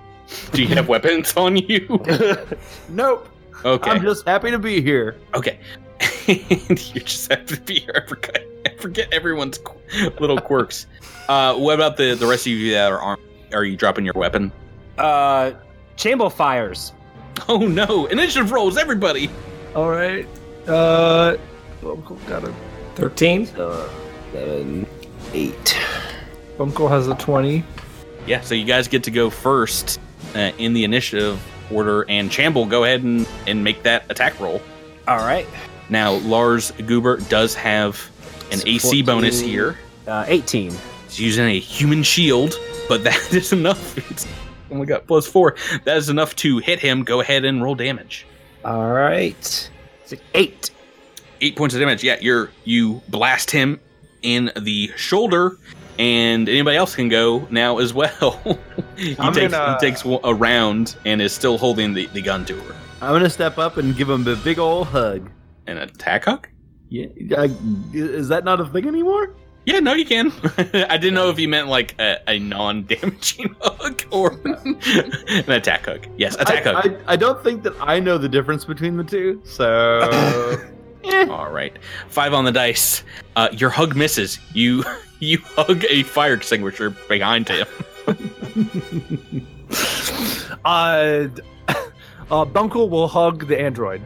[0.52, 2.02] Do you have weapons on you?
[2.90, 3.30] Nope.
[3.66, 3.91] Okay.
[3.91, 5.18] I'm just happy to be here.
[5.34, 5.60] Okay.
[6.28, 8.03] you just have to be here.
[8.03, 10.88] I forget, I forget everyone's qu- little quirks.
[11.28, 13.22] Uh, what about the, the rest of you that are armed?
[13.53, 14.52] Are you dropping your weapon?
[14.98, 15.52] Uh,
[15.98, 16.94] Chambo fires.
[17.48, 18.06] Oh no!
[18.08, 19.30] Initiative rolls, everybody!
[19.76, 20.28] All right.
[20.68, 21.36] Uh,
[21.82, 22.54] Bumco got a
[22.96, 23.48] 13.
[23.48, 24.86] Seven,
[25.34, 25.78] eight.
[26.58, 27.64] Bumco has a twenty.
[28.28, 30.00] Yeah, so you guys get to go first
[30.36, 31.42] uh, in the initiative
[31.72, 34.62] order, and Chamble, go ahead and, and make that attack roll.
[35.08, 35.48] All right.
[35.90, 38.00] Now, Lars Goober does have
[38.52, 39.78] an AC bonus here.
[40.08, 40.72] Uh, 18.
[41.06, 42.54] He's using a human shield,
[42.88, 43.98] but that is enough.
[44.12, 44.28] It's,
[44.76, 45.56] my god, plus four.
[45.86, 47.04] That is enough to hit him.
[47.04, 48.26] Go ahead and roll damage.
[48.66, 49.70] All right.
[50.34, 50.72] Eight.
[51.41, 52.04] Eight points of damage.
[52.04, 53.80] Yeah, you're you blast him
[54.22, 55.58] in the shoulder,
[55.98, 58.40] and anybody else can go now as well.
[58.98, 62.46] he, I'm takes, gonna- he takes a round and is still holding the, the gun
[62.46, 62.76] to her.
[63.02, 65.30] I'm gonna step up and give him a big old hug.
[65.68, 66.48] An attack hug?
[66.90, 67.06] Yeah,
[67.38, 67.50] I,
[67.94, 69.34] is that not a thing anymore?
[69.70, 70.32] Yeah, no, you can.
[70.58, 76.08] I didn't know if you meant like a, a non-damaging hug or an attack hug.
[76.18, 76.96] Yes, attack I, hug.
[77.06, 79.40] I, I don't think that I know the difference between the two.
[79.44, 80.60] So
[81.30, 81.78] All right,
[82.08, 83.04] five on the dice.
[83.36, 84.40] Uh, your hug misses.
[84.56, 84.84] You
[85.20, 87.68] you hug a fire extinguisher behind him.
[90.66, 91.28] Uh,
[91.68, 94.02] uh, Bunkle will hug the android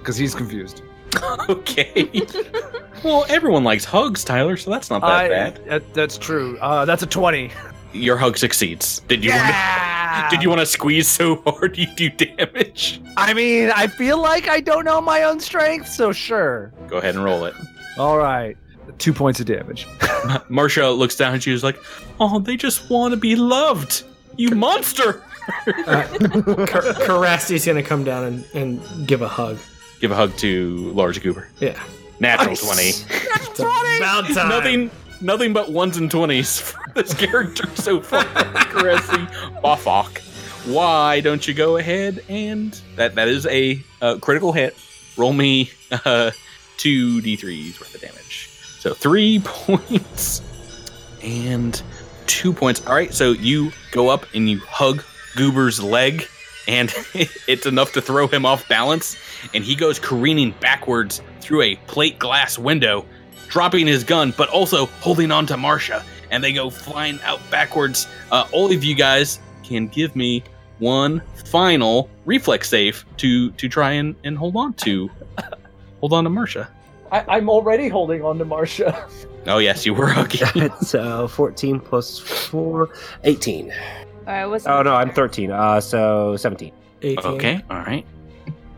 [0.00, 0.82] because he's confused.
[1.48, 2.08] okay.
[3.04, 5.64] well, everyone likes hugs, Tyler, so that's not that I- bad.
[5.66, 6.58] that- that's true.
[6.60, 7.50] Uh, that's a twenty.
[7.92, 9.00] Your hug succeeds.
[9.08, 10.20] Did you Yeah!
[10.20, 13.00] want to, did you want to squeeze so hard you do damage?
[13.16, 16.72] I mean, I feel like I don't know my own strength, so sure.
[16.86, 17.54] Go ahead and roll it.
[17.98, 18.56] All right,
[18.98, 19.88] two points of damage.
[20.48, 21.76] Marcia looks down and she's like,
[22.20, 24.04] "Oh, they just want to be loved.
[24.36, 25.20] You monster!"
[25.64, 26.04] Kar-
[26.94, 29.58] Karasty's gonna come down and, and give a hug.
[30.00, 31.48] Give a hug to Large Goober.
[31.60, 31.80] Yeah.
[32.18, 32.64] Natural Nice.
[32.64, 32.88] twenty.
[33.50, 34.48] It's about time.
[34.48, 34.90] Nothing.
[35.20, 38.24] Nothing but ones and twenties for this character so far.
[38.24, 40.18] Caressy Buffock.
[40.66, 44.76] Why don't you go ahead and that that is a uh, critical hit.
[45.16, 45.70] Roll me
[46.04, 46.30] uh,
[46.78, 48.48] two d3s worth of damage.
[48.78, 50.40] So three points
[51.22, 51.80] and
[52.26, 52.86] two points.
[52.86, 55.02] All right, so you go up and you hug
[55.36, 56.26] Goober's leg,
[56.68, 59.16] and it's enough to throw him off balance,
[59.54, 63.04] and he goes careening backwards through a plate glass window,
[63.48, 68.06] dropping his gun, but also holding on to Marcia, and they go flying out backwards.
[68.30, 70.42] Uh, all of you guys can give me
[70.78, 75.10] one final reflex save to to try and, and hold on to
[76.00, 76.68] hold on to Marcia.
[77.12, 79.06] I, I'm already holding on to Marcia.
[79.46, 80.46] Oh yes, you were okay.
[80.54, 82.90] It's uh, 14 plus 4,
[83.24, 83.72] 18.
[84.30, 84.66] I was.
[84.66, 85.50] Oh, no, I'm 13.
[85.50, 86.72] Uh, so 17.
[87.02, 87.18] 18.
[87.32, 88.06] Okay, all right.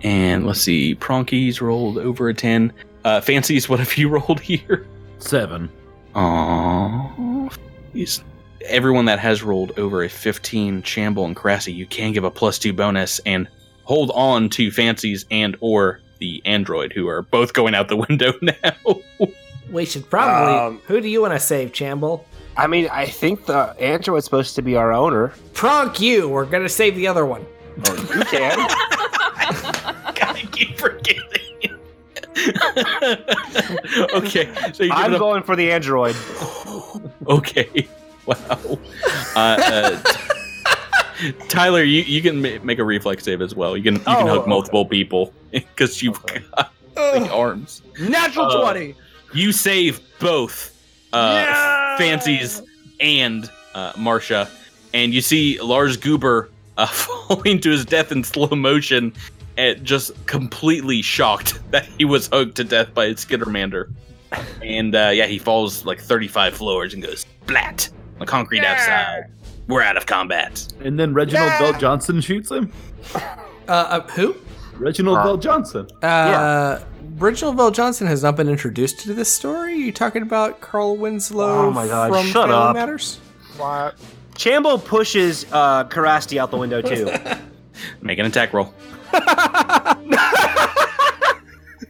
[0.02, 2.72] And let's see, Pronkies rolled over a ten.
[3.04, 4.86] Uh, Fancies, what have you rolled here?
[5.18, 5.70] Seven.
[6.14, 7.56] Aww.
[7.92, 8.22] He's,
[8.66, 12.58] everyone that has rolled over a 15, Chamble and Cressy, you can give a plus
[12.58, 13.48] two bonus and
[13.84, 18.32] hold on to Fancies and or the android, who are both going out the window
[18.42, 19.00] now.
[19.70, 20.54] We should probably.
[20.54, 22.24] Um, who do you want to save, Chamble?
[22.56, 25.32] I mean, I think the android's supposed to be our owner.
[25.54, 26.28] Pronk you.
[26.28, 27.46] We're gonna save the other one.
[27.88, 28.56] Or you can.
[30.24, 31.18] I keep forgetting.
[34.14, 36.16] okay, so you I'm give it a- going for the android.
[37.28, 37.88] Okay,
[38.26, 38.36] wow.
[39.36, 40.02] Uh, uh,
[41.48, 43.76] Tyler, you, you can ma- make a reflex save as well.
[43.76, 44.50] You can you can Oh, hug okay.
[44.50, 47.82] multiple people because you've got big arms.
[48.00, 48.94] Natural Uh, 20.
[49.34, 50.71] You save both
[51.12, 52.62] uh, Fancies
[53.00, 54.48] and uh, Marcia,
[54.94, 59.12] and you see Lars Goober uh, falling to his death in slow motion,
[59.56, 63.92] and just completely shocked that he was hugged to death by a Skittermander.
[64.62, 67.90] And uh, yeah, he falls like 35 floors and goes splat
[68.20, 69.30] on concrete outside.
[69.68, 70.72] We're out of combat.
[70.80, 72.72] And then Reginald VelJohnson shoots him.
[73.14, 73.20] Uh,
[73.68, 74.36] uh who?
[74.82, 75.90] Reginald Uh, VelJohnson.
[76.02, 76.80] Uh,
[77.16, 79.74] Reginald VelJohnson has not been introduced to this story.
[79.76, 82.74] you talking about Carl Winslow Oh my God, from shut Family up.
[82.74, 83.20] Matters?
[84.34, 87.10] Chambo pushes uh, Karasty out the window, too.
[88.02, 88.72] Make an attack roll.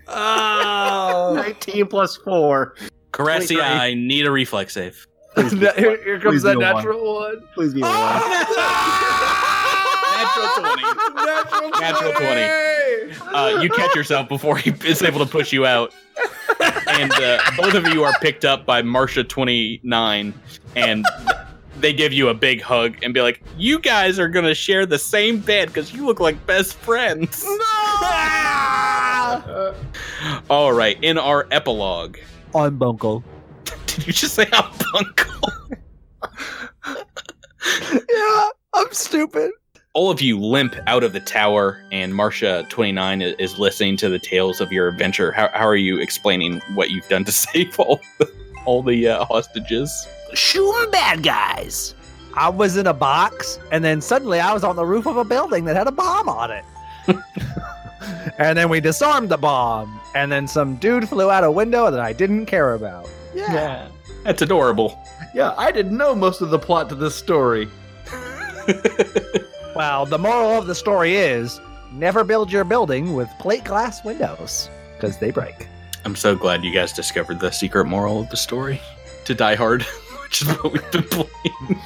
[0.09, 1.33] oh.
[1.43, 2.75] 19 plus 4.
[3.13, 5.07] Carassi, I need a reflex save.
[5.37, 5.53] here,
[6.03, 6.75] here comes please that a one.
[6.77, 7.41] natural one.
[7.55, 7.93] Please be a one.
[10.23, 10.53] Natural
[11.63, 11.81] 20.
[11.81, 13.35] Natural 20.
[13.35, 15.93] Uh, you catch yourself before he is able to push you out.
[16.87, 20.35] And uh, both of you are picked up by Marsha 29,
[20.77, 21.07] and
[21.79, 24.87] they give you a big hug and be like, You guys are going to share
[24.87, 27.45] the same bed because you look like best friends.
[30.51, 32.19] All right, in our epilogue,
[32.55, 33.25] I'm Bungle.
[33.87, 35.77] did you just say I'm Bunkle?
[37.93, 39.51] Yeah, I'm stupid.
[39.95, 44.09] All of you limp out of the tower, and Marcia twenty nine is listening to
[44.09, 45.33] the tales of your adventure.
[45.33, 48.31] How, how are you explaining what you've done to save all the,
[48.65, 50.09] all the uh, hostages?
[50.35, 51.95] Shooting bad guys.
[52.35, 55.25] I was in a box, and then suddenly I was on the roof of a
[55.25, 56.65] building that had a bomb on it.
[58.39, 62.01] and then we disarmed the bomb, and then some dude flew out a window that
[62.01, 63.07] I didn't care about.
[63.35, 63.89] Yeah.
[64.25, 64.99] That's adorable.
[65.35, 67.69] Yeah, I didn't know most of the plot to this story.
[69.75, 71.61] Well, the moral of the story is
[71.93, 75.67] never build your building with plate glass windows, because they break.
[76.05, 78.81] I'm so glad you guys discovered the secret moral of the story
[79.25, 79.83] to Die Hard,
[80.23, 81.81] which is what we've been playing.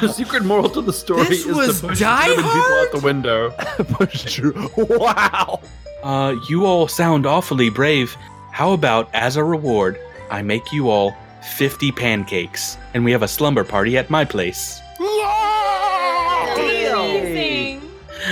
[0.00, 2.92] The secret moral to the story This is was to push Die German people out
[2.92, 3.50] the window.
[3.78, 4.40] Push.
[4.76, 5.60] Wow.
[6.02, 8.14] Uh, you all sound awfully brave.
[8.52, 9.98] How about, as a reward,
[10.30, 11.16] I make you all
[11.56, 14.80] 50 pancakes, and we have a slumber party at my place.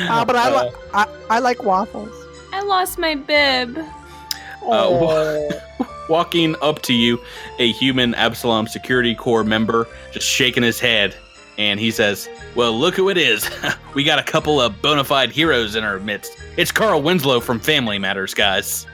[0.06, 0.16] Amazing.
[0.20, 2.12] Ah, but I, li- I, I like waffles.
[2.52, 3.78] I lost my bib.
[4.64, 5.42] Uh,
[6.08, 7.20] walking up to you,
[7.58, 11.14] a human Absalom Security Corps member, just shaking his head,
[11.58, 13.48] and he says, "Well, look who it is.
[13.94, 16.36] we got a couple of bona fide heroes in our midst.
[16.56, 18.86] It's Carl Winslow from Family Matters, guys."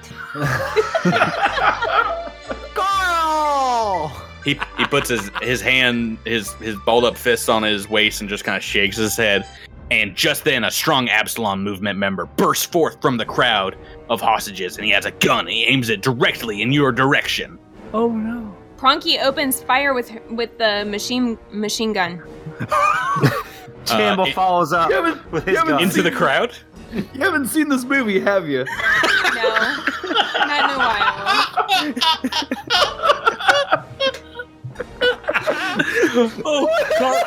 [2.74, 4.08] Carl!
[4.44, 8.28] He he puts his his hand his his balled up fist on his waist and
[8.30, 9.46] just kind of shakes his head.
[9.92, 13.76] And just then, a strong Absalom movement member bursts forth from the crowd
[14.08, 15.46] of hostages, and he has a gun.
[15.46, 17.58] He aims it directly in your direction.
[17.92, 18.56] Oh no.
[18.78, 22.22] Pronky opens fire with with the machine machine gun.
[23.84, 24.90] Chambo uh, it- follows up
[25.30, 25.82] with his gun.
[25.82, 26.56] Into the crowd.
[26.94, 28.64] you haven't seen this movie, have you?
[29.34, 29.48] No,
[30.38, 32.12] not in a while.
[36.44, 36.68] oh,
[36.98, 37.22] Carl.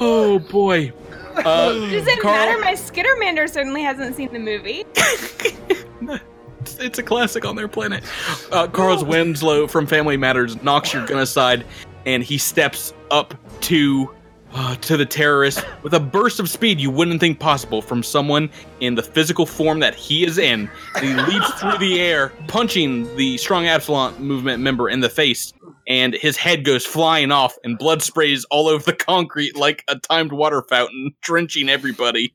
[0.00, 0.92] oh boy.
[1.36, 2.60] Uh, Does it Carl- matter?
[2.60, 4.84] My Skittermander certainly hasn't seen the movie.
[4.96, 8.04] It's, it's a classic on their planet.
[8.50, 11.66] Uh, Carl's Winslow from Family Matters knocks your gun aside,
[12.06, 14.10] and he steps up to
[14.56, 18.48] uh, to the terrorist with a burst of speed you wouldn't think possible from someone
[18.80, 20.70] in the physical form that he is in.
[20.98, 25.52] He leaps through the air, punching the strong Absalom movement member in the face.
[25.88, 29.96] and his head goes flying off, and blood sprays all over the concrete like a
[29.98, 32.32] timed water fountain, drenching everybody.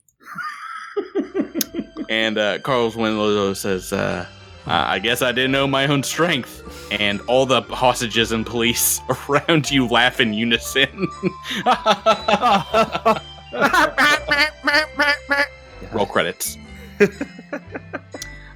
[2.10, 4.26] and uh, Carlos Winslow says, uh,
[4.68, 6.64] I I guess I didn't know my own strength.
[6.92, 11.08] And all the hostages and police around you laugh in unison.
[15.92, 16.58] Roll credits.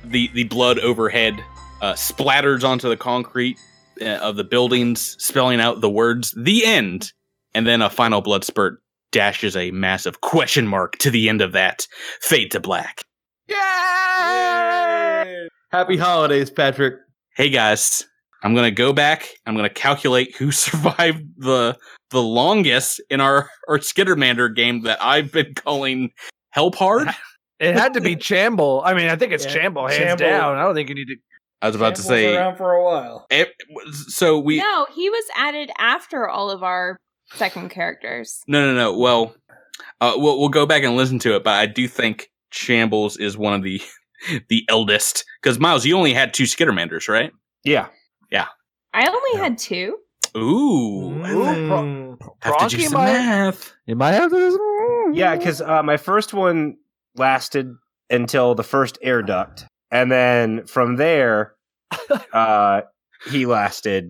[0.03, 1.43] the the blood overhead
[1.81, 3.57] uh, splatters onto the concrete
[4.01, 7.11] uh, of the buildings, spelling out the words "the end,"
[7.53, 8.81] and then a final blood spurt
[9.11, 11.87] dashes a massive question mark to the end of that.
[12.21, 13.03] Fade to black.
[15.71, 16.95] Happy holidays, Patrick.
[17.35, 18.05] Hey guys,
[18.45, 19.27] I'm gonna go back.
[19.47, 21.75] I'm gonna calculate who survived the
[22.11, 26.11] the longest in our our Skittermander game that I've been calling
[26.51, 27.09] Help Hard.
[27.59, 28.83] It had to be Chamble.
[28.85, 30.17] I mean, I think it's Yeah, Chamble, hands Chamble.
[30.19, 30.57] down.
[30.57, 31.15] I don't think you need to.
[31.63, 32.35] I was about to say.
[32.35, 33.25] around for a while.
[33.31, 33.49] It,
[34.07, 36.97] so we no, he was added after all of our
[37.33, 38.41] second characters.
[38.47, 38.95] No, no, no.
[38.95, 39.35] Well,
[40.01, 43.35] uh, we'll we'll go back and listen to it, but I do think Shambles is
[43.37, 43.81] one of the
[44.49, 47.31] the eldest because Miles, you only had two Skittermanders, right?
[47.63, 47.87] Yeah.
[48.31, 49.97] I only had two.
[50.37, 52.17] Ooh, Mm.
[52.41, 53.73] have to do some might- math.
[53.85, 54.35] You might have to.
[54.37, 56.77] do some- Yeah, because uh, my first one
[57.15, 57.73] lasted
[58.09, 61.55] until the first air duct, and then from there,
[62.33, 62.81] uh,
[63.29, 64.09] he lasted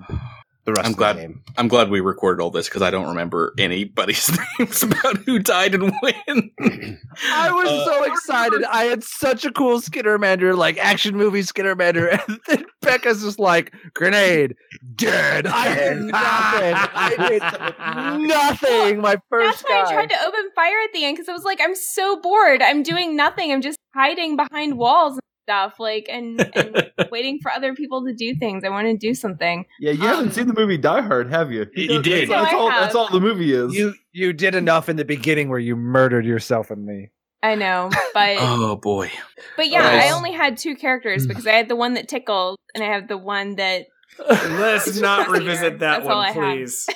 [0.65, 1.41] the rest I'm of glad- the game.
[1.57, 4.29] I'm glad we recorded all this because I don't remember anybody's
[4.59, 6.51] names about who died and when.
[7.31, 8.63] I was Uh, so excited.
[8.65, 13.73] I had such a cool Skittermander, like action movie Skittermander, and then Becca's just like
[13.93, 14.55] grenade,
[14.95, 15.47] dead.
[15.47, 16.73] I did nothing.
[16.93, 17.41] I did
[18.27, 19.01] nothing.
[19.01, 21.43] My first That's why I tried to open fire at the end because I was
[21.43, 22.61] like, I'm so bored.
[22.61, 23.51] I'm doing nothing.
[23.51, 28.13] I'm just hiding behind walls and stuff, like, and, and waiting for other people to
[28.13, 28.63] do things.
[28.63, 29.65] I want to do something.
[29.79, 31.67] Yeah, you Um, haven't seen the movie Die Hard, have you?
[31.75, 32.29] You- you did.
[32.29, 32.69] That's, that's all.
[32.69, 32.81] have.
[32.83, 33.73] That's all the movie is.
[33.75, 37.11] You you did enough in the beginning where you murdered yourself and me.
[37.43, 39.11] I know, but oh boy,
[39.55, 40.11] but yeah, Nice.
[40.11, 43.07] I only had two characters because I had the one that tickled and I have
[43.07, 43.85] the one that.
[44.27, 46.87] Let's not revisit that That's one, please.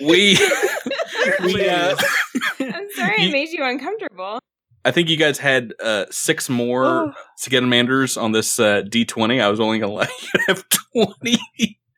[0.00, 0.36] we
[1.44, 1.94] we uh,
[2.60, 4.38] I'm sorry I made you uncomfortable.
[4.84, 9.40] I think you guys had uh, six more Skittermanders on this uh, D20.
[9.40, 10.64] I was only gonna let you have
[10.94, 11.38] 20,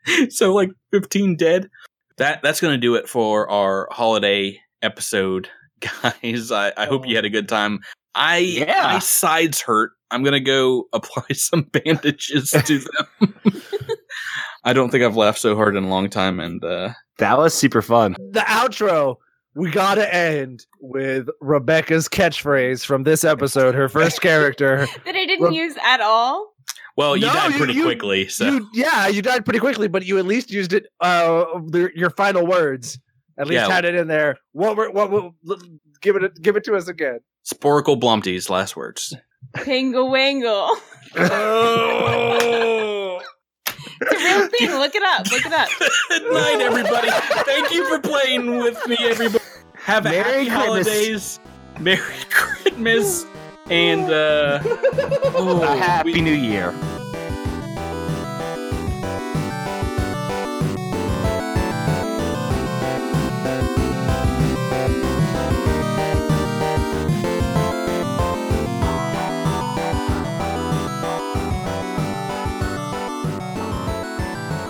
[0.31, 1.69] so like 15 dead.
[2.19, 5.49] That that's gonna do it for our holiday episode,
[5.81, 6.53] guys.
[6.53, 7.81] I, I hope you had a good time.
[8.15, 8.83] I Yeah.
[8.95, 9.93] my sides hurt.
[10.11, 13.35] I'm gonna go apply some bandages to them.
[14.65, 17.53] I don't think I've laughed so hard in a long time, and uh, That was
[17.55, 18.15] super fun.
[18.31, 19.17] The outro.
[19.57, 23.75] We gotta end with Rebecca's catchphrase from this episode.
[23.75, 24.87] Her first character.
[25.05, 26.55] That I didn't Well- use at all.
[26.97, 30.05] well, you No, died pretty you- quickly, so You, yeah, you died pretty quickly, but
[30.05, 30.87] you at least used it.
[31.01, 32.99] Uh, the, your final words.
[33.39, 33.69] At least Yeah.
[33.73, 34.39] had it in there.
[34.53, 34.77] What?
[34.77, 35.11] were- What?
[35.11, 35.33] what
[36.01, 36.41] give it.
[36.43, 37.19] Give it to us again.
[37.47, 39.15] Sporkle Blumty's last words.
[39.57, 40.71] Pingle Wangle.
[41.17, 42.91] Oh.
[44.01, 44.71] It's a real thing.
[44.79, 45.31] Look it up.
[45.31, 45.69] Look it up.
[46.09, 47.09] Good night, everybody.
[47.45, 49.45] Thank you for playing with me, everybody.
[49.77, 51.39] Have a Merry happy Christmas.
[51.39, 51.41] holidays.
[51.81, 53.27] Merry Christmas.
[53.71, 54.61] And uh
[55.35, 56.75] oh, A happy we- new year.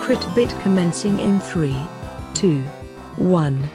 [0.05, 1.75] Crit bit commencing in 3,
[2.35, 3.69] 2, 1.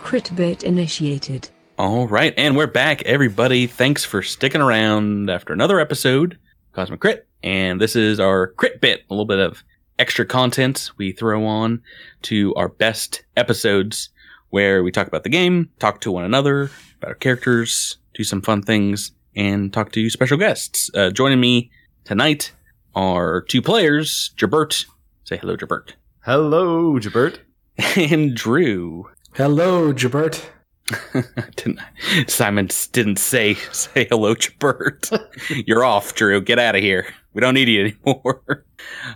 [0.00, 1.48] Crit bit initiated.
[1.78, 3.68] All right, and we're back, everybody.
[3.68, 6.40] Thanks for sticking around after another episode,
[6.72, 7.28] Cosmic Crit.
[7.44, 9.62] And this is our crit bit, a little bit of
[9.96, 11.82] extra content we throw on
[12.22, 14.08] to our best episodes
[14.50, 16.68] where we talk about the game, talk to one another,
[16.98, 20.90] about our characters, do some fun things, and talk to special guests.
[20.94, 21.70] Uh, joining me
[22.02, 22.50] tonight
[22.96, 24.86] are two players, Jabert.
[25.26, 25.94] Say hello, Jabert.
[26.24, 27.38] Hello, Jabert.
[27.96, 29.10] and Drew.
[29.34, 30.40] Hello, Jabert.
[31.56, 31.80] didn't,
[32.28, 35.10] Simon didn't say say hello, Jabert.
[35.66, 36.40] You're off, Drew.
[36.40, 37.12] Get out of here.
[37.32, 38.64] We don't need you anymore.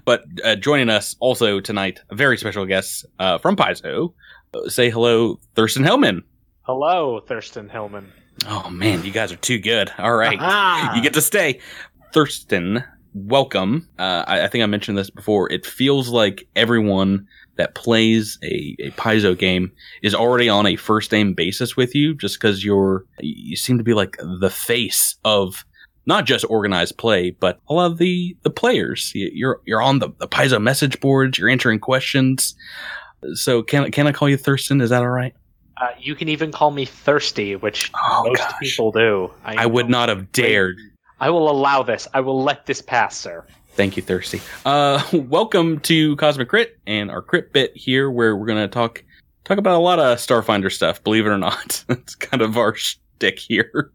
[0.05, 4.13] but uh, joining us also tonight, a very special guest uh, from Paizo.
[4.53, 6.25] Uh, say hello, Thurston Hillman.
[6.63, 8.11] Hello, Thurston Hillman.
[8.49, 9.93] Oh man, you guys are too good.
[9.97, 11.61] All right, you get to stay.
[12.13, 12.83] Thurston,
[13.15, 13.89] welcome.
[13.99, 15.51] Uh, I, I think I mentioned this before.
[15.53, 17.27] It feels like everyone
[17.57, 19.73] that plays a, a Paizo game
[20.03, 23.85] is already on a first name basis with you, just because you're you seem to
[23.85, 25.65] be like the face of
[26.07, 29.13] not just organized play, but a lot of the the players.
[29.15, 31.39] You- You're you're on the the Paizo message boards.
[31.39, 32.55] You're answering questions.
[33.35, 34.81] So can can I call you Thurston?
[34.81, 35.35] Is that all right?
[35.77, 38.53] Uh, you can even call me Thursty, which Oh, most gosh.
[38.61, 39.31] people do.
[39.45, 40.77] I would not have dared.
[41.21, 42.09] I will allow this.
[42.15, 43.45] I will let this pass, sir.
[43.73, 44.41] Thank you, Thursty.
[44.65, 49.05] Uh, welcome to Cosmic Crit and our crit bit here, where we're gonna talk
[49.45, 51.05] talk about a lot of Starfinder stuff.
[51.05, 53.93] Believe it or not, it's kind of our shtick here.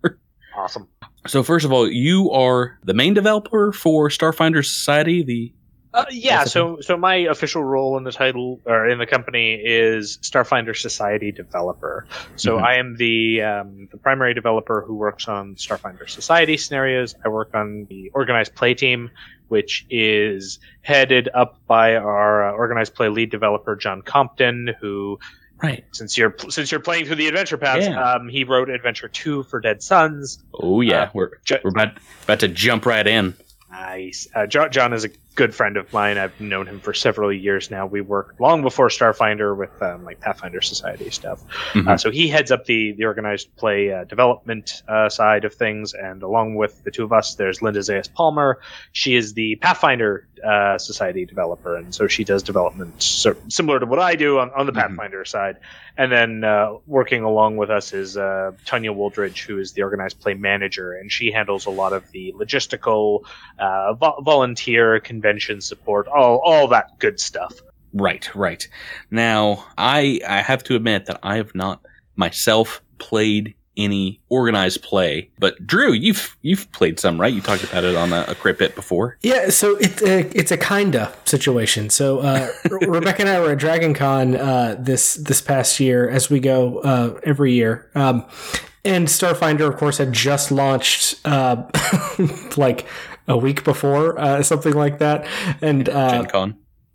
[0.55, 0.87] Awesome.
[1.25, 5.23] so, first of all, you are the main developer for Starfinder Society.
[5.23, 5.51] The
[5.95, 10.17] Uh, yeah, so so my official role in the title or in the company is
[10.21, 12.05] Starfinder Society developer.
[12.35, 12.63] So Mhm.
[12.63, 17.15] I am the um, the primary developer who works on Starfinder Society scenarios.
[17.23, 19.09] I work on the organized play team,
[19.47, 25.17] which is headed up by our uh, organized play lead developer John Compton, who
[25.63, 28.03] right since you're since you're playing through the adventure paths, Yeah.
[28.15, 30.43] um, he wrote Adventure Two for Dead Suns.
[30.61, 31.31] oh yeah, we're
[31.63, 31.93] we're about
[32.25, 33.33] about to jump right in.
[33.71, 34.27] Nice.
[34.35, 36.17] Uh, John, John is a good friend of mine.
[36.17, 37.85] I've known him for several years now.
[37.85, 41.43] We worked long before Starfinder with um, like Pathfinder Society stuff.
[41.73, 41.87] Mhm.
[41.87, 45.93] Uh, so he heads up the the organized play uh, development uh, side of things,
[45.93, 48.59] and along with the two of us, there's Linda Zayas Palmer.
[48.93, 53.85] She is the Pathfinder uh, Society developer, and so she does development so, similar to
[53.85, 55.57] what I do on, on the Pathfinder side.
[55.97, 60.19] And then uh, working along with us is uh, Tonya Woldridge, who is the organized
[60.19, 63.23] play manager, and she handles a lot of the logistical,
[63.57, 65.24] uh, vo- volunteer, convention
[65.61, 67.61] support, all all that good stuff.
[67.93, 68.67] Right, right.
[69.11, 71.81] Now, I I have to admit that I have not
[72.15, 77.33] myself played any organized play, but Drew, you've you've played some, right?
[77.33, 79.17] You talked about it on a, a crit bit before.
[79.21, 81.89] Yeah, so it's a, it's a kinda situation.
[81.89, 86.29] So uh, Rebecca and I were at Dragon Con uh, this this past year, as
[86.29, 87.89] we go uh, every year.
[87.95, 88.25] Um,
[88.83, 91.63] and Starfinder, of course, had just launched uh,
[92.57, 92.85] like
[93.27, 95.27] a week before, uh, something like that.
[95.61, 96.25] And uh,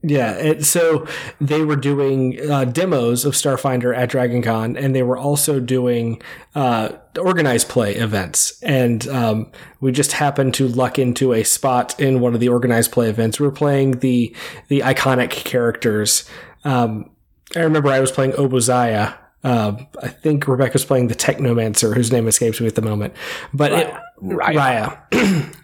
[0.02, 1.07] yeah, it, so
[1.43, 6.23] they were doing uh, demos of Starfinder at Dragon Con, and they were also doing
[6.55, 8.62] uh, organized play events.
[8.62, 12.93] And um, we just happened to luck into a spot in one of the organized
[12.93, 13.39] play events.
[13.39, 14.35] We were playing the
[14.69, 16.28] the iconic characters.
[16.65, 17.11] Um,
[17.55, 19.19] I remember I was playing Obozaya.
[19.44, 23.15] Uh, I think Rebecca's playing the Technomancer, whose name escapes me at the moment.
[23.52, 24.97] But it, Raia.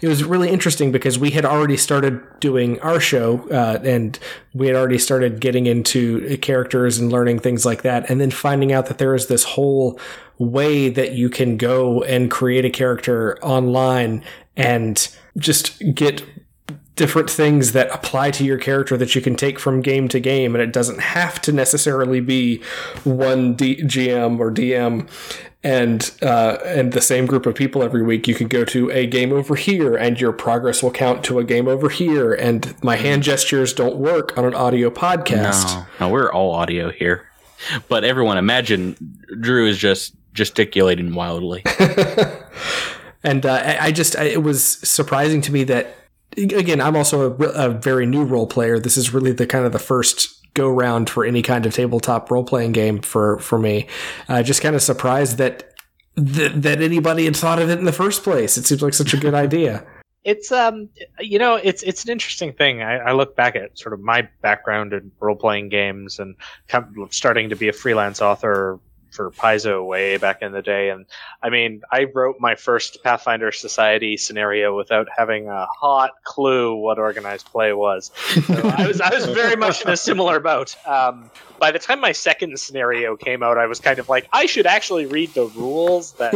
[0.00, 4.18] it was really interesting because we had already started doing our show uh, and
[4.54, 8.72] we had already started getting into characters and learning things like that and then finding
[8.72, 9.98] out that there is this whole
[10.38, 14.22] way that you can go and create a character online
[14.56, 15.08] and
[15.38, 16.22] just get
[16.96, 20.54] different things that apply to your character that you can take from game to game
[20.54, 22.62] and it doesn't have to necessarily be
[23.04, 25.08] one D- GM or DM
[25.62, 29.06] and uh, and the same group of people every week you could go to a
[29.06, 32.96] game over here and your progress will count to a game over here and my
[32.96, 37.28] hand gestures don't work on an audio podcast No, no, we're all audio here.
[37.88, 38.96] But everyone, imagine
[39.40, 41.62] Drew is just gesticulating wildly.
[43.22, 45.94] and uh, I I just I, it was surprising to me that
[46.36, 48.78] again I'm also a, a very new role player.
[48.78, 52.30] This is really the kind of the first go round for any kind of tabletop
[52.30, 53.86] role playing game for for me.
[54.28, 55.72] Uh, just kind of surprised that,
[56.16, 58.56] that that anybody had thought of it in the first place.
[58.56, 59.86] It seems like such a good idea.
[60.24, 60.88] It's um,
[61.20, 62.82] you know, it's it's an interesting thing.
[62.82, 66.34] I, I look back at sort of my background in role playing games and
[67.10, 68.80] starting to be a freelance author
[69.10, 70.90] for Paizo way back in the day.
[70.90, 71.06] And
[71.42, 76.98] I mean, I wrote my first Pathfinder Society scenario without having a hot clue what
[76.98, 78.10] organized play was.
[78.46, 80.76] So I was I was very much in a similar boat.
[80.86, 84.46] Um, by the time my second scenario came out, I was kind of like, I
[84.46, 86.32] should actually read the rules that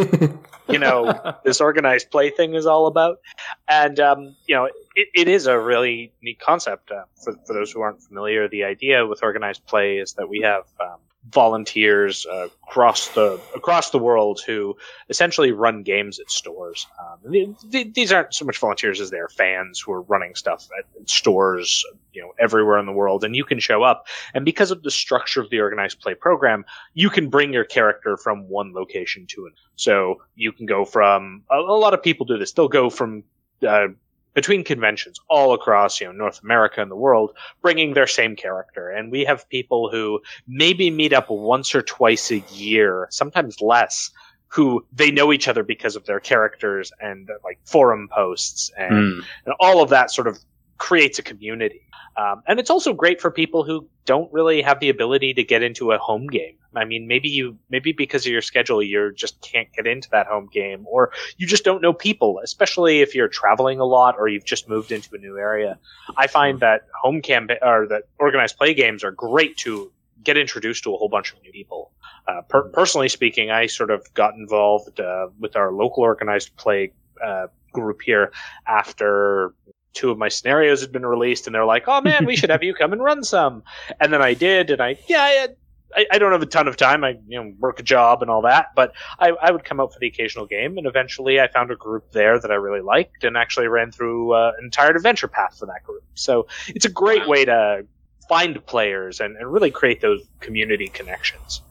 [0.68, 3.20] you know this organized play thing is all about.
[3.68, 4.64] And um, you know,
[4.96, 6.90] it, it is a really neat concept.
[6.90, 10.40] Uh, for for those who aren't familiar, the idea with organized play is that we
[10.40, 10.98] have um,
[11.28, 14.76] volunteers uh, across the across the world who
[15.10, 16.86] essentially run games at stores.
[16.98, 20.68] Um, th- th- these aren't so much volunteers as they're fans who are running stuff
[20.78, 23.22] at stores, you know, everywhere in the world.
[23.22, 26.64] And you can show up, and because of the structure of the organized play program,
[26.94, 29.56] you can bring your character from one location to another.
[29.76, 32.52] So you can go from a, a lot of people do this.
[32.52, 33.24] They'll go from
[33.66, 33.88] uh,
[34.34, 38.88] between conventions all across you know North America and the world, bringing their same character.
[38.90, 44.10] And we have people who maybe meet up once or twice a year, sometimes less,
[44.48, 49.24] who they know each other because of their characters and like forum posts and, Mm.
[49.46, 50.38] and all of that sort of
[50.80, 51.82] creates a community.
[52.16, 55.62] Um, and it's also great for people who don't really have the ability to get
[55.62, 56.56] into a home game.
[56.74, 60.26] I mean, maybe you, maybe because of your schedule, you just can't get into that
[60.26, 64.26] home game, or you just don't know people, especially if you're traveling a lot or
[64.28, 65.78] you've just moved into a new area.
[66.16, 69.92] I find that home camp or that organized play games are great to
[70.22, 71.92] get introduced to a whole bunch of new people.
[72.26, 76.92] Uh, per- personally speaking, I sort of got involved uh, with our local organized play
[77.24, 78.32] uh, group here
[78.66, 79.54] after
[79.92, 82.62] two of my scenarios had been released, and they're like, "Oh man, we should have
[82.64, 83.62] you come and run some."
[84.00, 85.46] And then I did, and I yeah.
[85.92, 87.02] I, I don't have a ton of time.
[87.02, 89.92] I you know work a job and all that, but I, I would come out
[89.92, 93.24] for the occasional game, and eventually I found a group there that I really liked,
[93.24, 96.04] and actually ran through uh, an entire adventure path for that group.
[96.14, 97.86] So it's a great way to
[98.30, 101.62] find players and, and really create those community connections.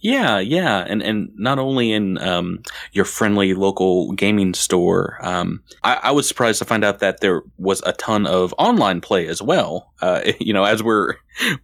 [0.00, 2.60] Yeah, yeah, and and not only in um,
[2.92, 5.16] your friendly local gaming store.
[5.22, 9.00] Um, I, I, was surprised to find out that there was a ton of online
[9.00, 9.92] play as well.
[10.02, 11.14] Uh, you know, as we're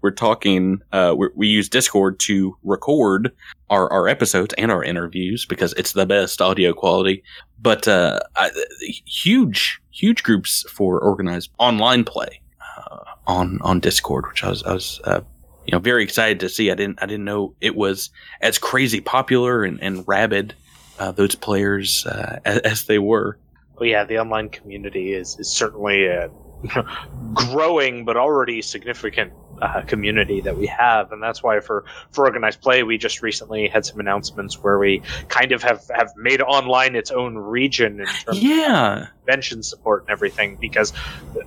[0.02, 3.32] we're talking, uh, we're, we use Discord to record
[3.70, 7.24] our our episodes and our interviews because it's the best audio quality.
[7.60, 8.52] But uh, I,
[9.04, 12.40] huge huge groups for organized online play
[13.26, 15.20] on on Discord, which I was I was uh,
[15.66, 16.70] you know very excited to see.
[16.70, 18.10] I didn't I didn't know it was
[18.40, 20.54] as crazy popular and, and rabid
[20.98, 23.36] uh, those players uh, as, as, they were.
[23.78, 26.08] Well, yeah, the online community is is certainly
[27.34, 32.60] growing but already significant uh, community that we have, and that's why for for organized
[32.60, 36.96] play, we just recently had some announcements where we kind of have have made online
[36.96, 39.02] its own region in terms yeah.
[39.02, 40.92] of convention support and everything because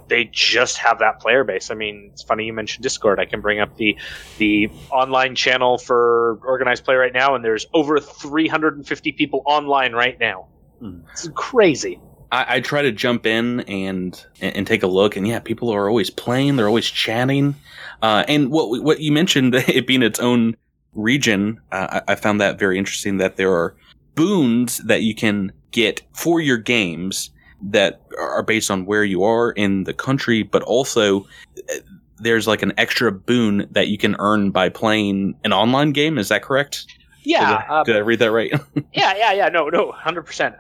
[0.08, 1.72] they just have that player base.
[1.72, 3.20] I mean, it's funny you mentioned Discord.
[3.20, 3.98] I can bring up the
[4.38, 10.20] the online channel for organized play right now, and there's over 350 people online right
[10.20, 10.48] now.
[10.82, 11.04] Mm.
[11.12, 12.00] It's crazy.
[12.32, 15.88] I, I, try to jump in and and take a look, and yeah, people are
[15.88, 16.56] always playing.
[16.56, 17.56] They're always chatting.
[18.02, 20.56] Uh, and what what you mentioned, it being its own
[20.94, 23.18] region, uh, I, I found that very interesting.
[23.18, 23.76] That there are
[24.16, 27.30] boons that you can get for your games
[27.62, 31.22] that are based on where you are in the country, but also
[31.58, 31.76] uh,
[32.20, 36.18] there's like an extra boon that you can earn by playing an online game.
[36.18, 36.86] Is that correct?
[37.24, 37.40] Yeah.
[37.40, 38.52] Did I, um, did I read that right?
[38.94, 39.50] yeah, yeah, yeah.
[39.50, 40.56] No, no, hundred um, percent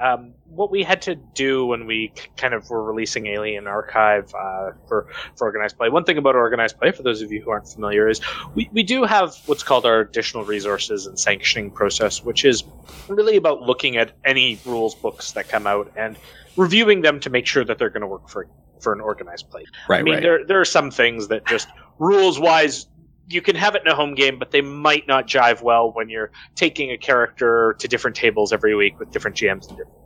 [0.58, 5.08] what we had to do when we kind of were releasing Alien Archive uh, for
[5.36, 5.90] for organized play.
[5.90, 8.20] One thing about organized play, for those of you who aren't familiar, is
[8.56, 12.64] we, we do have what's called our additional resources and sanctioning process, which is
[13.08, 16.18] really about looking at any rules books that come out and
[16.56, 18.48] reviewing them to make sure that they're going to work for
[18.82, 19.66] for an organized play.
[19.88, 20.00] Right.
[20.00, 20.24] I mean, right.
[20.24, 21.68] there there are some things that just
[22.00, 22.88] rules wise
[23.30, 26.10] you can have it in a home game, but they might not jive well when
[26.10, 29.97] you're taking a character to different tables every week with different GMs and different.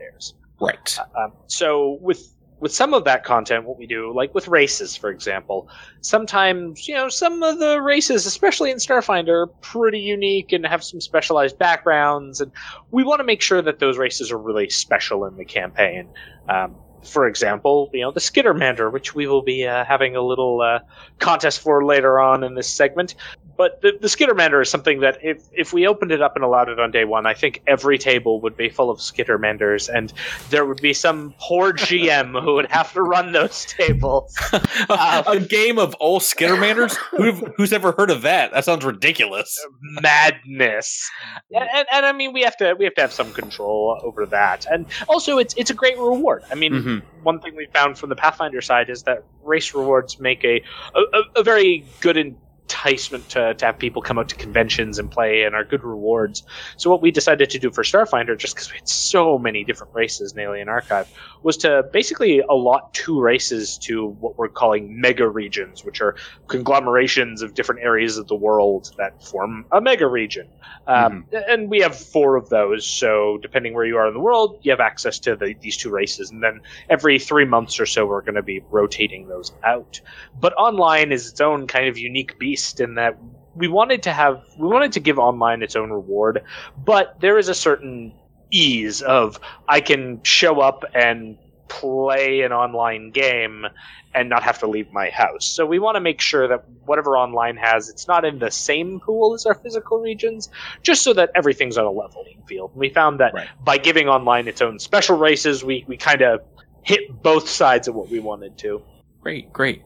[0.61, 0.97] Right.
[1.17, 5.09] Um, so with with some of that content, what we do, like with races, for
[5.09, 5.67] example,
[6.01, 10.83] sometimes you know some of the races, especially in Starfinder, are pretty unique and have
[10.83, 12.51] some specialized backgrounds, and
[12.91, 16.07] we want to make sure that those races are really special in the campaign.
[16.47, 20.61] Um, for example, you know, the Skittermander, which we will be uh, having a little
[20.61, 20.80] uh,
[21.19, 23.15] contest for later on in this segment.
[23.61, 26.69] But the, the Skittermander is something that if, if we opened it up and allowed
[26.69, 30.11] it on day one, I think every table would be full of Skittermanders, and
[30.49, 34.38] there would be some poor GM who would have to run those tables.
[34.90, 36.95] Uh, a game of all Skittermanders?
[37.11, 38.52] Who, who's ever heard of that?
[38.52, 39.57] That sounds ridiculous.
[40.02, 41.10] Madness.
[41.52, 44.26] And, and, and, I mean, we have to we have to have some control over
[44.28, 46.44] that, and also it's it's a great reward.
[46.52, 46.90] I mean, mm-hmm.
[46.99, 47.23] Hmm.
[47.23, 50.61] one thing we found from the Pathfinder side is that race rewards make a
[50.95, 52.35] a, a very good and
[52.72, 56.43] enticement to, to have people come out to conventions and play and are good rewards.
[56.77, 59.93] So what we decided to do for Starfinder, just because we had so many different
[59.93, 61.10] races in Alien Archive,
[61.43, 66.15] was to basically allot two races to what we're calling mega regions, which are
[66.48, 70.48] conglomerations of different areas of the world that form a mega region.
[70.88, 71.52] Um, mm-hmm.
[71.52, 74.72] And we have four of those, so depending where you are in the world, you
[74.72, 76.31] have access to the, these two races.
[76.31, 79.99] And then every three months or so, we're going to be rotating those out.
[80.39, 83.17] But online is its own kind of unique beast in that
[83.55, 86.43] we wanted to have we wanted to give online its own reward,
[86.77, 88.13] but there is a certain
[88.49, 93.65] ease of I can show up and play an online game
[94.13, 95.45] and not have to leave my house.
[95.45, 98.99] So we want to make sure that whatever online has, it's not in the same
[98.99, 100.49] pool as our physical regions,
[100.83, 102.71] just so that everything's on a level field.
[102.71, 103.47] And we found that right.
[103.63, 106.41] by giving online its own special races, we, we kind of
[106.83, 108.81] hit both sides of what we wanted to.
[109.22, 109.84] Great, great.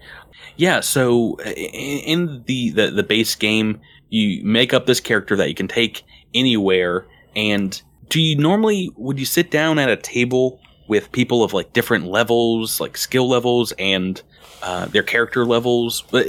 [0.58, 5.56] Yeah, so in the, the, the base game, you make up this character that you
[5.56, 6.04] can take
[6.34, 7.06] anywhere.
[7.36, 7.80] And
[8.10, 12.06] do you normally, would you sit down at a table with people of like different
[12.06, 14.22] levels, like skill levels and
[14.62, 16.04] uh, their character levels.
[16.12, 16.28] But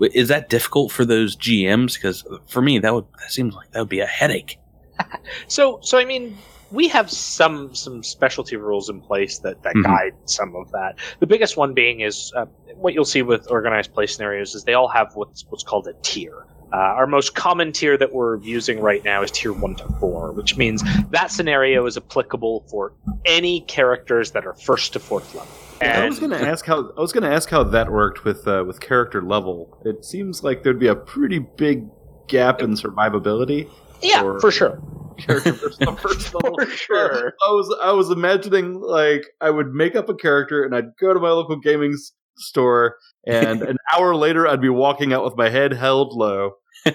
[0.00, 1.94] Is that difficult for those GMs?
[1.94, 4.58] Because for me, that would that seems like that would be a headache.
[5.48, 6.36] So, so I mean,
[6.70, 9.84] we have some some specialty rules in place that that Mhm.
[9.84, 10.96] guide some of that.
[11.20, 14.74] The biggest one being is uh, what you'll see with organized play scenarios is they
[14.74, 16.46] all have what's what's called a tier.
[16.72, 20.30] Uh, our most common tier that we're using right now is tier one to four,
[20.30, 22.92] which means that scenario is applicable for
[23.24, 25.50] any characters that are first to fourth level.
[25.82, 28.46] I was going to ask how I was going to ask how that worked with
[28.46, 29.76] uh, with character level.
[29.84, 31.86] It seems like there'd be a pretty big
[32.28, 33.68] gap in survivability.
[34.02, 34.80] Yeah, for sure.
[35.18, 36.28] Character versus the first.
[36.30, 37.34] For sure.
[37.46, 41.12] I was I was imagining like I would make up a character and I'd go
[41.12, 41.94] to my local gaming
[42.36, 42.96] store
[43.26, 46.52] and an hour later I'd be walking out with my head held low.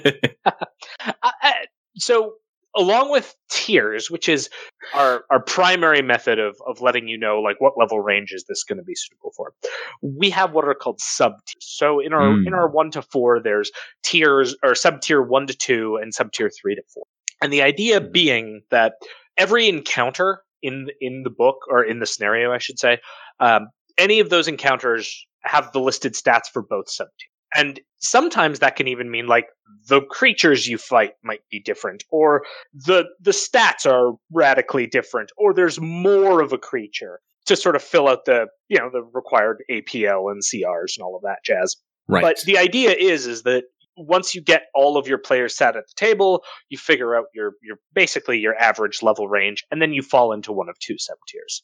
[1.23, 1.51] Uh, uh,
[1.97, 2.33] so
[2.75, 4.49] along with tiers which is
[4.93, 8.63] our our primary method of of letting you know like what level range is this
[8.63, 9.53] going to be suitable for
[10.01, 12.47] we have what are called sub tiers so in our Mm.
[12.47, 13.71] in our 1 to 4 there's
[14.03, 17.03] tiers or sub tier 1 to 2 and sub tier 3 to 4
[17.41, 18.93] and the idea being that
[19.37, 22.99] every encounter in in the book or in the scenario i should say
[23.39, 28.59] um, any of those encounters have the listed stats for both sub tiers and sometimes
[28.59, 29.47] that can even mean like
[29.87, 35.53] the creatures you fight might be different or the the stats are radically different or
[35.53, 39.63] there's more of a creature to sort of fill out the you know the required
[39.71, 41.75] APL and CRs and all of that jazz.
[42.07, 42.21] Right.
[42.21, 43.65] But the idea is is that
[43.97, 47.53] once you get all of your players sat at the table, you figure out your
[47.61, 51.17] your basically your average level range and then you fall into one of two sub
[51.27, 51.63] tiers.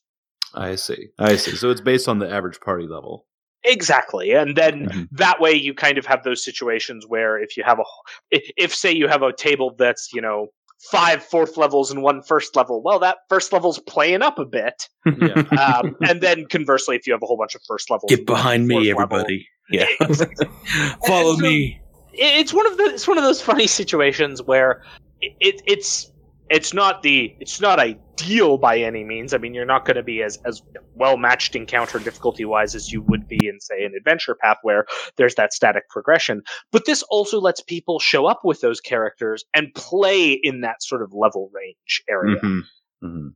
[0.54, 1.08] I see.
[1.18, 1.56] I see.
[1.56, 3.26] So it's based on the average party level.
[3.64, 4.32] Exactly.
[4.32, 7.84] And then that way you kind of have those situations where if you have a,
[8.32, 10.48] if, if say you have a table that's, you know,
[10.90, 14.90] five fourth levels and one first level, well, that first level's playing up a bit.
[15.06, 18.68] um, and then conversely, if you have a whole bunch of first levels, Get behind
[18.68, 19.48] me, everybody.
[19.70, 19.86] Yeah.
[21.08, 21.80] Follow me.
[22.12, 24.84] it's one of the it's one of those funny situations where
[25.22, 26.12] it, it it's
[26.52, 29.34] it's not the it's not ideal by any means.
[29.34, 30.62] I mean, you're not going to be as as
[30.96, 34.86] well matched encounter difficulty wise as you would be in say an adventure path where
[35.16, 36.44] there's that static progression.
[36.72, 41.02] But this also lets people show up with those characters and play in that sort
[41.02, 42.38] of level range area.
[42.42, 42.62] Mhm.
[43.04, 43.34] Mhm.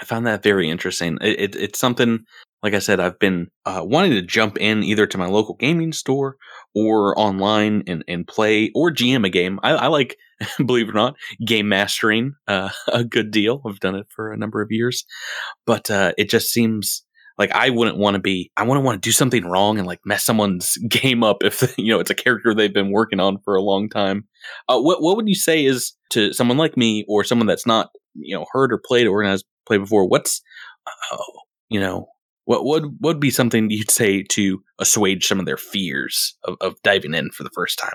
[0.00, 1.18] I found that very interesting.
[1.20, 2.24] It, it, it's something,
[2.62, 5.92] like I said, I've been uh, wanting to jump in either to my local gaming
[5.92, 6.36] store
[6.74, 9.58] or online and, and play or GM a game.
[9.62, 10.16] I, I like,
[10.64, 13.62] believe it or not, game mastering uh, a good deal.
[13.66, 15.04] I've done it for a number of years,
[15.66, 17.04] but uh, it just seems
[17.38, 18.50] like I wouldn't want to be.
[18.56, 21.92] I wouldn't want to do something wrong and like mess someone's game up if you
[21.92, 24.24] know it's a character they've been working on for a long time.
[24.68, 27.90] Uh, what what would you say is to someone like me or someone that's not
[28.14, 30.06] you know heard or played organized play before?
[30.06, 30.42] What's
[30.86, 31.16] uh,
[31.68, 32.08] you know
[32.44, 36.82] what would would be something you'd say to assuage some of their fears of, of
[36.82, 37.94] diving in for the first time?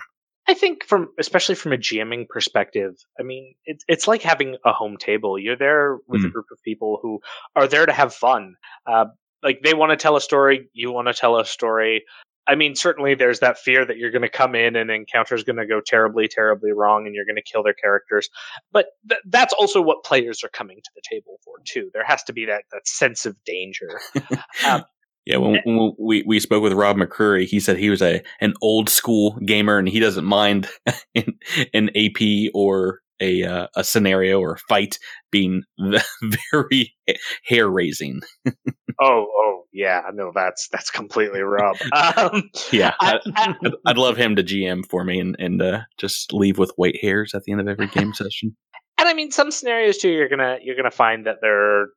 [0.49, 4.72] I think from especially from a GMing perspective, I mean, it's it's like having a
[4.72, 5.38] home table.
[5.38, 6.32] You're there with a Mm.
[6.32, 7.19] group of people who
[7.56, 8.56] are there to have fun.
[8.86, 9.06] Uh,
[9.44, 12.06] like they want to tell a story, you want to tell a story.
[12.48, 15.57] I mean, certainly there's that fear that you're going to come in and encounter's going
[15.57, 18.30] to go terribly, terribly wrong, and you're going to kill their characters.
[18.72, 21.90] But th- that's also what players are coming to the table for too.
[21.94, 23.99] There has to be that that sense of danger.
[24.65, 24.84] um,
[25.26, 28.53] Yeah, when, when we we spoke with Rob McCreary, he said he was a an
[28.61, 30.69] old school gamer and he doesn't mind
[31.15, 31.38] an,
[31.74, 34.99] an AP or a uh, a scenario or a fight
[35.31, 35.64] being
[36.52, 36.95] very
[37.44, 38.22] hair raising.
[39.02, 41.77] oh, oh, yeah, no, that's that's completely Rob.
[42.18, 46.34] Um, Yeah, I, I'd, I'd love him to GM for me and and uh, just
[46.34, 48.56] leave with white hairs at the end of every game session.
[48.98, 50.10] and I mean, some scenarios too.
[50.10, 51.88] You're gonna you're gonna find that there are,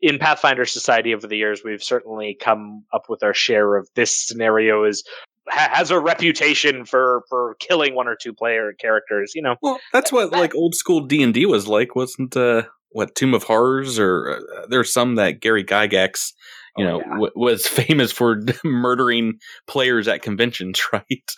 [0.00, 1.62] in Pathfinder Society over the years.
[1.64, 5.04] We've certainly come up with our share of this scenario is
[5.48, 9.32] ha- has a reputation for for killing one or two player characters.
[9.34, 12.36] You know, well, that's what like old school D and D was like, wasn't?
[12.36, 16.32] Uh, what Tomb of Horrors or uh, there's some that Gary Gygax,
[16.78, 19.34] you know, w- was famous for murdering
[19.66, 21.30] players at conventions, right?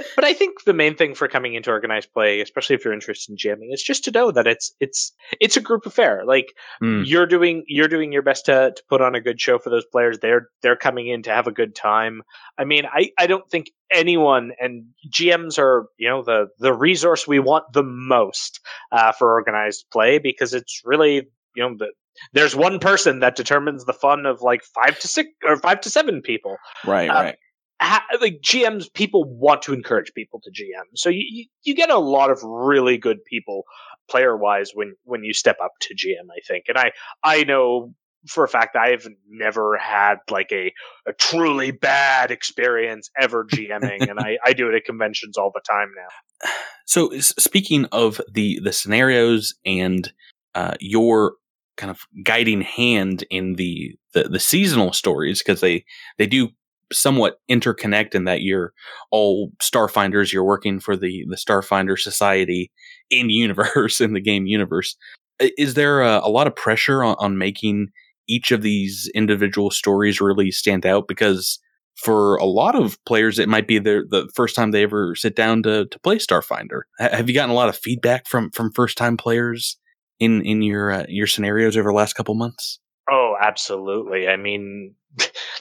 [0.00, 2.94] But but I think the main thing for coming into organized play, especially if you're
[2.94, 6.22] interested in GMing, is just to know that it's it's it's a group affair.
[6.26, 6.52] Like
[6.82, 7.02] Mm.
[7.06, 9.84] you're doing you're doing your best to to put on a good show for those
[9.84, 10.18] players.
[10.20, 12.22] They're they're coming in to have a good time.
[12.58, 17.26] I mean, I I don't think anyone and GMs are you know the the resource
[17.28, 18.60] we want the most
[18.92, 21.88] uh, for organized play because it's really you know the
[22.32, 25.90] there's one person that determines the fun of like five to six or five to
[25.90, 26.56] seven people
[26.86, 27.36] Right, Uh, right.
[28.20, 30.84] Like GMs, people want to encourage people to GM.
[30.94, 33.64] So you, you, you get a lot of really good people
[34.08, 36.64] player wise when, when you step up to GM, I think.
[36.68, 36.92] And I,
[37.22, 37.94] I know
[38.26, 40.72] for a fact I have never had like a,
[41.06, 45.62] a truly bad experience ever GMing, and I, I do it at conventions all the
[45.68, 46.50] time now.
[46.86, 50.12] So speaking of the the scenarios and
[50.54, 51.34] uh, your
[51.76, 55.84] kind of guiding hand in the the, the seasonal stories because they
[56.18, 56.50] they do
[56.92, 58.72] somewhat interconnect in that you're
[59.10, 62.70] all starfinders you're working for the the starfinder society
[63.10, 64.96] in universe in the game universe.
[65.40, 67.88] Is there a, a lot of pressure on, on making
[68.28, 71.08] each of these individual stories really stand out?
[71.08, 71.58] Because
[71.96, 75.36] for a lot of players it might be their the first time they ever sit
[75.36, 76.82] down to to play starfinder.
[76.98, 79.78] Ha- have you gotten a lot of feedback from from first time players
[80.18, 82.78] in in your uh, your scenarios over the last couple months?
[83.10, 84.28] Oh, absolutely.
[84.28, 84.94] I mean,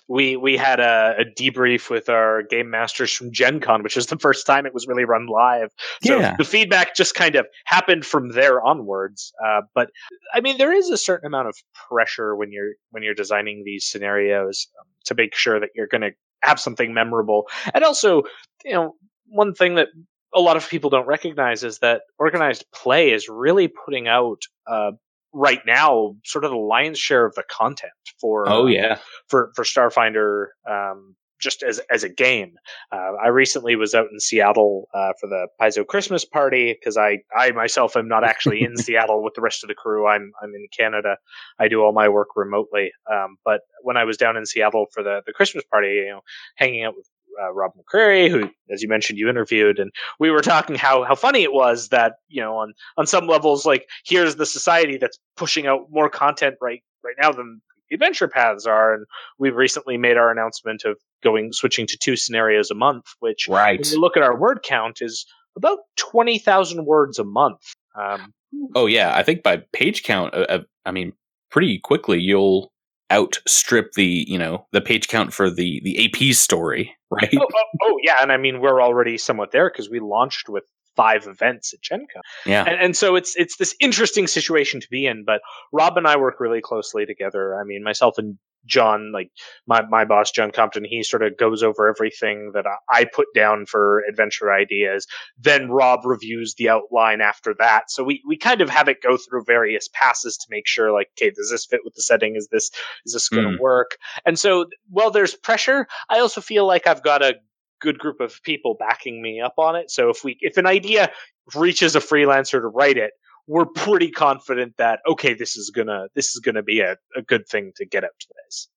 [0.09, 4.07] we we had a, a debrief with our game masters from Gen Con, which was
[4.07, 5.69] the first time it was really run live.
[6.03, 6.35] So Yeah.
[6.37, 9.31] the feedback just kind of happened from there onwards.
[9.45, 9.91] Uh, but
[10.33, 11.55] I mean, there is a certain amount of
[11.89, 16.01] pressure when you're when you're designing these scenarios um, to make sure that you're going
[16.01, 16.11] to
[16.41, 18.23] have something memorable, and also,
[18.65, 18.95] you know,
[19.27, 19.89] one thing that
[20.33, 24.91] a lot of people don't recognize is that organized play is really putting out uh,
[25.33, 28.97] right now sort of the lion's share of the content for Oh, yeah.
[29.27, 32.53] for for Starfinder um, just as as a game.
[32.91, 37.19] Uh, I recently was out in Seattle uh, for the Paizo Christmas party because I
[37.35, 40.07] I myself am not actually in Seattle with the rest of the crew.
[40.07, 41.17] I'm I'm in Canada.
[41.59, 42.91] I do all my work remotely.
[43.11, 46.21] Um, but when I was down in Seattle for the the Christmas party, you know,
[46.55, 47.07] hanging out with
[47.41, 51.15] uh, Rob McCreary, who, as you mentioned, you interviewed, and we were talking how how
[51.15, 55.19] funny it was that you know on on some levels, like here's the society that's
[55.37, 59.05] pushing out more content right right now than the adventure paths are, and
[59.37, 63.79] we've recently made our announcement of going switching to two scenarios a month, which Right.
[63.79, 65.25] when you look at our word count is
[65.55, 67.61] about twenty thousand words a month.
[67.95, 68.33] Um,
[68.75, 71.13] Oh yeah, I think by page count, uh, uh, I mean
[71.51, 72.71] pretty quickly you'll
[73.11, 77.33] outstrip the you know the page count for the the AP story, right?
[77.35, 80.63] oh, oh, oh, yeah, and I mean we're already somewhat there because we launched with
[80.95, 82.21] five events at Gen Con.
[82.45, 82.65] Yeah.
[82.67, 85.23] And, and so it's it's this interesting situation to be in.
[85.25, 85.41] But
[85.71, 87.55] Rob and I work really closely together.
[87.55, 89.31] I mean, myself and John, like
[89.67, 93.27] my, my boss, John Compton, he sort of goes over everything that I, I put
[93.33, 95.07] down for adventure ideas.
[95.37, 97.89] Then Rob reviews the outline after that.
[97.89, 101.07] So we, we kind of have it go through various passes to make sure, like,
[101.17, 102.35] okay, does this fit with the setting?
[102.35, 102.69] Is this
[103.05, 103.59] is this going to Mm.
[103.59, 103.97] work?
[104.25, 107.35] And so, while there's pressure, I also feel like I've got a
[107.79, 109.89] good group of people backing me up on it.
[109.89, 111.11] So if we if an idea
[111.55, 113.11] reaches a freelancer to write it,
[113.49, 117.47] we're pretty confident that okay, this is gonna this is gonna be a, a good
[117.47, 118.69] thing to get out to this.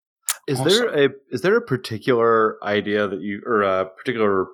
[0.49, 4.47] Is there a is there a particular idea that you or a particular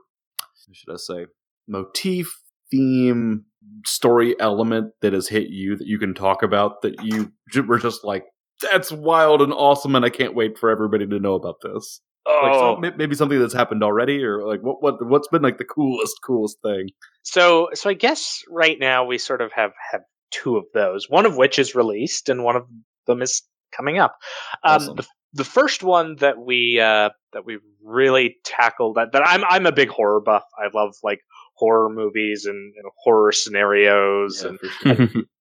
[0.66, 1.26] what should I say
[1.68, 2.36] motif
[2.70, 3.44] theme
[3.86, 7.32] story element that has hit you that you can talk about that you
[7.62, 8.24] were just like
[8.60, 12.00] that's wild and awesome and I can't wait for everybody to know about this.
[12.28, 12.74] Like Oh.
[12.74, 15.64] some, may- maybe something that's happened already or like what what what's been like the
[15.64, 16.88] coolest coolest thing.
[17.22, 21.08] So so I guess right now we sort of have have two of those.
[21.08, 22.64] One of which is released, and one of
[23.06, 23.42] them is
[23.74, 24.16] coming up.
[24.62, 24.96] Um, Awesome.
[24.96, 29.64] the, the first one that we uh, that we really tackled that, that I'm I'm
[29.66, 30.44] a big horror buff.
[30.58, 31.20] I love like
[31.54, 35.08] horror movies and, and horror scenarios and I,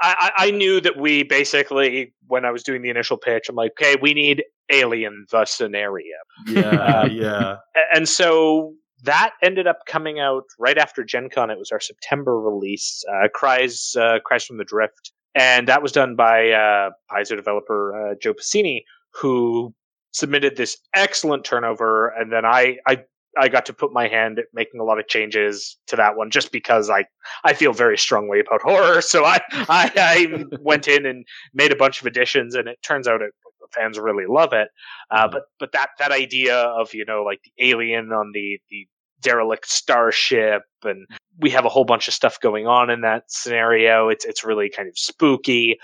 [0.00, 3.72] I I knew that we basically, when I was doing the initial pitch, I'm like,
[3.80, 6.16] okay, we need Alien the scenario.
[6.46, 7.56] Yeah, Um, yeah.
[7.94, 8.74] And so
[9.04, 11.50] that ended up coming out right after Gen Con.
[11.50, 15.12] It was our September release, uh, Cries, uh, Cries from the Drift.
[15.34, 18.82] And that was done by uh, Paizo developer uh, Joe Pasini,
[19.14, 19.72] who
[20.12, 22.08] submitted this excellent turnover.
[22.08, 23.04] And then I, I
[23.38, 26.30] I got to put my hand at making a lot of changes to that one
[26.30, 27.04] just because I,
[27.44, 29.00] I feel very strongly about horror.
[29.10, 33.08] So I, I, I went in and made a bunch of additions and it turns
[33.08, 34.68] out it, the fans really love it.
[35.10, 38.86] Uh, but, but that, that idea of, you know, like the alien on the, the
[39.20, 41.06] derelict starship and
[41.40, 44.08] we have a whole bunch of stuff going on in that scenario.
[44.08, 45.78] It's, it's really kind of spooky.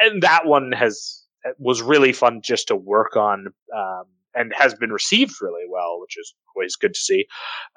[0.00, 1.22] And that one has,
[1.58, 3.48] was really fun just to work on.
[3.76, 4.04] Um,
[4.34, 7.26] and has been received really well, which is always good to see.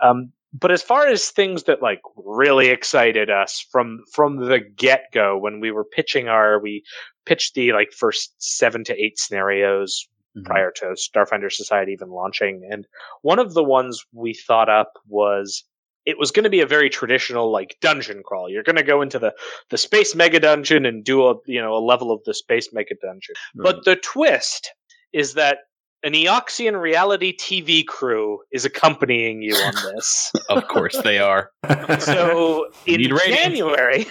[0.02, 5.06] Um, but as far as things that like really excited us from from the get
[5.14, 6.84] go, when we were pitching our, we
[7.26, 10.08] pitched the like first seven to eight scenarios
[10.46, 12.86] prior to Starfinder Society even launching, and
[13.24, 15.64] one of the ones we thought up was
[16.06, 18.50] it was going to be a very traditional like dungeon crawl.
[18.50, 19.34] You're going to go into the
[19.70, 22.96] the space mega dungeon and do a you know a level of the space mega
[23.02, 23.36] dungeon.
[23.56, 24.72] But the twist
[25.14, 25.60] is that
[26.04, 30.32] an Eoxian reality TV crew is accompanying you on this.
[30.50, 31.52] of course they are.
[32.00, 34.08] so in January,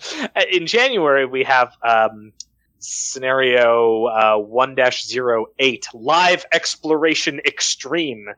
[0.52, 2.32] in January we have um,
[2.78, 8.28] scenario uh, 1-08 live exploration extreme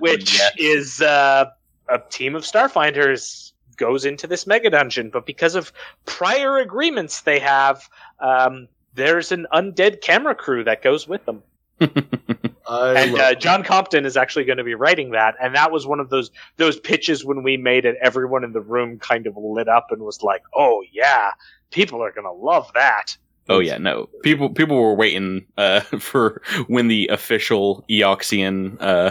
[0.00, 1.46] which is uh,
[1.88, 5.72] a team of starfinders goes into this mega dungeon but because of
[6.04, 7.88] prior agreements they have
[8.20, 13.62] um, there's an undead camera crew that goes with them I and love uh, John
[13.62, 16.78] Compton is actually going to be writing that, and that was one of those those
[16.78, 17.96] pitches when we made it.
[18.00, 21.32] Everyone in the room kind of lit up and was like, "Oh yeah,
[21.70, 23.16] people are going to love that."
[23.48, 24.08] Oh yeah, no.
[24.22, 29.10] People people were waiting uh, for when the official Eoxian uh,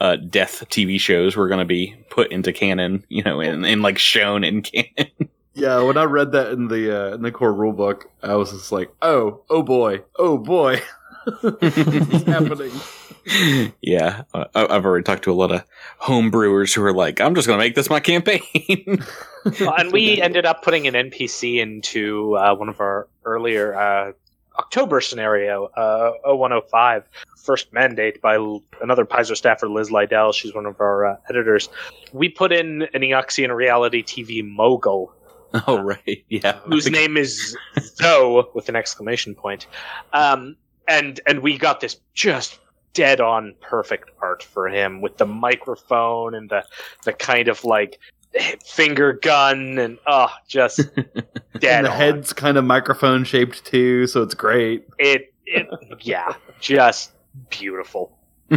[0.00, 3.82] uh, death TV shows were going to be put into canon, you know, and, and
[3.82, 5.10] like shown in canon.
[5.56, 8.72] Yeah, when I read that in the uh, in the core rulebook, I was just
[8.72, 10.84] like, "Oh, oh boy, oh boy, what's
[12.26, 12.72] happening?"
[13.80, 15.64] yeah, uh, I- I've already talked to a lot of
[15.98, 19.02] home brewers who are like, "I'm just going to make this my campaign."
[19.60, 24.12] Well, and we ended up putting an NPC into uh, one of our earlier uh,
[24.58, 27.04] October scenario, uh, 0105,
[27.44, 30.32] First Mandate by L- another Paizo staffer, Liz Liddell.
[30.32, 31.68] She's one of our uh, editors.
[32.14, 35.12] We put in an Eoxian reality TV mogul
[35.66, 36.58] oh right, yeah.
[36.60, 39.66] whose name is Zoe with an exclamation point.
[40.14, 40.56] Um,
[40.88, 42.58] and and we got this just
[42.92, 46.64] dead on perfect art for him with the microphone and the
[47.04, 47.98] the kind of like
[48.64, 50.78] finger gun and oh just
[51.58, 51.96] dead and the on.
[51.96, 54.86] head's kind of microphone shaped too, so it's great.
[54.98, 55.66] It it
[56.00, 57.12] yeah, just
[57.50, 58.18] beautiful.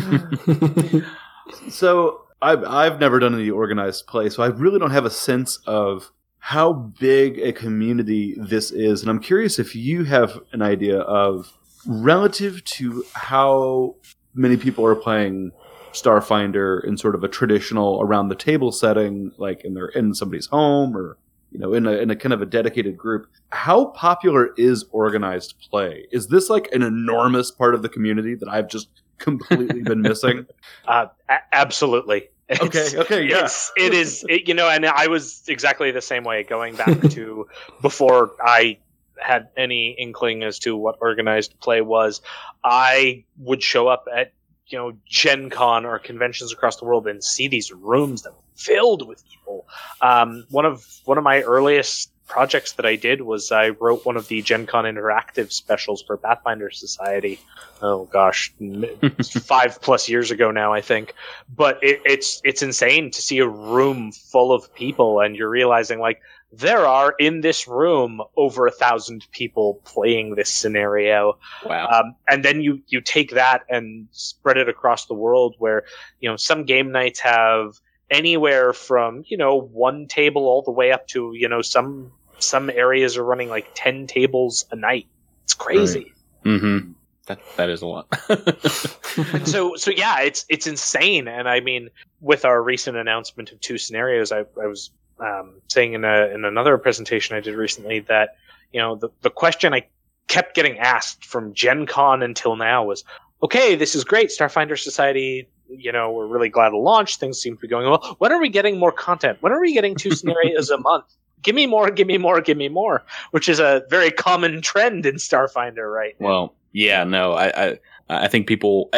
[1.70, 5.60] So I've I've never done any organized play, so I really don't have a sense
[5.66, 11.00] of how big a community this is, and I'm curious if you have an idea
[11.00, 11.52] of
[11.86, 13.96] relative to how
[14.34, 15.52] many people are playing
[15.92, 20.48] Starfinder in sort of a traditional around the table setting, like in their in somebody's
[20.48, 21.18] home or
[21.52, 23.28] you know in a in a kind of a dedicated group.
[23.50, 26.08] How popular is organized play?
[26.12, 30.46] Is this like an enormous part of the community that I've just completely been missing?
[30.88, 32.30] Uh, a- absolutely.
[32.50, 33.44] Okay, okay, yeah.
[33.44, 37.02] It's, it is, it, you know, and I was exactly the same way going back
[37.02, 37.46] to
[37.82, 38.78] before I
[39.20, 42.22] had any inkling as to what organized play was.
[42.64, 44.34] I would show up at,
[44.68, 48.40] you know, Gen Con or conventions across the world and see these rooms that were
[48.56, 49.68] filled with people.
[50.02, 54.18] Um, one of, one of my earliest projects that I did was I wrote one
[54.18, 57.40] of the Gen Con interactive specials for Pathfinder Society.
[57.82, 58.54] Oh gosh,
[59.42, 61.14] five plus years ago now, I think.
[61.54, 66.00] But it, it's it's insane to see a room full of people, and you're realizing
[66.00, 66.22] like
[66.52, 71.38] there are in this room over a thousand people playing this scenario.
[71.66, 71.88] Wow.
[71.88, 75.84] Um, and then you you take that and spread it across the world, where
[76.20, 77.80] you know some game nights have
[78.10, 82.70] anywhere from you know one table all the way up to you know some some
[82.70, 85.08] areas are running like 10 tables a night
[85.44, 86.14] it's crazy
[86.48, 86.92] Mm-hmm.
[87.26, 88.08] That that is a lot.
[89.46, 91.90] so so yeah it's it's insane and i mean
[92.22, 96.46] with our recent announcement of two scenarios i, I was um, saying in a in
[96.46, 98.36] another presentation i did recently that
[98.72, 99.86] you know the, the question i
[100.28, 103.04] kept getting asked from gen con until now was
[103.42, 104.30] okay this is great.
[104.30, 107.18] Starfinder society you know we're really glad to launch.
[107.18, 108.16] Things seem to be going well.
[108.20, 109.38] When are we getting more content?
[109.42, 111.06] When are we getting two scenarios a month?
[111.42, 115.06] Give me more give me more give me more which is a very common trend
[115.06, 116.28] in starfinder right now.
[116.28, 117.80] Well, yeah, no, I, I,
[118.10, 118.90] I think people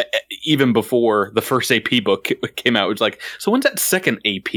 [0.44, 4.20] even before the first AP book came out, it was like, so when's that second
[4.26, 4.50] AP?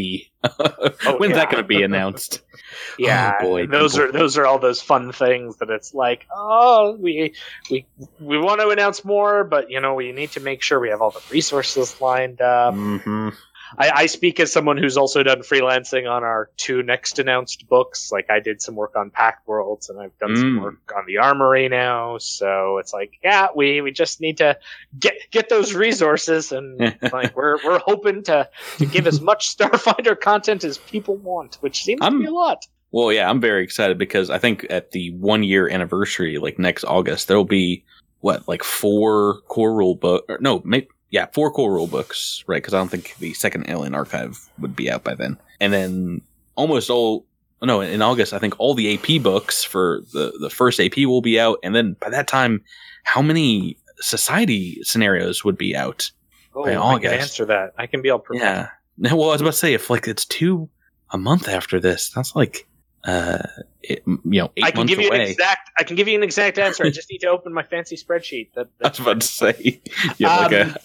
[1.18, 2.40] when's that going to be announced?
[2.98, 4.08] Yeah, Oh, boy, those people.
[4.08, 7.34] are those are all those fun things that it's like, oh, we
[7.70, 7.86] we
[8.18, 11.02] we want to announce more, but you know, we need to make sure we have
[11.02, 12.74] all the resources lined up.
[12.74, 13.28] Mm-hmm.
[13.78, 18.12] I, I speak as someone who's also done freelancing on our two next announced books.
[18.12, 20.62] Like I did some work on Pact Worlds, and I've done some Mm.
[20.62, 22.18] work on the Armory now.
[22.18, 24.58] So it's like, yeah, we we just need to
[24.98, 26.78] get get those resources, and
[27.12, 31.84] like we're we're hoping to to give as much Starfinder content as people want, which
[31.84, 32.66] seems to be a lot.
[32.90, 36.84] Well, yeah, I'm very excited because I think at the one year anniversary, like next
[36.84, 37.84] August, there'll be
[38.20, 40.24] what, like four core rule book?
[40.28, 42.56] Or no, maybe yeah, four core rule books, right?
[42.60, 46.20] Because I don't think the second Alien Archive would be out by then, and then
[46.56, 47.24] almost all.
[47.64, 51.20] No, in August, I think all the AP books for the the first AP will
[51.22, 52.64] be out, and then by that time,
[53.04, 56.10] how many society scenarios would be out
[56.54, 57.14] Oh, by I can August?
[57.14, 57.72] answer that.
[57.78, 58.68] I can be all prepared.
[58.98, 59.14] Yeah.
[59.14, 60.68] Well, I was about to say if like it's two
[61.10, 62.66] a month after this, that's like
[63.04, 63.38] uh,
[63.82, 65.16] it, you know, eight I can give you away.
[65.22, 65.70] an exact.
[65.78, 66.84] I can give you an exact answer.
[66.86, 68.48] I just need to open my fancy spreadsheet.
[68.54, 69.80] That, I was about to say,
[70.18, 70.76] yeah, have like Um,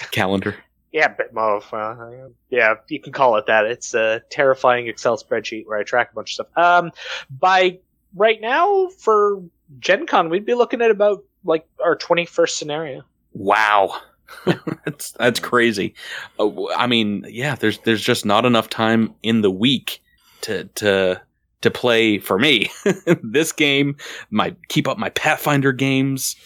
[0.00, 0.54] a calendar.
[0.92, 3.66] yeah, but well, uh, yeah, you can call it that.
[3.66, 6.56] It's a terrifying Excel spreadsheet where I track a bunch of stuff.
[6.56, 6.92] Um,
[7.30, 7.78] by
[8.14, 9.42] right now, for
[9.78, 13.02] Gen Con, we'd be looking at about like our 21st scenario.
[13.34, 14.00] Wow.
[14.84, 15.94] that's that's crazy.
[16.38, 20.02] Uh, I mean, yeah, there's there's just not enough time in the week
[20.42, 21.20] to to
[21.62, 22.70] to play for me.
[23.22, 23.96] this game,
[24.30, 26.36] my keep up my Pathfinder games,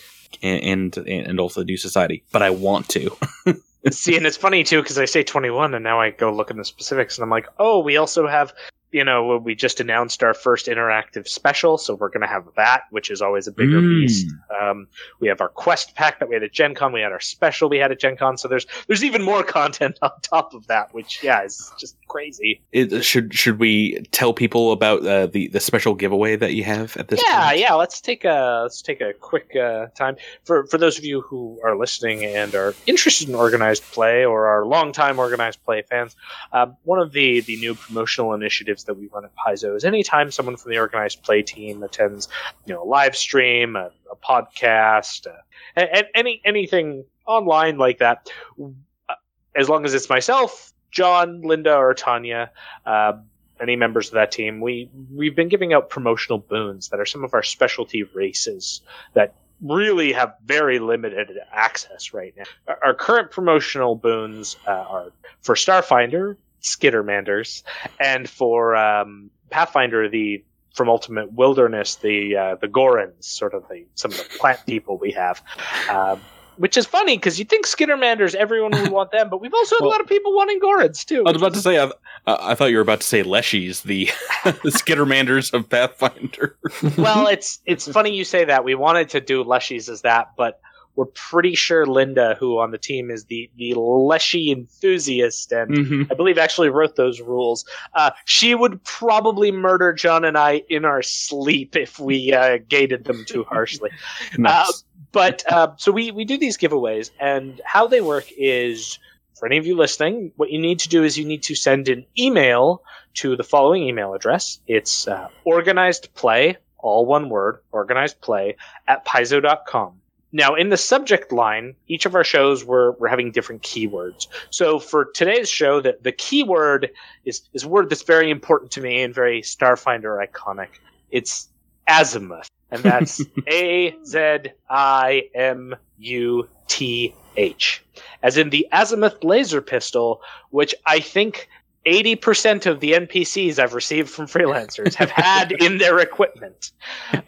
[0.43, 3.17] and and, and also do Society, but I want to.
[3.91, 6.57] See, and it's funny too because I say 21, and now I go look in
[6.57, 8.55] the specifics, and I'm like, oh, we also have
[8.93, 12.83] you know, we just announced our first interactive special, so we're going to have that,
[12.91, 14.01] which is always a bigger Mm.
[14.03, 14.27] beast.
[14.61, 14.87] Um,
[15.19, 16.93] we have our quest pack that we had at Gen Con.
[16.93, 18.37] We had our special we had at Gen Con.
[18.37, 22.61] So there's there's even more content on top of that, which yeah, is just crazy.
[22.73, 26.97] It, should should we tell people about uh, the the special giveaway that you have
[26.99, 27.23] at this?
[27.27, 27.61] yeah, point?
[27.61, 27.75] yeah.
[27.75, 31.59] Let's take a let's take a quick uh, time for for those of you who
[31.65, 36.15] are listening and are interested in organized play or are longtime organized play fans.
[36.53, 40.31] Um, one of the the new promotional initiatives that we run at Paizo is anytime
[40.31, 42.29] someone from the organized play team attends,
[42.67, 45.33] you know, a live stream, a, a podcast, uh,
[45.77, 48.29] a, a- any anything online like that,
[48.63, 49.15] uh,
[49.57, 52.49] as long as it's myself, John, Linda, or Tonya.
[52.85, 53.15] Uh,
[53.61, 57.23] any members of that team, we we've been giving out promotional boons that are some
[57.23, 58.81] of our specialty races
[59.15, 62.43] that really have very limited access right now.
[62.67, 67.63] Our, our current promotional boons uh, are for Starfinder, Skittermanders,
[67.99, 70.45] and for um, Pathfinder, the
[70.75, 74.99] from Ultimate Wilderness, the uh, the Ghorans, sort of the some of the plant people
[74.99, 75.43] we have.
[75.91, 76.21] Um,
[76.57, 79.85] which is funny because you think Skittermanders, everyone would want them, but we've also had
[79.85, 81.25] a lot of people wanting Ghorans too.
[81.27, 81.79] I was about to say.
[81.79, 81.91] I, uh,
[82.27, 84.07] I thought you were about to say Leshies, the
[84.45, 86.57] the Skittermanders of Pathfinder.
[86.97, 88.65] well, it's it's funny you say that.
[88.65, 90.61] We wanted to do Leshies as that, but
[90.95, 96.13] we're pretty sure Linda, who on the team is the the Leshy enthusiast, and Mhm.
[96.13, 97.65] I believe actually wrote those rules.
[97.95, 103.05] Uh, she would probably murder John and I in our sleep if we uh, gated
[103.05, 103.91] them too harshly.
[104.39, 104.69] Nice.
[104.69, 104.73] Uh,
[105.13, 108.99] but uh, so we we do these giveaways, and how they work is
[109.39, 111.89] for any of you listening, what you need to do is you need to send
[111.89, 112.83] an email
[113.15, 114.61] to the following email address.
[114.67, 118.57] It's uh, organized play, all one word, organized play
[118.87, 119.95] at paizo.com.
[120.33, 124.27] Now, in the subject line, each of our shows we're, we're having different keywords.
[124.51, 126.91] So for today's show, the, the keyword
[127.25, 130.69] is, is a word that's very important to me and very Starfinder iconic.
[131.11, 131.49] It's
[131.87, 132.49] azimuth.
[132.71, 134.39] And that's A Z
[134.71, 137.85] I M U T H.
[138.23, 141.49] As in the azimuth laser pistol, which I think
[141.85, 146.71] 80% of the NPCs I've received from freelancers have had in their equipment.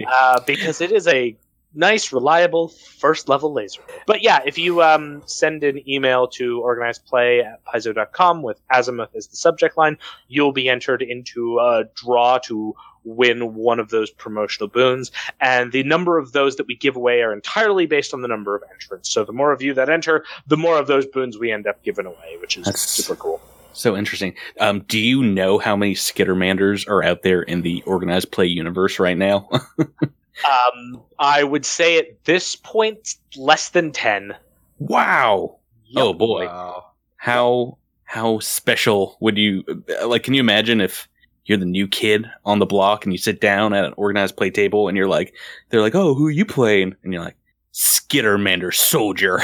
[0.06, 1.36] Uh, because it is a
[1.74, 3.82] nice, reliable first level laser.
[4.06, 9.28] But yeah, if you um, send an email to organizedplay at paizo.com with azimuth as
[9.28, 9.98] the subject line,
[10.28, 12.74] you'll be entered into a draw to
[13.04, 15.12] win one of those promotional boons.
[15.40, 18.56] And the number of those that we give away are entirely based on the number
[18.56, 19.10] of entrants.
[19.10, 21.82] So the more of you that enter, the more of those boons we end up
[21.82, 23.40] giving away, which is That's- super cool.
[23.74, 24.34] So interesting.
[24.60, 29.00] Um, do you know how many Skittermanders are out there in the organized play universe
[29.00, 29.48] right now?
[30.44, 34.34] Um, I would say at this point, less than 10.
[34.78, 35.56] wow.
[35.96, 36.46] Oh boy.
[36.46, 36.86] Wow.
[37.16, 39.62] How how special would you
[40.04, 40.24] like?
[40.24, 41.08] Can you imagine if
[41.44, 44.50] you're the new kid on the block and you sit down at an organized play
[44.50, 45.34] table and you're like,
[45.68, 46.96] they're like, oh, who are you playing?
[47.04, 47.36] And you're like,
[47.72, 49.40] Skittermander Soldier.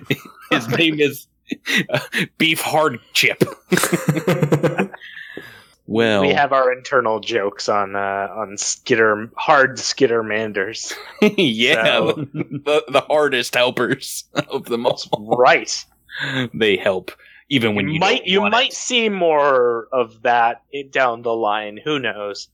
[0.50, 1.26] His name is
[1.90, 2.00] uh,
[2.38, 3.42] Beef Hard Chip.
[5.86, 10.92] well, We have our internal jokes on uh, on skitter hard skittermanders.
[11.36, 15.36] yeah, So- the, the hardest helpers of them all.
[15.38, 15.84] right.
[16.54, 17.10] They help
[17.48, 21.78] even when you, you might don't you might see more of that down the line.
[21.84, 22.48] Who knows?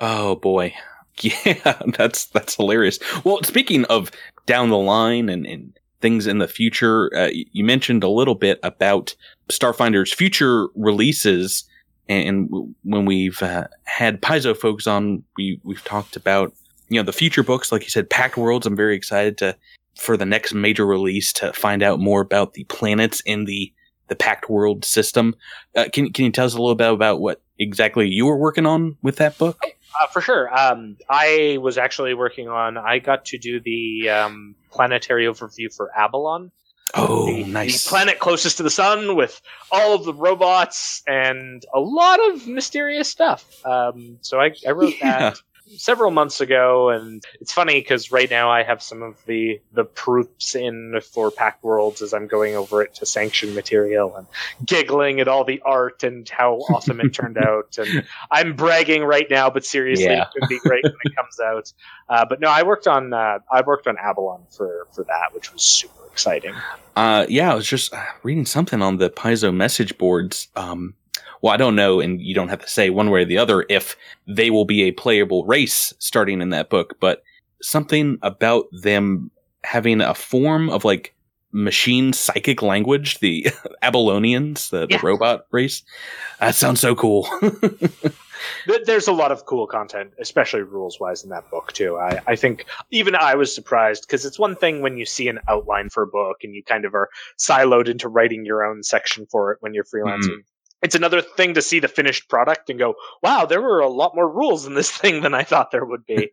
[0.00, 0.74] Oh boy.
[1.20, 2.98] Yeah, that's that's hilarious.
[3.22, 4.10] Well, speaking of
[4.46, 8.58] down the line and, and things in the future, uh, you mentioned a little bit
[8.62, 9.14] about
[9.50, 11.64] Starfinder's future releases,
[12.08, 16.52] and w- when we've uh, had Paizo folks on, we we've talked about
[16.88, 18.66] you know the future books, like you said, Pact Worlds.
[18.66, 19.56] I'm very excited to
[19.98, 23.72] for the next major release to find out more about the planets in the
[24.08, 25.34] the Pact World system.
[25.74, 28.66] Uh, can can you tell us a little bit about what exactly you were working
[28.66, 29.58] on with that book?
[30.00, 30.54] Uh, for sure.
[30.56, 32.76] Um, I was actually working on.
[32.76, 36.50] I got to do the um, planetary overview for Aballon.
[36.94, 37.84] Oh, the, nice.
[37.84, 39.40] the planet closest to the sun with
[39.70, 43.44] all of the robots and a lot of mysterious stuff.
[43.64, 45.18] Um, so I, I wrote Yeah.
[45.18, 45.40] that.
[45.76, 49.84] Several months ago, and it's funny because right now I have some of the the
[49.84, 54.26] proofs in for Pact Worlds as I'm going over it to sanction material and
[54.66, 57.78] giggling at all the art and how awesome it turned out.
[57.78, 60.22] And I'm bragging right now, but seriously, Yeah.
[60.22, 61.72] it could be great when it comes out.
[62.08, 65.52] Uh, but no, I worked on uh, I worked on Aballon for for that, which
[65.52, 66.54] was super exciting.
[66.96, 70.48] Uh, yeah, I was just reading something on the Paizo message boards.
[70.56, 70.94] Um,
[71.40, 73.66] well, I don't know, and you don't have to say one way or the other
[73.68, 77.22] if they will be a playable race starting in that book, but
[77.60, 79.30] something about them
[79.64, 81.14] having a form of like
[81.52, 83.44] machine psychic language, the
[83.82, 85.82] Aballonians, the, the robot race.
[86.40, 87.28] That sounds so cool.
[88.86, 91.96] There's a lot of cool content, especially rules wise, in that book too.
[91.96, 95.38] I, I think even I was surprised because it's one thing when you see an
[95.48, 97.08] outline for a book and you kind of are
[97.38, 100.38] siloed into writing your own section for it when you're freelancing.
[100.38, 100.44] Mhm.
[100.82, 104.14] It's another thing to see the finished product and go, "Wow, there were a lot
[104.14, 106.30] more rules in this thing than I thought there would be."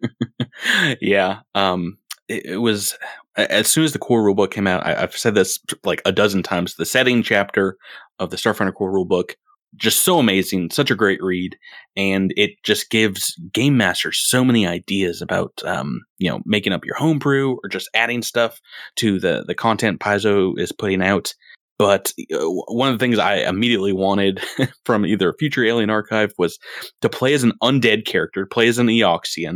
[1.01, 1.39] yeah.
[1.55, 1.97] Um,
[2.27, 2.97] it, it was
[3.35, 4.85] as soon as the core rulebook came out.
[4.85, 6.75] I, I've said this like a dozen times.
[6.75, 7.77] The setting chapter
[8.19, 9.33] of the Starfinder core rulebook
[9.75, 11.57] just so amazing, such a great read,
[11.95, 16.85] and it just gives game masters so many ideas about um, you know making up
[16.85, 18.59] your homebrew or just adding stuff
[18.95, 21.33] to the the content Paizo is putting out.
[21.79, 24.41] But uh, one of the things I immediately wanted
[24.85, 26.59] from either a future Alien Archive was
[27.01, 29.53] to play as an undead character, play as an Eoxian,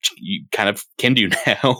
[0.00, 1.76] which you kind of can do now.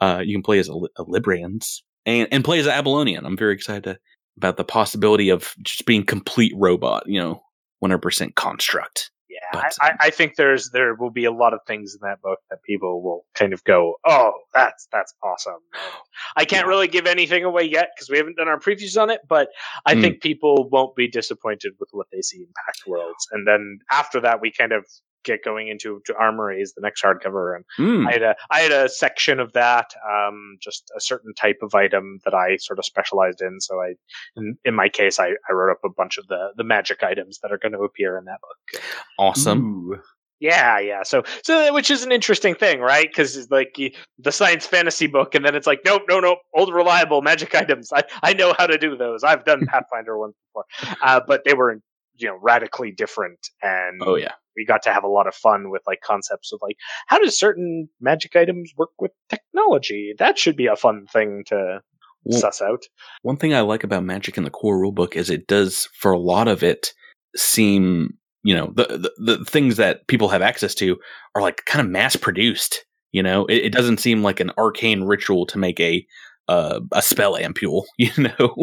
[0.00, 3.24] Uh, you can play as a, a Librians and, and play as an Aballonian.
[3.24, 3.98] I'm very excited to,
[4.36, 7.40] about the possibility of just being complete robot, you know,
[7.84, 9.12] 100% construct.
[9.54, 12.20] Yeah, I, I, I think there's there will be a lot of things in that
[12.22, 15.58] book that people will kind of go, "Oh, that's that's awesome."
[16.36, 19.20] I can't really give anything away yet because we haven't done our previews on it,
[19.28, 19.48] but
[19.86, 20.00] I Mm.
[20.00, 23.26] think people won't be disappointed with what they see in Pact Worlds.
[23.32, 24.84] And then after that, we kind of
[25.24, 28.08] get going into to Armories, the next hardcover, and Mm.
[28.08, 31.74] I had a I had a section of that, um, just a certain type of
[31.74, 33.60] item that I sort of specialized in.
[33.60, 33.94] So I,
[34.36, 37.38] in, in my case, I, I wrote up a bunch of the the magic items
[37.42, 38.82] that are going to appear in that book.
[39.18, 40.00] Awesome.
[40.40, 41.04] Yeah, yeah.
[41.04, 43.08] So, so which is an interesting thing, right?
[43.08, 47.22] Because like the science fantasy book, and then it's like, nope, no, no, old reliable
[47.22, 47.92] magic items.
[47.92, 49.22] I I know how to do those.
[49.22, 51.78] I've done Pathfinder ones before, uh, but they were
[52.16, 54.32] you know radically different, and Oh, yeah.
[54.56, 56.76] we got to have a lot of fun with like concepts of like
[57.06, 60.12] how does certain magic items work with technology.
[60.18, 61.80] That should be a fun thing to
[62.24, 62.84] Well- suss out.
[63.22, 66.18] One thing I like about Magic in the core rulebook is it does, for a
[66.18, 66.92] lot of it,
[67.36, 68.10] seem
[68.44, 70.96] you know the, the the things that people have access to
[71.34, 72.84] are like kind of mass produced.
[73.12, 76.06] You know, it, it doesn't seem like an arcane ritual to make a
[76.48, 77.84] uh, a spell ampule.
[77.98, 78.54] You know,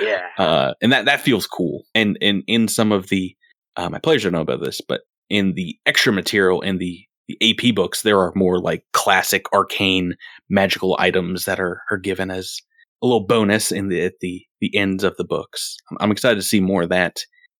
[0.00, 0.26] Yeah.
[0.38, 1.82] uh, and that that feels cool.
[1.94, 3.34] And and in some of the
[3.76, 7.36] uh, my players don't know about this, but in the extra material in the the
[7.42, 10.14] AP books, there are more like classic arcane
[10.48, 12.60] magical items that are are given as
[13.02, 15.76] a little bonus in the at the the ends of the books.
[15.90, 17.16] I'm, I'm excited to see more of that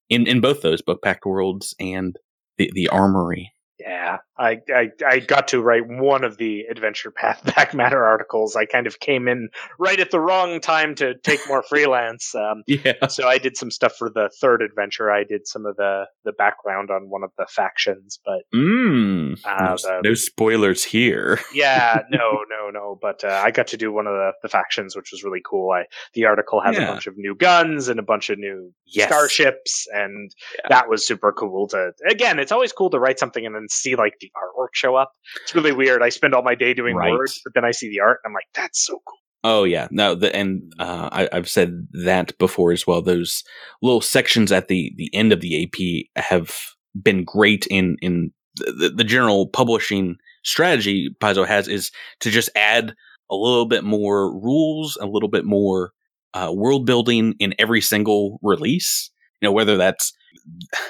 [0.09, 2.16] in in both those book Pact Worlds and
[2.59, 3.52] the the armory.
[3.78, 8.56] Yeah, I, I I got to write one of the Adventure Path Back Matter articles.
[8.56, 12.34] I kind of came in right at the wrong time to take more freelance.
[12.34, 13.08] Um, yeah.
[13.08, 15.10] So I did some stuff for the third adventure.
[15.10, 19.38] I did some of the the background on one of the factions, but Mm.
[19.44, 21.38] Uh, no, the- no spoilers here.
[21.54, 22.98] yeah, no, no, no.
[23.00, 25.70] But uh, I got to do one of the, the factions, which was really cool.
[25.72, 25.84] I
[26.14, 26.84] the article has Yeah.
[26.84, 29.08] a bunch of new guns and a bunch of new Yes.
[29.08, 30.30] starships, and
[30.68, 31.68] that was super cool.
[31.68, 35.10] To again, it's always cool to write something and see like the artwork show up.
[35.43, 36.02] It's really weird.
[36.02, 37.10] I spend all my day doing Right.
[37.10, 39.18] words, but then I see the art, and I'm like, that's so cool.
[39.44, 43.02] Oh yeah, no, the, and uh, I, I've said that before as well.
[43.02, 43.43] Those
[43.82, 46.55] little sections at the the end of the AP have
[47.01, 51.90] been great in in the, the, the general publishing strategy Paizo has is
[52.20, 52.94] to just add
[53.30, 55.93] a little bit more rules, a little bit more
[56.34, 59.10] uh, world building in every single release.
[59.40, 60.12] You know, whether that's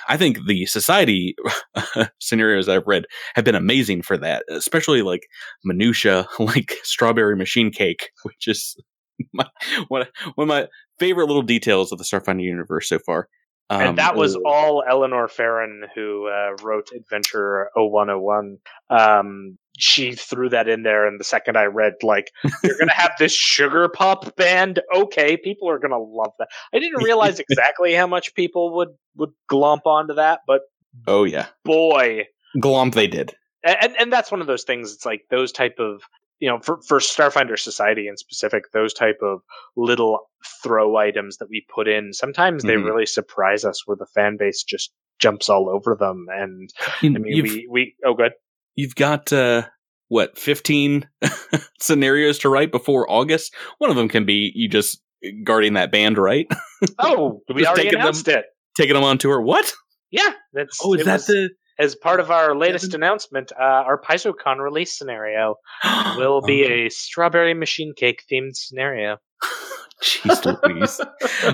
[0.08, 1.34] I think the society
[2.20, 3.04] scenarios I've read
[3.34, 5.26] have been amazing for that, especially like
[5.64, 8.76] minutia, like strawberry machine cake, which is
[9.32, 9.46] my,
[9.88, 10.68] one, one of my
[10.98, 13.28] favorite little details of the Starfinder universe so far.
[13.68, 18.58] Um, and that was all Eleanor Ferron, who uh, wrote Adventure 0101.
[18.90, 22.30] Um, she threw that in there, and the second I read, like,
[22.62, 24.80] you're going to have this sugar pop band.
[24.94, 26.48] Okay, people are going to love that.
[26.74, 30.62] I didn't realize exactly how much people would would glomp onto that, but
[31.06, 32.24] oh yeah, boy,
[32.58, 33.34] glomp they did.
[33.64, 34.92] and and that's one of those things.
[34.94, 36.02] It's like those type of
[36.38, 39.40] you know for for Starfinder Society in specific, those type of
[39.76, 40.20] little
[40.62, 42.12] throw items that we put in.
[42.12, 42.84] Sometimes they Mhm.
[42.84, 46.26] really surprise us, where the fan base just jumps all over them.
[46.30, 46.70] And
[47.02, 48.32] I mean, we we oh good.
[48.76, 49.62] You've got uh,
[50.08, 51.08] what fifteen
[51.80, 53.54] scenarios to write before August.
[53.78, 55.02] One of them can be you just
[55.44, 56.46] guarding that band, right?
[56.98, 58.44] Oh, we already taking them- announced it.
[58.76, 59.40] Taking them on tour.
[59.40, 59.72] What?
[60.10, 60.78] Yeah, that's.
[60.84, 61.50] Oh, is that was- the?
[61.78, 65.56] as part of our latest announcement, uh, our PaizoCon release scenario
[66.16, 69.16] will be a strawberry machine cake themed scenario.
[70.02, 71.00] Jeez Louise.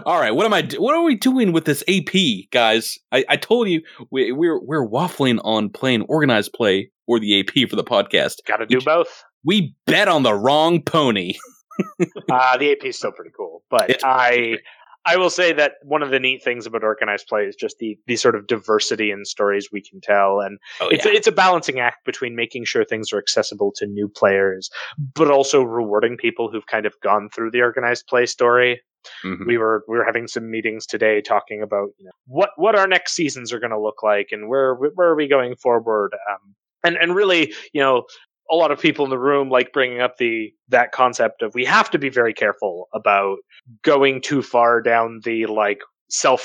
[0.05, 0.63] All right, what am I?
[0.63, 2.13] do- What are we doing with this AP,
[2.51, 2.99] guys?
[3.13, 7.69] I, I told you we, we're we're waffling on playing organized play or the AP
[7.69, 8.37] for the podcast.
[8.47, 9.25] Got to do both.
[9.45, 11.35] We bet on the wrong pony.
[12.31, 14.59] uh, the AP is still pretty cool, but I
[15.05, 17.99] I will say that one of the neat things about organized play is just the
[18.07, 21.13] the sort of diversity in stories we can tell, and Oh, it's yeah.
[21.13, 24.71] it's a balancing act between making sure things are accessible to new players,
[25.15, 28.81] but also rewarding people who've kind of gone through the organized play story.
[29.25, 29.47] Mhm.
[29.47, 32.87] We were we were having some meetings today talking about you know what what our
[32.87, 36.15] next seasons are going to look like and where where are we going forward.
[36.31, 36.55] Um,
[36.85, 38.05] and and really you know
[38.53, 41.65] a lot of people in the room like bringing up the that concept of we
[41.65, 43.39] have to be very careful about
[43.83, 45.81] going too far down the like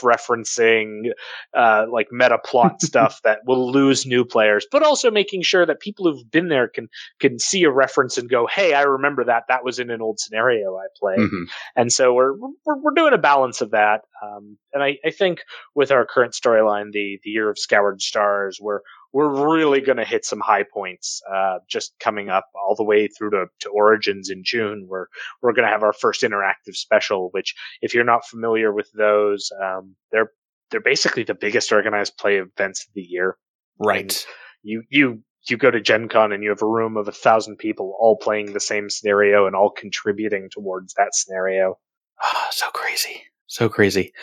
[0.07, 1.11] self-referencing
[1.53, 5.79] uh like meta plot stuff that will lose new players but also making sure that
[5.79, 6.87] people who've been there can
[7.19, 10.19] can see a reference and go hey i remember that that was in an old
[10.19, 11.45] scenario i played Mhm.
[11.75, 12.33] and so we're
[12.65, 15.39] we're, we're doing a balance of that um, and I, I think
[15.75, 18.79] with our current storyline the the year of scoured stars we're
[19.13, 23.07] we're really going to hit some high points uh, just coming up all the way
[23.07, 25.07] through to, to origins in june where
[25.41, 29.51] we're going to have our first interactive special which if you're not familiar with those
[29.63, 30.31] um, they're
[30.69, 33.37] they're basically the biggest organized play events of the year
[33.79, 34.25] Right.
[34.63, 37.57] you you you go to Gen Con and you have a room of a thousand
[37.57, 41.77] people all playing the same scenario and all contributing towards that scenario.
[42.21, 44.13] Ah, so crazy, so crazy.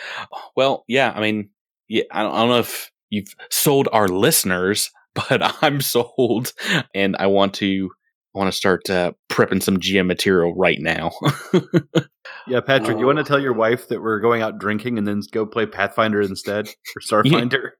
[0.57, 1.51] Well, yeah, I mean,
[1.89, 6.53] yeah, I don't, I don't know if you've sold our listeners, but I'm sold,
[6.95, 7.91] and I want to
[8.35, 11.13] I want to start uh, prepping some GM material right now.
[12.47, 15.23] Yeah, Patrick, you want to tell your wife that we're going out drinking and then
[15.33, 17.71] go play Pathfinder instead or Starfinder?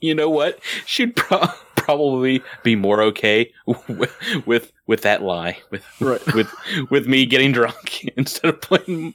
[0.00, 0.60] you know what?
[0.86, 3.52] She'd pro- probably be more okay
[3.88, 4.14] with
[4.46, 6.54] with, with that lie, with with
[6.90, 9.14] with me getting drunk instead of playing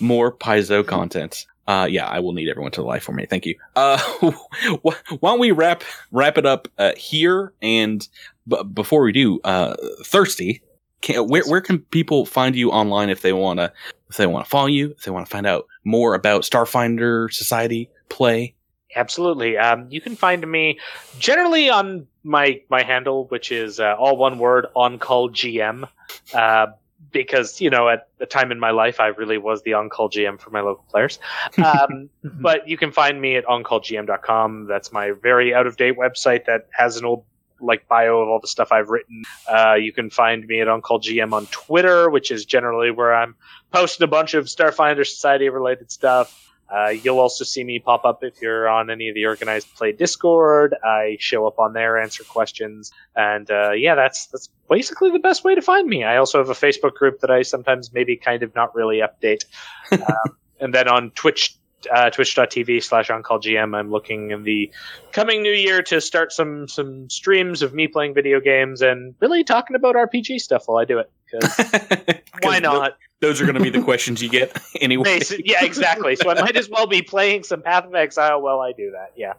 [0.00, 1.46] more Paizo content.
[1.66, 3.26] Uh, yeah, I will need everyone to lie for me.
[3.26, 3.56] Thank you.
[3.76, 3.98] Uh,
[4.82, 7.52] why don't we wrap wrap it up uh, here?
[7.62, 8.06] And
[8.48, 10.62] b- before we do, uh, Thursty.
[11.02, 13.72] Can, where where can people find you online if they want to
[14.08, 17.32] if they want to follow you if they want to find out more about Starfinder
[17.32, 18.54] Society play?
[18.94, 19.56] Absolutely.
[19.56, 20.78] Um, you can find me
[21.18, 25.88] generally on my my handle, which is uh, all one word on call GM.
[26.34, 26.66] Uh,
[27.12, 30.08] because you know, at the time in my life, I really was the on call
[30.08, 31.18] GM for my local players.
[31.62, 34.66] Um, but you can find me at oncallgm.com.
[34.66, 37.24] That's my very out of date website that has an old
[37.62, 39.22] like bio of all the stuff I've written.
[39.48, 43.36] Uh, you can find me at OnCallGM on Twitter, which is generally where I'm
[43.72, 46.51] posting a bunch of Starfinder Society related stuff.
[46.72, 49.92] Uh, you'll also see me pop up if you're on any of the organized play
[49.92, 50.74] Discord.
[50.82, 55.44] I show up on there, answer questions, and uh, yeah, that's that's basically the best
[55.44, 56.02] way to find me.
[56.04, 59.44] I also have a Facebook group that I sometimes maybe kind of not really update,
[59.92, 61.56] um, and then on Twitch.
[61.90, 64.70] Uh, twitch.tv slash oncallgm i'm looking in the
[65.12, 69.42] coming new year to start some some streams of me playing video games and really
[69.44, 73.62] talking about rpg stuff while i do it 'cause why not Those are going to
[73.62, 75.20] be the questions you get anyway.
[75.44, 76.16] Yeah, exactly.
[76.16, 79.12] So I might as well be playing some Path of Exile while I do that.
[79.16, 79.34] Yeah.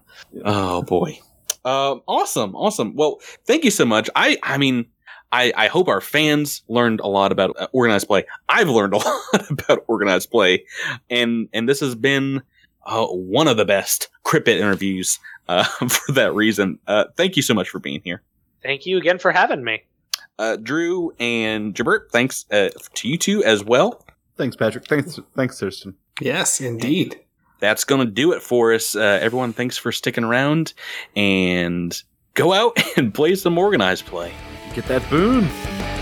[0.45, 1.19] Oh boy.
[1.65, 2.95] Um, awesome, awesome.
[2.95, 4.09] Well, thank you so much.
[4.15, 4.85] I, I mean,
[5.33, 8.23] I, I hope our fans learned a lot about uh, organized play.
[8.47, 8.97] I've learned a
[9.33, 10.63] lot about organized play,
[11.09, 12.43] and and this has been
[12.85, 15.19] uh, one of the best Crit Bit interviews
[15.49, 16.79] uh, for that reason.
[16.87, 18.21] Uh, thank you so much for being here,
[18.61, 19.83] Thank you again for having me.
[20.39, 22.11] uh, Drew and Jabert.
[22.11, 24.05] Thanks uh, to you two as well.
[24.37, 24.85] Thanks, Patrick.
[24.87, 25.95] Thanks, thanks, Thurston.
[26.21, 27.19] Yes, indeed.
[27.59, 28.95] That's going to do it for us.
[28.95, 30.73] Uh, everyone, thanks for sticking around
[31.15, 32.01] and
[32.33, 34.31] go out and play some organized play.
[34.73, 35.92] Get that boon.